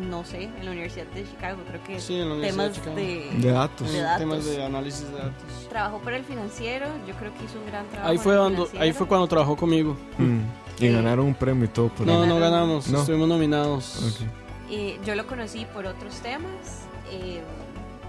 no 0.08 0.24
sé, 0.24 0.44
en 0.44 0.64
la 0.64 0.70
Universidad 0.70 1.06
de 1.06 1.24
Chicago. 1.24 1.58
Creo 1.68 1.82
que 1.84 2.00
sí, 2.00 2.14
en 2.18 2.28
la 2.28 2.34
Universidad 2.34 2.64
temas 2.72 2.74
de 2.74 2.80
Chicago. 2.80 2.96
de, 2.96 3.46
De 3.46 3.52
datos. 3.52 3.86
En 3.88 3.92
de 3.94 4.00
datos. 4.02 4.18
temas 4.20 4.44
de 4.46 4.64
análisis 4.64 5.06
de 5.10 5.12
datos. 5.18 5.68
Trabajó 5.68 5.98
para 6.00 6.16
el 6.16 6.24
financiero. 6.24 6.86
Yo 7.06 7.14
creo 7.14 7.32
que 7.34 7.44
hizo 7.44 7.58
un 7.58 7.66
gran 7.66 7.86
trabajo. 7.88 8.10
Ahí 8.10 8.18
fue, 8.18 8.36
cuando, 8.36 8.68
ahí 8.80 8.92
fue 8.92 9.06
cuando 9.06 9.26
trabajó 9.28 9.56
conmigo. 9.56 9.96
Mm. 10.18 10.38
Y 10.80 10.86
Eh, 10.86 10.92
ganaron 10.92 11.26
un 11.26 11.34
premio 11.34 11.64
y 11.64 11.68
todo 11.68 11.88
por 11.88 12.06
No, 12.06 12.22
ahí. 12.22 12.28
no 12.28 12.38
ganamos, 12.38 12.88
No. 12.88 13.00
estuvimos 13.00 13.28
nominados. 13.28 14.24
Eh, 14.70 14.98
yo 15.04 15.14
lo 15.14 15.26
conocí 15.26 15.64
por 15.72 15.86
otros 15.86 16.14
temas. 16.16 16.84
eh, 17.10 17.40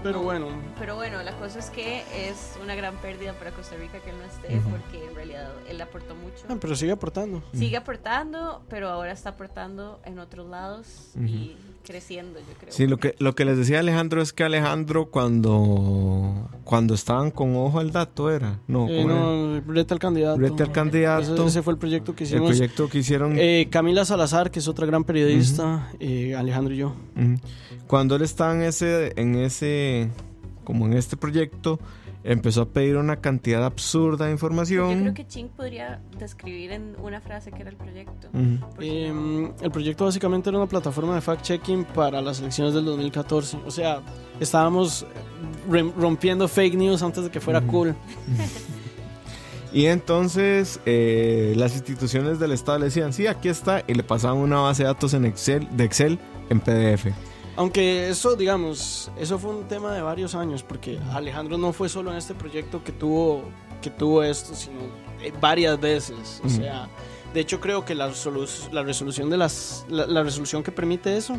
Pero 0.02 0.18
no, 0.18 0.22
bueno, 0.24 0.46
Pero 0.78 0.94
bueno, 0.96 1.22
la 1.22 1.32
cosa 1.36 1.58
es 1.58 1.70
que 1.70 1.98
es 2.28 2.54
una 2.62 2.74
gran 2.74 2.96
pérdida 2.96 3.32
para 3.34 3.50
Costa 3.50 3.76
Rica 3.76 3.98
que 4.00 4.10
él 4.10 4.16
no 4.18 4.24
esté, 4.24 4.60
porque 4.70 5.06
en 5.06 5.14
realidad 5.14 5.50
él 5.68 5.80
aportó 5.80 6.14
mucho. 6.14 6.44
ah, 6.48 6.56
pero 6.60 6.74
sigue 6.74 6.92
aportando. 6.92 7.42
Sigue 7.52 7.76
aportando, 7.76 8.62
pero 8.68 8.88
ahora 8.88 9.12
está 9.12 9.30
aportando 9.30 10.00
en 10.04 10.18
otros 10.18 10.48
lados 10.48 11.10
y 11.26 11.56
creciendo, 11.84 12.38
yo 12.38 12.54
creo. 12.58 12.72
Sí, 12.72 12.86
lo 12.86 12.96
que, 12.98 13.14
lo 13.18 13.34
que 13.34 13.44
les 13.44 13.56
decía 13.58 13.78
Alejandro 13.80 14.22
es 14.22 14.32
que 14.32 14.44
Alejandro 14.44 15.10
cuando, 15.10 16.48
cuando 16.64 16.94
estaban 16.94 17.30
con 17.30 17.54
ojo 17.56 17.78
al 17.80 17.90
dato 17.92 18.30
era, 18.30 18.58
no, 18.68 18.88
Eh, 18.88 19.04
no, 19.04 19.60
Reta 19.72 19.94
al 19.94 20.00
candidato. 20.00 20.38
Rete 20.40 20.62
al 20.62 20.72
candidato, 20.72 21.34
Ese, 21.34 21.46
ese 21.46 21.62
fue 21.62 21.72
el 21.74 21.78
proyecto 21.78 22.14
que 22.14 22.24
el 22.24 22.30
hicimos. 22.30 22.48
proyecto 22.50 22.88
que 22.88 22.98
hicieron 22.98 23.34
Eh, 23.38 23.68
Camila 23.70 24.04
Salazar, 24.04 24.50
que 24.50 24.58
es 24.60 24.68
otra 24.68 24.86
gran 24.86 25.04
periodista, 25.04 25.90
eh, 26.00 26.34
Alejandro 26.34 26.74
y 26.74 26.78
yo. 26.78 26.94
Cuando 27.86 28.16
él 28.16 28.22
estaba 28.22 28.54
en 28.54 28.62
ese, 28.62 29.12
en 29.20 29.34
ese, 29.36 30.08
como 30.64 30.86
en 30.86 30.94
este 30.94 31.16
proyecto, 31.16 31.78
empezó 32.22 32.62
a 32.62 32.66
pedir 32.68 32.96
una 32.98 33.16
cantidad 33.16 33.64
absurda 33.64 34.26
de 34.26 34.30
Yo 34.30 34.34
información. 34.34 35.00
creo 35.00 35.14
que 35.14 35.26
Ching 35.26 35.48
podría 35.48 36.00
describir 36.18 36.70
en 36.72 36.94
una 37.02 37.20
frase 37.20 37.50
que 37.50 37.62
era 37.62 37.70
el 37.70 37.76
proyecto. 37.76 38.28
Ujú. 38.34 38.58
Porque 38.74 39.06
Eh, 39.06 39.12
no- 39.12 39.54
el 39.62 39.70
proyecto 39.70 40.04
básicamente 40.04 40.50
era 40.50 40.58
una 40.58 40.66
plataforma 40.68 41.14
de 41.14 41.22
fact-checking 41.22 41.84
para 41.86 42.20
las 42.20 42.40
elecciones 42.40 42.74
del 42.74 42.84
2014. 42.84 43.56
O 43.66 43.70
sea, 43.70 44.02
estábamos 44.38 45.06
rem- 45.68 45.94
rompiendo 45.96 46.46
fake 46.46 46.74
news 46.76 47.02
antes 47.02 47.24
de 47.24 47.30
que 47.30 47.40
fuera 47.40 47.60
Ujú. 47.60 47.68
cool. 47.70 47.94
Y 49.72 49.86
entonces 49.86 50.80
eh, 50.86 51.54
las 51.56 51.74
instituciones 51.74 52.38
del 52.40 52.52
Estado 52.52 52.78
le 52.80 52.86
decían, 52.86 53.12
sí, 53.12 53.26
aquí 53.26 53.48
está, 53.48 53.84
y 53.86 53.94
le 53.94 54.02
pasaban 54.02 54.38
una 54.38 54.60
base 54.60 54.82
de 54.82 54.88
datos 54.88 55.14
en 55.14 55.24
Excel, 55.24 55.68
de 55.76 55.84
Excel 55.84 56.18
en 56.48 56.60
PDF. 56.60 57.06
Aunque 57.56 58.08
eso, 58.08 58.36
digamos, 58.36 59.10
eso 59.18 59.38
fue 59.38 59.50
un 59.54 59.68
tema 59.68 59.92
de 59.94 60.00
varios 60.02 60.34
años, 60.34 60.62
porque 60.62 60.98
Alejandro 61.12 61.58
no 61.58 61.72
fue 61.72 61.88
solo 61.88 62.10
en 62.10 62.16
este 62.16 62.34
proyecto 62.34 62.82
que 62.82 62.90
tuvo, 62.92 63.44
que 63.82 63.90
tuvo 63.90 64.22
esto, 64.22 64.54
sino 64.54 64.80
eh, 65.22 65.32
varias 65.40 65.78
veces. 65.78 66.40
O 66.42 66.46
Ujú. 66.46 66.56
sea, 66.56 66.88
de 67.34 67.40
hecho 67.40 67.60
creo 67.60 67.84
que 67.84 67.94
la, 67.94 68.08
resolu- 68.10 68.70
la 68.72 68.82
resolución 68.82 69.30
de 69.30 69.36
las, 69.36 69.84
la, 69.88 70.06
la 70.06 70.22
resolución 70.22 70.62
que 70.62 70.72
permite 70.72 71.16
eso, 71.16 71.36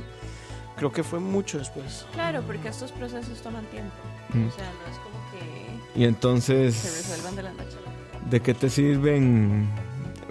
creo 0.78 0.92
que 0.92 1.04
fue 1.04 1.20
mucho 1.20 1.58
después. 1.58 2.06
Claro, 2.14 2.44
porque 2.46 2.68
estos 2.70 2.92
procesos 2.92 3.42
toman 3.42 3.66
tiempo. 3.66 3.92
Mm. 4.34 4.48
O 4.48 4.52
sea, 4.52 4.66
no 4.72 4.92
es 4.92 4.98
como 5.00 5.32
que 5.32 6.00
Y 6.00 6.04
se 6.04 6.08
entonces, 6.08 6.84
resuelvan 7.10 7.36
de 7.36 7.44
la 7.44 7.54
noche. 7.54 7.78
¿De 8.30 8.40
qué 8.42 8.54
te 8.54 8.70
sirven 8.70 9.68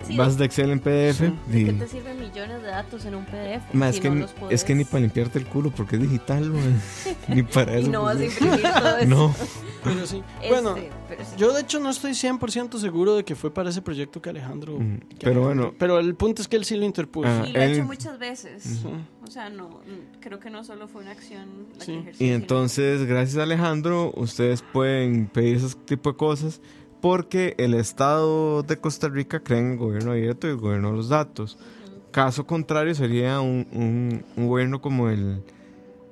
Sí, 0.06 0.16
bases 0.16 0.38
de 0.38 0.46
Excel 0.46 0.70
en 0.70 0.80
PDF? 0.80 1.18
Sí. 1.18 1.32
¿De 1.48 1.64
qué 1.66 1.72
te 1.74 1.86
sirven 1.86 2.18
millones 2.18 2.62
de 2.62 2.68
datos 2.68 3.04
en 3.04 3.14
un 3.14 3.24
PDF? 3.26 3.74
Ma, 3.74 3.90
si 3.92 3.98
es, 3.98 4.02
que, 4.02 4.08
no 4.08 4.14
ni- 4.14 4.20
los 4.22 4.34
es 4.48 4.64
que 4.64 4.74
ni 4.74 4.84
para 4.84 5.00
limpiarte 5.02 5.38
el 5.38 5.46
culo, 5.46 5.70
porque 5.70 5.96
es 5.96 6.02
digital, 6.02 6.50
ni 7.28 7.42
para 7.42 7.76
Y 7.78 7.82
eso. 7.82 7.90
no 7.90 8.02
vas 8.04 8.14
a 8.16 8.18
pues, 8.18 8.32
imprimir 8.40 8.62
todo 8.62 8.96
eso. 8.98 9.08
No. 9.08 9.34
Pero 9.84 10.06
sí. 10.06 10.22
Este, 10.42 10.48
Bueno, 10.48 10.74
pero 11.08 11.24
sí. 11.24 11.30
yo 11.36 11.52
de 11.52 11.60
hecho 11.62 11.80
no 11.80 11.90
estoy 11.90 12.12
100% 12.12 12.78
seguro 12.78 13.14
de 13.16 13.24
que 13.24 13.34
fue 13.34 13.52
para 13.52 13.70
ese 13.70 13.80
proyecto 13.82 14.20
que 14.22 14.30
Alejandro... 14.30 14.78
Mm, 14.78 14.98
que 14.98 15.16
Pero 15.20 15.30
Alejandro- 15.42 15.42
bueno, 15.44 15.74
Pero 15.78 15.98
el 15.98 16.14
punto 16.14 16.42
es 16.42 16.48
que 16.48 16.56
él 16.56 16.64
sí 16.64 16.76
lo 16.76 16.84
interpuso. 16.84 17.28
Ah, 17.28 17.44
Y 17.46 17.52
lo 17.52 17.60
ha 17.60 17.64
él- 17.64 17.72
hecho 17.74 17.84
muchas 17.84 18.18
veces. 18.18 18.62
Sí. 18.62 18.86
O 19.26 19.30
sea, 19.30 19.48
no, 19.50 19.80
creo 20.20 20.38
que 20.40 20.50
no 20.50 20.64
solo 20.64 20.88
fue 20.88 21.02
una 21.02 21.12
acción 21.12 21.66
la 21.78 21.84
Sí. 21.84 21.92
que 21.92 21.98
ejerció. 21.98 22.26
Y 22.26 22.28
sino- 22.30 22.36
entonces, 22.36 23.04
gracias 23.04 23.36
a 23.38 23.42
Alejandro, 23.44 24.12
ustedes 24.16 24.62
pueden 24.62 25.26
pedir 25.26 25.56
ese 25.56 25.74
tipo 25.86 26.10
de 26.12 26.16
cosas 26.16 26.60
porque 27.00 27.54
el 27.58 27.74
Estado 27.74 28.62
de 28.62 28.76
Costa 28.78 29.08
Rica 29.08 29.40
cree 29.40 29.58
en 29.60 29.72
el 29.72 29.78
gobierno 29.78 30.12
abierto 30.12 30.46
y 30.46 30.50
el 30.50 30.56
gobierno 30.56 30.90
de 30.90 30.96
los 30.96 31.08
datos. 31.08 31.58
Caso 32.10 32.46
contrario 32.46 32.94
sería 32.94 33.40
un, 33.40 33.66
un- 33.72 34.24
un 34.36 34.48
gobierno 34.48 34.80
como 34.80 35.08
el, 35.08 35.42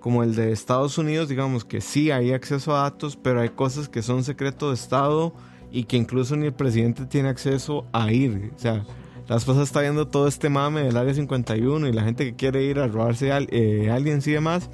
como 0.00 0.22
el 0.22 0.34
de 0.34 0.52
Estados 0.52 0.96
Unidos, 0.98 1.28
digamos 1.28 1.64
que 1.64 1.80
sí 1.80 2.10
hay 2.10 2.32
acceso 2.32 2.74
a 2.76 2.82
datos, 2.82 3.16
pero 3.16 3.40
hay 3.40 3.48
cosas 3.50 3.88
que 3.88 4.02
son 4.02 4.22
secreto 4.24 4.68
de 4.68 4.74
Estado 4.74 5.32
y 5.70 5.84
que 5.84 5.96
incluso 5.96 6.36
ni 6.36 6.46
el 6.46 6.54
presidente 6.54 7.04
tiene 7.06 7.28
acceso 7.28 7.84
a 7.92 8.10
ir. 8.12 8.52
O 8.56 8.58
sea, 8.58 8.84
las 9.28 9.44
cosas 9.44 9.64
está 9.64 9.80
viendo 9.82 10.08
todo 10.08 10.26
este 10.28 10.48
mame 10.48 10.82
del 10.84 10.96
área 10.96 11.12
51 11.12 11.86
y 11.88 11.92
la 11.92 12.04
gente 12.04 12.24
que 12.24 12.34
quiere 12.36 12.62
ir 12.64 12.78
a 12.78 12.86
robarse 12.86 13.32
al, 13.32 13.46
eh, 13.50 13.90
aliens 13.90 14.26
y 14.26 14.32
demás. 14.32 14.70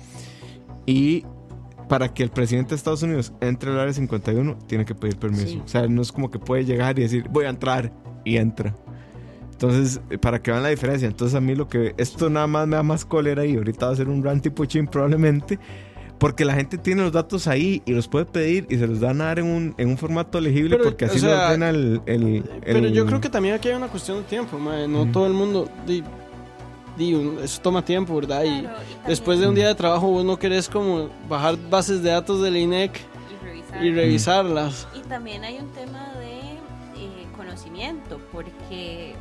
Y 0.86 1.24
para 1.88 2.12
que 2.12 2.22
el 2.22 2.30
presidente 2.30 2.70
de 2.70 2.76
Estados 2.76 3.02
Unidos 3.02 3.32
entre 3.40 3.70
al 3.70 3.78
área 3.80 3.92
51, 3.92 4.58
tiene 4.66 4.84
que 4.84 4.94
pedir 4.94 5.16
permiso. 5.16 5.46
Sí. 5.46 5.62
O 5.64 5.68
sea, 5.68 5.86
no 5.86 6.02
es 6.02 6.10
como 6.12 6.30
que 6.30 6.38
puede 6.38 6.64
llegar 6.64 6.98
y 6.98 7.02
decir, 7.02 7.28
voy 7.30 7.44
a 7.44 7.50
entrar 7.50 7.92
y 8.24 8.36
entra. 8.36 8.74
Entonces, 9.52 10.00
eh, 10.10 10.18
para 10.18 10.42
que 10.42 10.50
vean 10.50 10.62
la 10.62 10.70
diferencia. 10.70 11.06
Entonces, 11.06 11.34
a 11.36 11.40
mí 11.40 11.54
lo 11.54 11.68
que. 11.68 11.94
Esto 11.96 12.28
nada 12.28 12.46
más 12.46 12.66
me 12.66 12.76
da 12.76 12.82
más 12.82 13.04
cólera 13.04 13.44
y 13.46 13.56
ahorita 13.56 13.86
va 13.86 13.92
a 13.92 13.96
ser 13.96 14.08
un 14.08 14.22
rant 14.22 14.42
tipo 14.42 14.64
chin 14.64 14.86
probablemente. 14.86 15.58
Porque 16.18 16.44
la 16.44 16.54
gente 16.54 16.78
tiene 16.78 17.02
los 17.02 17.12
datos 17.12 17.46
ahí 17.48 17.82
y 17.84 17.92
los 17.92 18.08
puede 18.08 18.24
pedir 18.24 18.66
y 18.70 18.76
se 18.78 18.86
los 18.86 19.00
dan 19.00 19.20
a 19.20 19.24
dar 19.26 19.40
en 19.40 19.46
un, 19.46 19.74
en 19.78 19.88
un 19.88 19.98
formato 19.98 20.40
legible 20.40 20.76
Pero, 20.76 20.84
porque 20.90 21.04
así 21.06 21.16
o 21.18 21.20
sea, 21.20 21.28
lo 21.36 21.44
ordena 21.46 21.70
el, 21.70 22.00
el- 22.06 22.44
Pero 22.64 22.78
el- 22.78 22.92
yo 22.92 23.04
creo 23.04 23.20
que 23.20 23.28
también 23.28 23.54
aquí 23.56 23.68
hay 23.68 23.74
una 23.74 23.88
cuestión 23.88 24.18
de 24.18 24.22
tiempo. 24.24 24.58
No 24.58 25.06
todo 25.12 25.26
el 25.26 25.32
mundo. 25.34 25.68
Di, 26.96 27.12
un- 27.14 27.38
eso 27.42 27.60
toma 27.60 27.84
tiempo, 27.84 28.14
¿verdad? 28.14 28.44
Y 28.44 28.60
Claro, 28.60 28.60
y 28.62 28.70
también- 28.84 29.02
después 29.06 29.40
de 29.40 29.48
un 29.48 29.54
día 29.54 29.68
de 29.68 29.74
trabajo, 29.74 30.06
vos 30.08 30.24
no 30.24 30.36
querés 30.38 30.68
como 30.68 31.08
bajar 31.28 31.56
bases 31.68 32.02
de 32.02 32.10
datos 32.10 32.40
del 32.42 32.56
INEC 32.56 33.00
y 33.00 33.44
revisar. 33.44 33.84
y 33.84 33.90
revisarlas. 33.92 34.88
Y 34.94 35.00
también 35.00 35.42
hay 35.44 35.58
un 35.58 35.70
tema 35.72 36.12
de 36.18 36.40
eh, 36.96 37.26
conocimiento, 37.36 38.20
porque, 38.32 39.14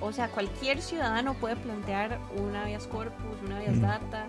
o 0.00 0.10
sea, 0.12 0.28
cualquier 0.28 0.82
ciudadano 0.82 1.34
puede 1.34 1.54
plantear 1.56 2.18
un 2.36 2.56
habeas 2.56 2.86
corpus, 2.88 3.36
un 3.46 3.52
habeas 3.52 3.76
Mm. 3.76 3.82
data, 3.82 4.26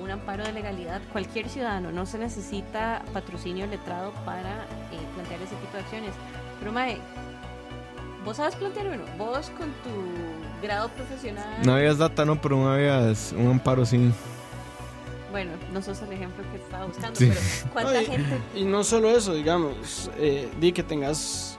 un 0.00 0.10
amparo 0.10 0.44
de 0.44 0.52
legalidad. 0.52 1.00
Cualquier 1.12 1.48
ciudadano, 1.48 1.90
no 1.90 2.06
se 2.06 2.18
necesita 2.18 3.02
patrocinio 3.12 3.66
letrado 3.66 4.12
para 4.24 4.50
eh, 4.92 4.98
plantear 5.14 5.42
ese 5.42 5.56
tipo 5.56 5.72
de 5.72 5.78
acciones. 5.80 6.14
Pero, 6.60 6.72
Mae, 6.72 6.98
vos 8.24 8.36
sabes 8.36 8.54
plantear 8.56 8.86
uno, 8.88 9.04
vos 9.18 9.50
con 9.58 9.68
tu 9.82 10.62
grado 10.62 10.88
profesional. 10.90 11.44
No 11.64 11.74
habías 11.74 11.98
data, 11.98 12.24
no, 12.24 12.40
pero 12.40 12.56
no 12.56 12.72
habías 12.72 13.32
un 13.36 13.48
amparo 13.48 13.84
sí. 13.84 14.10
Bueno, 15.30 15.52
no 15.72 15.82
sos 15.82 16.00
el 16.02 16.12
ejemplo 16.12 16.44
que 16.52 16.56
estaba 16.58 16.86
buscando, 16.86 17.18
Sí. 17.18 17.28
pero 17.28 17.40
¿cuánta 17.72 17.98
Ay, 17.98 18.06
gente 18.06 18.38
Y 18.54 18.64
no 18.64 18.84
solo 18.84 19.10
eso, 19.10 19.34
digamos, 19.34 20.10
eh, 20.16 20.48
di 20.60 20.72
que 20.72 20.82
tengas 20.82 21.58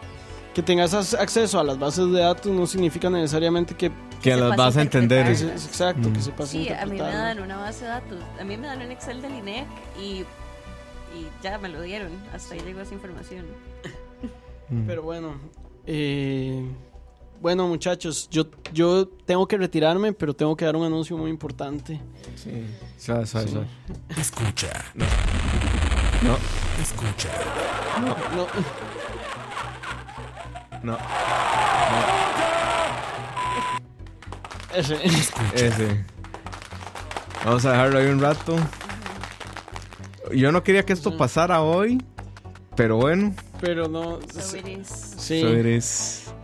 que 0.54 0.64
tengas 0.64 0.94
as- 0.94 1.14
acceso 1.14 1.60
a 1.60 1.64
las 1.66 1.78
bases 1.78 2.10
de 2.14 2.22
datos 2.22 2.50
no 2.50 2.66
significa 2.66 3.10
necesariamente 3.10 3.76
que, 3.76 3.92
Que 4.22 4.32
sepas 4.34 4.48
las 4.48 4.58
vas 4.58 4.78
a 4.78 4.82
entender. 4.84 5.26
que 5.26 5.32
interpretar. 5.34 5.60
se- 5.60 5.68
exacto, 5.68 6.04
que 6.14 6.20
Mm. 6.20 6.22
sepas 6.22 6.48
Sí, 6.50 6.70
a 6.70 6.86
mí 6.86 6.94
me 6.94 7.00
dan 7.02 7.42
una 7.42 7.58
base 7.58 7.84
de 7.84 7.90
datos. 7.90 8.20
A 8.40 8.44
mí 8.46 8.56
me 8.56 8.66
dan 8.68 8.82
un 8.82 8.90
Excel 8.90 9.22
del 9.22 9.36
INEC 9.36 9.66
y, 10.00 10.22
y 11.14 11.28
ya 11.44 11.58
me 11.58 11.68
lo 11.68 11.82
dieron. 11.82 12.12
Hasta 12.34 12.54
ahí 12.54 12.62
llegó 12.62 12.80
esa 12.80 12.94
información. 12.94 13.46
Mm. 14.70 14.88
Pero 14.88 15.04
bueno, 15.04 15.36
eh, 15.88 16.64
bueno 17.42 17.68
muchachos, 17.68 18.28
yo, 18.30 18.46
yo 18.74 19.08
tengo 19.26 19.48
que 19.48 19.58
retirarme, 19.58 20.14
pero 20.14 20.34
tengo 20.34 20.56
que 20.56 20.66
dar 20.66 20.76
un 20.76 20.86
anuncio 20.86 21.18
muy 21.18 21.30
importante. 21.30 22.00
Sí. 22.36 22.66
Suave, 22.98 23.26
Sí. 23.26 23.32
suave. 23.50 23.68
Escucha. 24.18 24.70
No. 24.94 25.06
Escucha. 26.82 27.30
No, 28.02 28.16
No. 30.84 30.98
ese. 34.76 34.96
Ese. 35.56 36.06
Vamos 37.46 37.66
a 37.66 37.72
dejarlo 37.72 38.00
ahí 38.00 38.08
un 38.08 38.20
rato. 38.20 38.56
Yo 40.34 40.52
no 40.52 40.64
quería 40.64 40.84
que 40.84 40.94
esto 40.94 41.16
pasara 41.18 41.62
hoy, 41.62 42.04
pero 42.76 42.98
bueno. 42.98 43.34
Pero 43.62 43.88
no. 43.88 44.20
So 44.32 44.58
it 44.58 44.68
is. 44.68 45.15
Sí. 45.26 45.42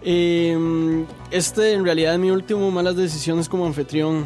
Eh, 0.03 1.05
este 1.29 1.73
en 1.73 1.83
realidad 1.85 2.13
es 2.13 2.19
mi 2.19 2.31
último 2.31 2.69
malas 2.71 2.95
decisiones 2.95 3.47
como 3.47 3.65
anfitrión. 3.65 4.25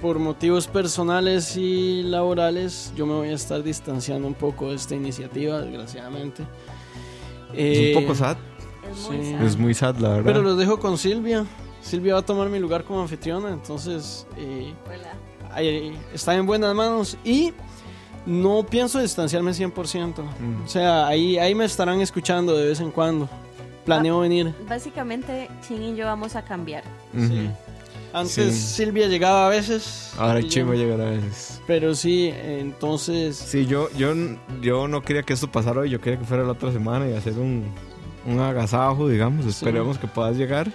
Por 0.00 0.18
motivos 0.18 0.66
personales 0.68 1.56
y 1.56 2.02
laborales, 2.02 2.92
yo 2.94 3.06
me 3.06 3.14
voy 3.14 3.28
a 3.28 3.32
estar 3.32 3.62
distanciando 3.62 4.28
un 4.28 4.34
poco 4.34 4.68
de 4.68 4.76
esta 4.76 4.94
iniciativa, 4.94 5.60
desgraciadamente. 5.62 6.42
Es 7.54 7.78
Eh, 7.78 7.94
un 7.96 8.02
poco 8.04 8.14
sad. 8.14 8.36
Es 8.92 9.08
muy 9.08 9.24
sí. 9.24 9.32
sad. 9.32 9.42
Es 9.42 9.56
muy 9.56 9.74
sad, 9.74 9.96
la 9.96 10.08
verdad. 10.10 10.24
Pero 10.24 10.42
los 10.42 10.58
dejo 10.58 10.78
con 10.78 10.98
Silvia. 10.98 11.46
Silvia 11.80 12.14
va 12.14 12.20
a 12.20 12.24
tomar 12.24 12.48
mi 12.50 12.58
lugar 12.58 12.84
como 12.84 13.00
anfitriona, 13.00 13.48
entonces 13.50 14.26
eh, 14.36 14.74
Hola. 14.86 15.54
ahí- 15.54 15.96
está 16.12 16.34
en 16.34 16.44
buenas 16.46 16.74
manos 16.74 17.16
y 17.24 17.52
no 18.26 18.66
pienso 18.66 18.98
distanciarme 19.00 19.52
100%. 19.54 20.22
Mm. 20.22 20.64
O 20.64 20.68
sea, 20.68 21.06
ahí, 21.06 21.38
ahí 21.38 21.54
me 21.54 21.64
estarán 21.64 22.00
escuchando 22.00 22.54
de 22.56 22.66
vez 22.66 22.80
en 22.80 22.90
cuando. 22.90 23.28
Planeo 23.86 24.20
venir. 24.20 24.52
Básicamente, 24.68 25.48
Chin 25.66 25.82
y 25.82 25.96
yo 25.96 26.04
vamos 26.04 26.36
a 26.36 26.42
cambiar. 26.44 26.84
Sí. 27.16 27.48
Antes 28.12 28.34
Sí. 28.34 28.52
Silvia 28.84 29.06
llegaba 29.08 29.46
a 29.46 29.48
veces. 29.48 30.12
Ahora 30.18 30.40
y 30.40 30.44
yo- 30.44 30.48
chingo 30.48 30.74
llegar 30.74 31.00
a 31.00 31.10
veces. 31.10 31.60
Pero 31.66 31.94
sí, 31.94 32.30
entonces. 32.34 33.36
Sí, 33.36 33.66
yo, 33.66 33.88
yo, 33.96 34.12
yo 34.62 34.88
no 34.88 35.02
quería 35.02 35.22
que 35.22 35.32
esto 35.32 35.50
pasara 35.50 35.80
hoy, 35.80 35.90
yo 35.90 36.00
quería 36.00 36.18
que 36.18 36.24
fuera 36.24 36.42
la 36.44 36.52
otra 36.52 36.72
semana 36.72 37.08
y 37.08 37.14
hacer 37.14 37.34
un, 37.34 37.64
un 38.26 38.38
agasajo, 38.40 39.08
digamos. 39.08 39.44
Esperemos 39.46 39.98
que 39.98 40.06
puedas 40.06 40.36
llegar. 40.36 40.70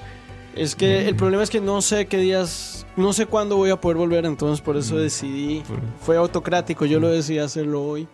Es 0.56 0.76
que 0.76 1.08
el 1.08 1.16
problema 1.16 1.44
es 1.44 1.50
que 1.50 1.62
no 1.62 1.82
sé 1.82 2.08
qué 2.08 2.18
días. 2.18 2.86
No 2.98 3.14
sé 3.14 3.26
cuándo 3.26 3.56
voy 3.56 3.70
a 3.70 3.80
poder 3.80 3.98
volver, 3.98 4.26
entonces 4.26 4.62
por 4.62 4.76
eso 4.78 4.96
Mm. 4.96 5.00
decidí. 5.00 5.64
Por- 5.68 5.80
Fue 6.02 6.18
autocrático, 6.18 6.86
yo 6.86 7.00
lo 7.00 7.08
decidí 7.08 7.40
hacerlo 7.40 7.82
hoy. 7.84 8.08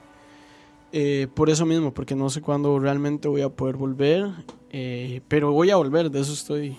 Eh, 0.93 1.27
por 1.33 1.49
eso 1.49 1.65
mismo, 1.65 1.93
porque 1.93 2.15
no 2.15 2.29
sé 2.29 2.41
cuándo 2.41 2.79
realmente 2.79 3.27
voy 3.27 3.41
a 3.41 3.49
poder 3.49 3.75
volver. 3.75 4.29
Eh, 4.71 5.21
pero 5.27 5.51
voy 5.51 5.69
a 5.71 5.75
volver, 5.75 6.09
de 6.11 6.19
eso 6.21 6.33
estoy 6.33 6.75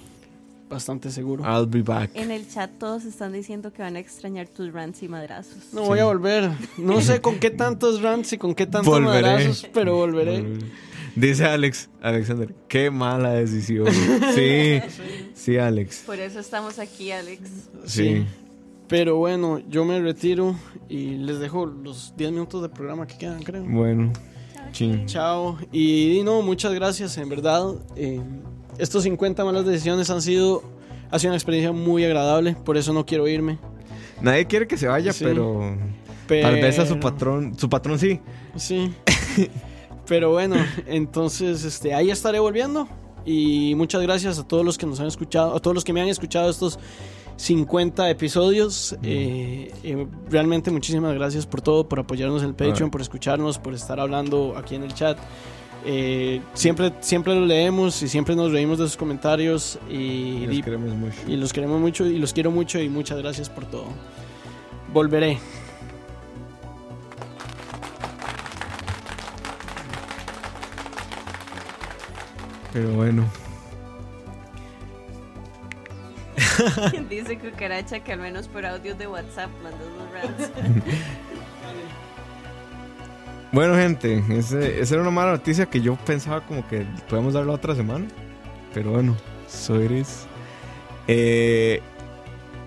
bastante 0.68 1.10
seguro. 1.10 1.44
I'll 1.44 1.66
be 1.66 1.82
back. 1.82 2.10
En 2.14 2.30
el 2.30 2.48
chat 2.48 2.70
todos 2.78 3.04
están 3.04 3.32
diciendo 3.32 3.72
que 3.72 3.82
van 3.82 3.96
a 3.96 3.98
extrañar 3.98 4.48
tus 4.48 4.72
rants 4.72 5.02
y 5.02 5.08
madrazos. 5.08 5.72
No 5.72 5.82
voy 5.82 5.98
a 5.98 6.04
volver. 6.04 6.50
No 6.76 7.00
sé 7.00 7.20
con 7.20 7.38
qué 7.38 7.50
tantos 7.50 8.02
rants 8.02 8.32
y 8.34 8.38
con 8.38 8.54
qué 8.54 8.66
tantos 8.66 8.92
Volveré. 8.92 9.22
madrazos, 9.22 9.66
pero 9.72 9.96
volveré. 9.96 10.44
Dice 11.16 11.46
Alex, 11.46 11.88
Alexander, 12.00 12.54
qué 12.68 12.90
mala 12.90 13.32
decisión. 13.32 13.86
Sí, 14.34 14.78
sí, 15.34 15.56
Alex. 15.56 16.04
Por 16.06 16.20
eso 16.20 16.38
estamos 16.38 16.78
aquí, 16.78 17.10
Alex. 17.10 17.40
Sí. 17.86 18.24
Pero 18.88 19.16
bueno, 19.16 19.58
yo 19.68 19.84
me 19.84 20.00
retiro 20.00 20.54
y 20.88 21.16
les 21.16 21.40
dejo 21.40 21.66
los 21.66 22.14
10 22.16 22.32
minutos 22.32 22.62
de 22.62 22.68
programa 22.68 23.06
que 23.06 23.18
quedan, 23.18 23.42
creo. 23.42 23.64
Bueno, 23.64 24.12
chin. 24.72 25.06
Chao. 25.06 25.56
Y 25.72 26.20
no, 26.24 26.42
muchas 26.42 26.72
gracias, 26.74 27.16
en 27.18 27.28
verdad. 27.28 27.74
eh, 27.96 28.20
estos 28.78 29.02
50 29.02 29.44
malas 29.44 29.64
decisiones 29.66 30.08
han 30.10 30.22
sido. 30.22 30.62
Ha 31.10 31.18
sido 31.18 31.30
una 31.30 31.36
experiencia 31.36 31.72
muy 31.72 32.04
agradable, 32.04 32.54
por 32.64 32.76
eso 32.76 32.92
no 32.92 33.06
quiero 33.06 33.26
irme. 33.26 33.58
Nadie 34.20 34.46
quiere 34.46 34.66
que 34.66 34.76
se 34.76 34.86
vaya, 34.88 35.12
Sí. 35.12 35.24
pero, 35.24 35.76
Pero, 36.26 36.48
tal 36.48 36.54
vez 36.60 36.78
a 36.78 36.86
su 36.86 37.00
patrón, 37.00 37.58
su 37.58 37.68
patrón 37.70 37.98
sí. 37.98 38.20
Sí. 38.56 38.92
Pero 40.06 40.30
bueno, 40.30 40.56
entonces 40.86 41.64
este, 41.64 41.94
ahí 41.94 42.10
estaré 42.10 42.38
volviendo. 42.40 42.88
Y 43.24 43.74
muchas 43.74 44.00
gracias 44.02 44.38
a 44.38 44.46
todos 44.46 44.64
los 44.64 44.78
que 44.78 44.86
nos 44.86 45.00
han 45.00 45.06
escuchado, 45.06 45.54
a 45.54 45.60
todos 45.60 45.74
los 45.74 45.84
que 45.84 45.92
me 45.92 46.00
han 46.00 46.08
escuchado 46.08 46.48
estos 46.48 46.78
50 47.38 48.10
episodios. 48.10 48.96
Eh, 49.02 49.72
eh, 49.84 50.06
realmente 50.28 50.70
muchísimas 50.72 51.14
gracias 51.14 51.46
por 51.46 51.62
todo, 51.62 51.88
por 51.88 52.00
apoyarnos 52.00 52.42
en 52.42 52.48
el 52.48 52.54
Patreon, 52.54 52.90
por 52.90 53.00
escucharnos, 53.00 53.58
por 53.58 53.74
estar 53.74 54.00
hablando 54.00 54.54
aquí 54.56 54.74
en 54.74 54.82
el 54.82 54.92
chat. 54.92 55.16
Eh, 55.86 56.42
siempre, 56.54 56.92
siempre 57.00 57.34
lo 57.36 57.46
leemos 57.46 58.02
y 58.02 58.08
siempre 58.08 58.34
nos 58.34 58.50
reímos 58.50 58.78
de 58.78 58.86
sus 58.86 58.96
comentarios 58.96 59.78
y, 59.88 60.46
los 60.46 60.62
queremos 60.62 60.94
mucho. 60.94 61.16
y 61.28 61.36
los 61.36 61.52
queremos 61.52 61.80
mucho 61.80 62.06
y 62.06 62.18
los 62.18 62.32
quiero 62.32 62.50
mucho 62.50 62.80
y 62.80 62.88
muchas 62.88 63.18
gracias 63.18 63.48
por 63.48 63.66
todo. 63.66 63.86
Volveré. 64.92 65.38
Pero 72.72 72.90
bueno, 72.90 73.24
Dice 77.10 77.38
Cucaracha 77.38 78.00
que 78.00 78.12
al 78.12 78.20
menos 78.20 78.48
por 78.48 78.64
audios 78.66 78.98
de 78.98 79.06
WhatsApp 79.06 79.50
mandó 79.62 79.78
los 79.98 80.12
rants. 80.12 80.52
bueno 83.52 83.74
gente, 83.74 84.22
ese- 84.30 84.80
esa 84.80 84.94
era 84.94 85.02
una 85.02 85.10
mala 85.10 85.32
noticia 85.32 85.66
que 85.66 85.80
yo 85.80 85.96
pensaba 85.96 86.42
como 86.42 86.66
que 86.68 86.84
podemos 87.08 87.34
darlo 87.34 87.52
otra 87.52 87.74
semana. 87.74 88.06
Pero 88.74 88.92
bueno, 88.92 89.16
so 89.48 89.82
it 89.82 89.90
is. 89.90 90.26
Eh, 91.06 91.80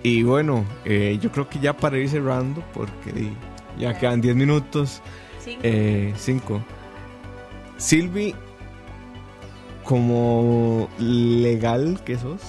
y 0.02 0.22
bueno, 0.24 0.64
eh, 0.84 1.18
yo 1.20 1.30
creo 1.30 1.48
que 1.48 1.60
ya 1.60 1.72
para 1.76 1.96
ir 1.98 2.08
cerrando, 2.08 2.62
porque 2.74 3.30
ya 3.78 3.96
quedan 3.96 4.20
10 4.20 4.34
minutos. 4.34 5.00
Sí. 5.44 5.58
Eh, 5.62 6.12
cinco. 6.16 6.60
Silvi, 7.76 8.34
como 9.84 10.88
legal 10.98 12.00
que 12.04 12.16
sos, 12.18 12.40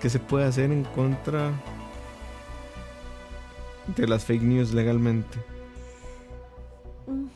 ¿qué 0.00 0.08
se 0.10 0.18
puede 0.18 0.44
hacer 0.44 0.70
en 0.70 0.84
contra 0.84 1.52
de 3.96 4.06
las 4.06 4.24
fake 4.24 4.42
news 4.42 4.72
legalmente? 4.72 5.38
Mm, 7.06 7.26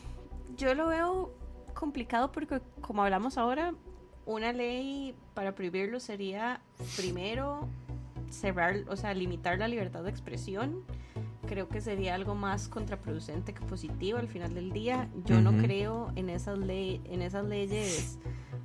Yo 0.57 0.73
lo 0.75 0.87
veo 0.87 1.33
complicado 1.73 2.31
porque, 2.31 2.61
como 2.81 3.03
hablamos 3.03 3.37
ahora, 3.37 3.73
una 4.25 4.53
ley 4.53 5.15
para 5.33 5.53
prohibirlo 5.55 5.99
sería 5.99 6.61
primero 6.95 7.67
cerrar, 8.29 8.77
o 8.87 8.95
sea, 8.95 9.13
limitar 9.13 9.57
la 9.59 9.67
libertad 9.67 10.03
de 10.03 10.09
expresión. 10.09 10.83
Creo 11.47 11.67
que 11.67 11.81
sería 11.81 12.15
algo 12.15 12.35
más 12.35 12.69
contraproducente 12.69 13.53
que 13.53 13.59
positivo 13.65 14.17
al 14.17 14.29
final 14.29 14.53
del 14.53 14.71
día. 14.71 15.09
Yo 15.25 15.41
no 15.41 15.51
creo 15.57 16.11
en 16.15 16.29
esas, 16.29 16.57
ley, 16.57 17.01
en 17.05 17.21
esas 17.21 17.45
leyes 17.45 18.17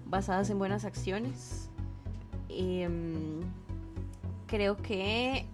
basadas 0.07 0.49
en 0.51 0.59
buenas 0.59 0.85
acciones. 0.85 1.71
Em, 2.49 3.41
creo 4.49 4.77
que... 4.77 5.47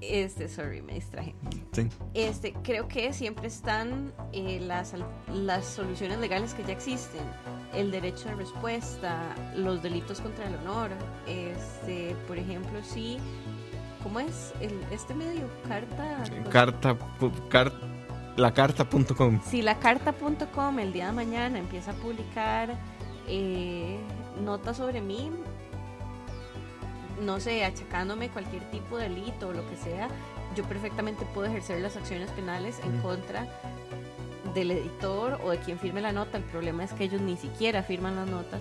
este, 0.00 0.48
sorry, 0.48 0.82
me 0.82 0.94
distraje. 0.94 1.34
Sí. 1.72 1.88
Este, 2.14 2.52
creo 2.62 2.88
que 2.88 3.12
siempre 3.12 3.46
están 3.48 4.12
eh, 4.32 4.58
las, 4.60 4.94
las 5.32 5.64
soluciones 5.66 6.18
legales 6.18 6.54
que 6.54 6.62
ya 6.64 6.72
existen. 6.72 7.22
El 7.74 7.90
derecho 7.90 8.28
de 8.28 8.34
respuesta, 8.34 9.34
los 9.56 9.82
delitos 9.82 10.20
contra 10.20 10.46
el 10.48 10.54
honor. 10.56 10.90
Este, 11.26 12.14
por 12.26 12.36
ejemplo, 12.38 12.80
sí. 12.82 13.18
¿Cómo 14.02 14.18
es 14.20 14.52
el, 14.60 14.72
este 14.90 15.14
medio? 15.14 15.46
Carta. 15.68 16.24
Carta, 16.50 16.96
pu- 17.20 17.48
car- 17.48 17.72
lacarta.com. 18.36 19.40
Si 19.44 19.60
la 19.62 19.78
carta.com 19.78 20.78
el 20.78 20.92
día 20.92 21.06
de 21.06 21.12
mañana 21.12 21.58
empieza 21.58 21.90
a 21.90 21.94
publicar 21.94 22.74
eh, 23.28 23.98
notas 24.42 24.78
sobre 24.78 25.02
mí, 25.02 25.30
no 27.20 27.40
sé, 27.40 27.64
achacándome 27.64 28.28
cualquier 28.28 28.62
tipo 28.70 28.96
de 28.96 29.08
delito 29.08 29.48
o 29.48 29.52
lo 29.52 29.68
que 29.68 29.76
sea, 29.76 30.08
yo 30.56 30.64
perfectamente 30.64 31.24
puedo 31.34 31.46
ejercer 31.48 31.80
las 31.80 31.96
acciones 31.96 32.30
penales 32.30 32.78
en 32.84 32.98
Mm. 32.98 33.02
contra 33.02 33.46
del 34.54 34.72
editor 34.72 35.38
o 35.44 35.50
de 35.50 35.58
quien 35.58 35.78
firme 35.78 36.00
la 36.00 36.12
nota. 36.12 36.38
El 36.38 36.44
problema 36.44 36.82
es 36.84 36.92
que 36.92 37.04
ellos 37.04 37.20
ni 37.20 37.36
siquiera 37.36 37.82
firman 37.82 38.16
las 38.16 38.26
notas. 38.28 38.60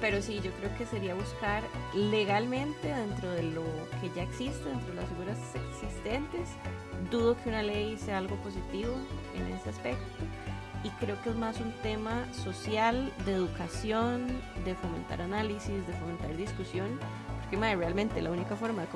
Pero 0.00 0.20
sí, 0.20 0.40
yo 0.44 0.50
creo 0.52 0.76
que 0.76 0.84
sería 0.84 1.14
buscar 1.14 1.62
legalmente 1.94 2.88
dentro 2.88 3.30
de 3.30 3.42
lo 3.44 3.62
que 4.00 4.10
ya 4.14 4.22
existe, 4.22 4.68
dentro 4.68 4.88
de 4.88 4.96
las 4.96 5.08
figuras 5.08 5.38
existentes. 5.72 6.50
Dudo 7.10 7.36
que 7.42 7.48
una 7.48 7.62
ley 7.62 7.96
sea 7.96 8.18
algo 8.18 8.36
positivo 8.36 8.92
en 9.34 9.46
ese 9.54 9.70
aspecto. 9.70 10.04
Y 10.82 10.90
creo 11.02 11.16
que 11.22 11.30
es 11.30 11.36
más 11.36 11.58
un 11.60 11.72
tema 11.82 12.26
social, 12.34 13.10
de 13.24 13.32
educación, 13.32 14.26
de 14.66 14.74
fomentar 14.74 15.22
análisis, 15.22 15.86
de 15.86 15.92
fomentar 15.94 16.36
discusión. 16.36 17.00
Porque, 17.54 17.66
mae, 17.66 17.76
realmente 17.76 18.20
la 18.20 18.32
única 18.32 18.56
forma 18.56 18.82
de 18.82 18.88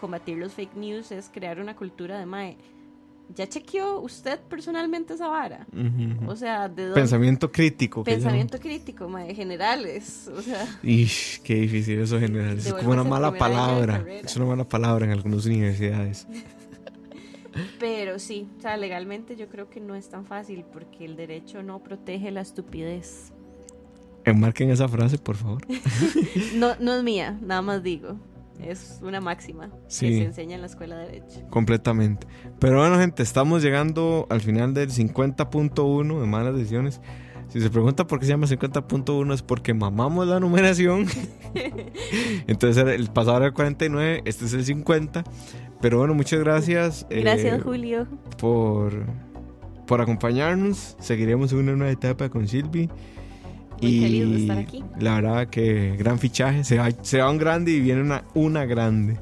combatir 0.00 0.36
los 0.36 0.52
fake 0.52 0.76
news 0.76 1.10
es 1.10 1.28
crear 1.28 1.58
una 1.58 1.74
cultura 1.74 2.18
de, 2.18 2.24
mae, 2.24 2.56
¿ya 3.34 3.48
chequeó 3.48 3.98
usted 3.98 4.38
personalmente 4.48 5.14
esa 5.14 5.26
vara? 5.26 5.66
Ujú. 5.72 6.30
O 6.30 6.36
sea, 6.36 6.68
¿de 6.68 6.84
dónde? 6.84 7.00
Pensamiento 7.00 7.50
crítico. 7.50 8.04
que 8.04 8.12
Pensamiento 8.12 8.60
crítico, 8.60 9.08
mae, 9.08 9.34
generales. 9.34 10.30
O 10.32 10.40
sea. 10.40 10.66
Ish, 10.84 11.40
qué 11.42 11.56
difícil 11.56 11.98
eso 11.98 12.20
general. 12.20 12.58
Es 12.58 12.72
como 12.72 12.92
una 12.92 13.02
mala 13.02 13.32
palabra. 13.32 14.04
Es 14.22 14.36
una 14.36 14.46
mala 14.46 14.68
palabra 14.68 15.06
en 15.06 15.10
algunas 15.10 15.44
universidades. 15.44 16.28
pero 17.80 18.20
sí, 18.20 18.48
o 18.56 18.60
sea, 18.60 18.76
legalmente 18.76 19.34
yo 19.34 19.48
creo 19.48 19.68
que 19.68 19.80
no 19.80 19.96
es 19.96 20.08
tan 20.08 20.26
fácil 20.26 20.64
porque 20.72 21.04
el 21.04 21.16
derecho 21.16 21.64
no 21.64 21.80
protege 21.80 22.30
la 22.30 22.42
estupidez. 22.42 23.32
Enmarquen 24.26 24.70
esa 24.70 24.86
frase, 24.88 25.16
por 25.18 25.36
favor. 25.36 25.62
No, 26.54 26.72
no 26.80 26.94
es 26.96 27.02
mía, 27.02 27.38
nada 27.42 27.62
más 27.62 27.82
digo. 27.82 28.16
Es 28.60 29.00
una 29.02 29.20
máxima 29.20 29.70
Sí. 29.86 30.08
que 30.08 30.16
se 30.18 30.24
enseña 30.24 30.54
en 30.54 30.60
la 30.62 30.66
escuela 30.66 30.96
de 30.96 31.06
derecho. 31.06 31.40
Completamente. 31.50 32.26
Pero 32.58 32.78
bueno, 32.80 32.98
gente, 32.98 33.22
estamos 33.22 33.62
llegando 33.62 34.26
al 34.30 34.40
final 34.40 34.72
del 34.74 34.90
50.1 34.90 36.20
de 36.20 36.26
malas 36.26 36.54
decisiones. 36.56 37.00
Si 37.48 37.60
se 37.60 37.70
pregunta 37.70 38.06
por 38.06 38.18
qué 38.18 38.24
se 38.26 38.32
llama 38.32 38.46
50.1 38.46 39.32
es 39.34 39.42
porque 39.42 39.72
mamamos 39.74 40.26
la 40.26 40.40
numeración. 40.40 41.06
Entonces 42.46 42.84
el 42.86 43.08
pasado 43.08 43.38
era 43.38 43.46
el 43.46 43.52
49, 43.52 44.22
este 44.24 44.44
es 44.46 44.52
el 44.54 44.64
50. 44.64 45.24
Pero 45.80 45.98
bueno, 45.98 46.14
muchas 46.14 46.40
gracias. 46.40 47.06
eh, 47.10 47.20
Gracias, 47.20 47.62
Julio. 47.62 48.06
por, 48.38 49.04
por 49.86 50.00
acompañarnos. 50.00 50.96
Seguiremos 50.98 51.52
en 51.52 51.58
una 51.58 51.72
nueva 51.76 51.92
etapa 51.92 52.28
con 52.30 52.48
Silvi. 52.48 52.88
Muy 53.82 54.00
feliz 54.00 54.30
de 54.30 54.36
estar 54.38 54.58
aquí. 54.58 54.84
La 54.98 55.14
verdad 55.16 55.48
que 55.48 55.96
gran 55.96 56.18
fichaje. 56.18 56.64
Se 56.64 56.78
va, 56.78 56.88
se 57.02 57.20
va 57.20 57.30
un 57.30 57.38
grande 57.38 57.72
y 57.72 57.80
viene 57.80 58.00
una, 58.00 58.24
una 58.34 58.64
grande. 58.64 59.18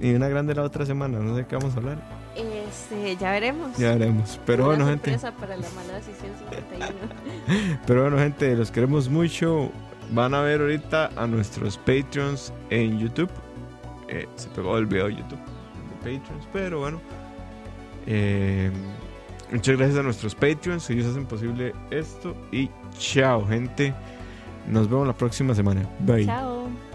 Y 0.00 0.12
una 0.12 0.28
grande 0.28 0.54
la 0.54 0.62
otra 0.62 0.86
semana. 0.86 1.18
No 1.18 1.36
sé 1.36 1.46
qué 1.46 1.56
vamos 1.56 1.74
a 1.74 1.78
hablar. 1.78 2.20
Este, 2.34 3.16
ya 3.16 3.32
veremos. 3.32 3.76
Ya 3.76 3.90
veremos. 3.92 4.40
Pero 4.46 4.68
Una 4.68 4.84
bueno, 4.84 4.86
gente. 4.86 5.18
para 5.38 5.56
la 5.56 5.68
mala 5.70 5.94
decisión 5.94 6.32
51. 6.38 7.78
Pero 7.86 8.02
bueno, 8.02 8.18
gente, 8.18 8.54
los 8.56 8.70
queremos 8.70 9.08
mucho. 9.08 9.70
Van 10.12 10.34
a 10.34 10.40
ver 10.40 10.60
ahorita 10.60 11.10
a 11.16 11.26
nuestros 11.26 11.78
Patreons 11.78 12.52
en 12.70 12.98
YouTube. 12.98 13.30
Eh, 14.08 14.26
se 14.34 14.48
pegó 14.48 14.76
el 14.78 14.86
video 14.86 15.06
de 15.06 15.16
YouTube 15.16 15.38
de 15.38 16.18
Patreons, 16.18 16.48
pero 16.52 16.80
bueno. 16.80 17.00
Eh, 18.06 18.70
muchas 19.52 19.76
gracias 19.76 19.98
a 19.98 20.02
nuestros 20.02 20.34
Patreons. 20.34 20.88
Ellos 20.90 21.06
hacen 21.06 21.26
posible 21.26 21.72
esto. 21.90 22.36
Y 22.52 22.68
chao, 22.98 23.46
gente. 23.46 23.94
Nos 24.68 24.88
vemos 24.88 25.06
la 25.06 25.14
próxima 25.14 25.54
semana. 25.54 25.88
Bye. 26.00 26.26
Chao. 26.26 26.89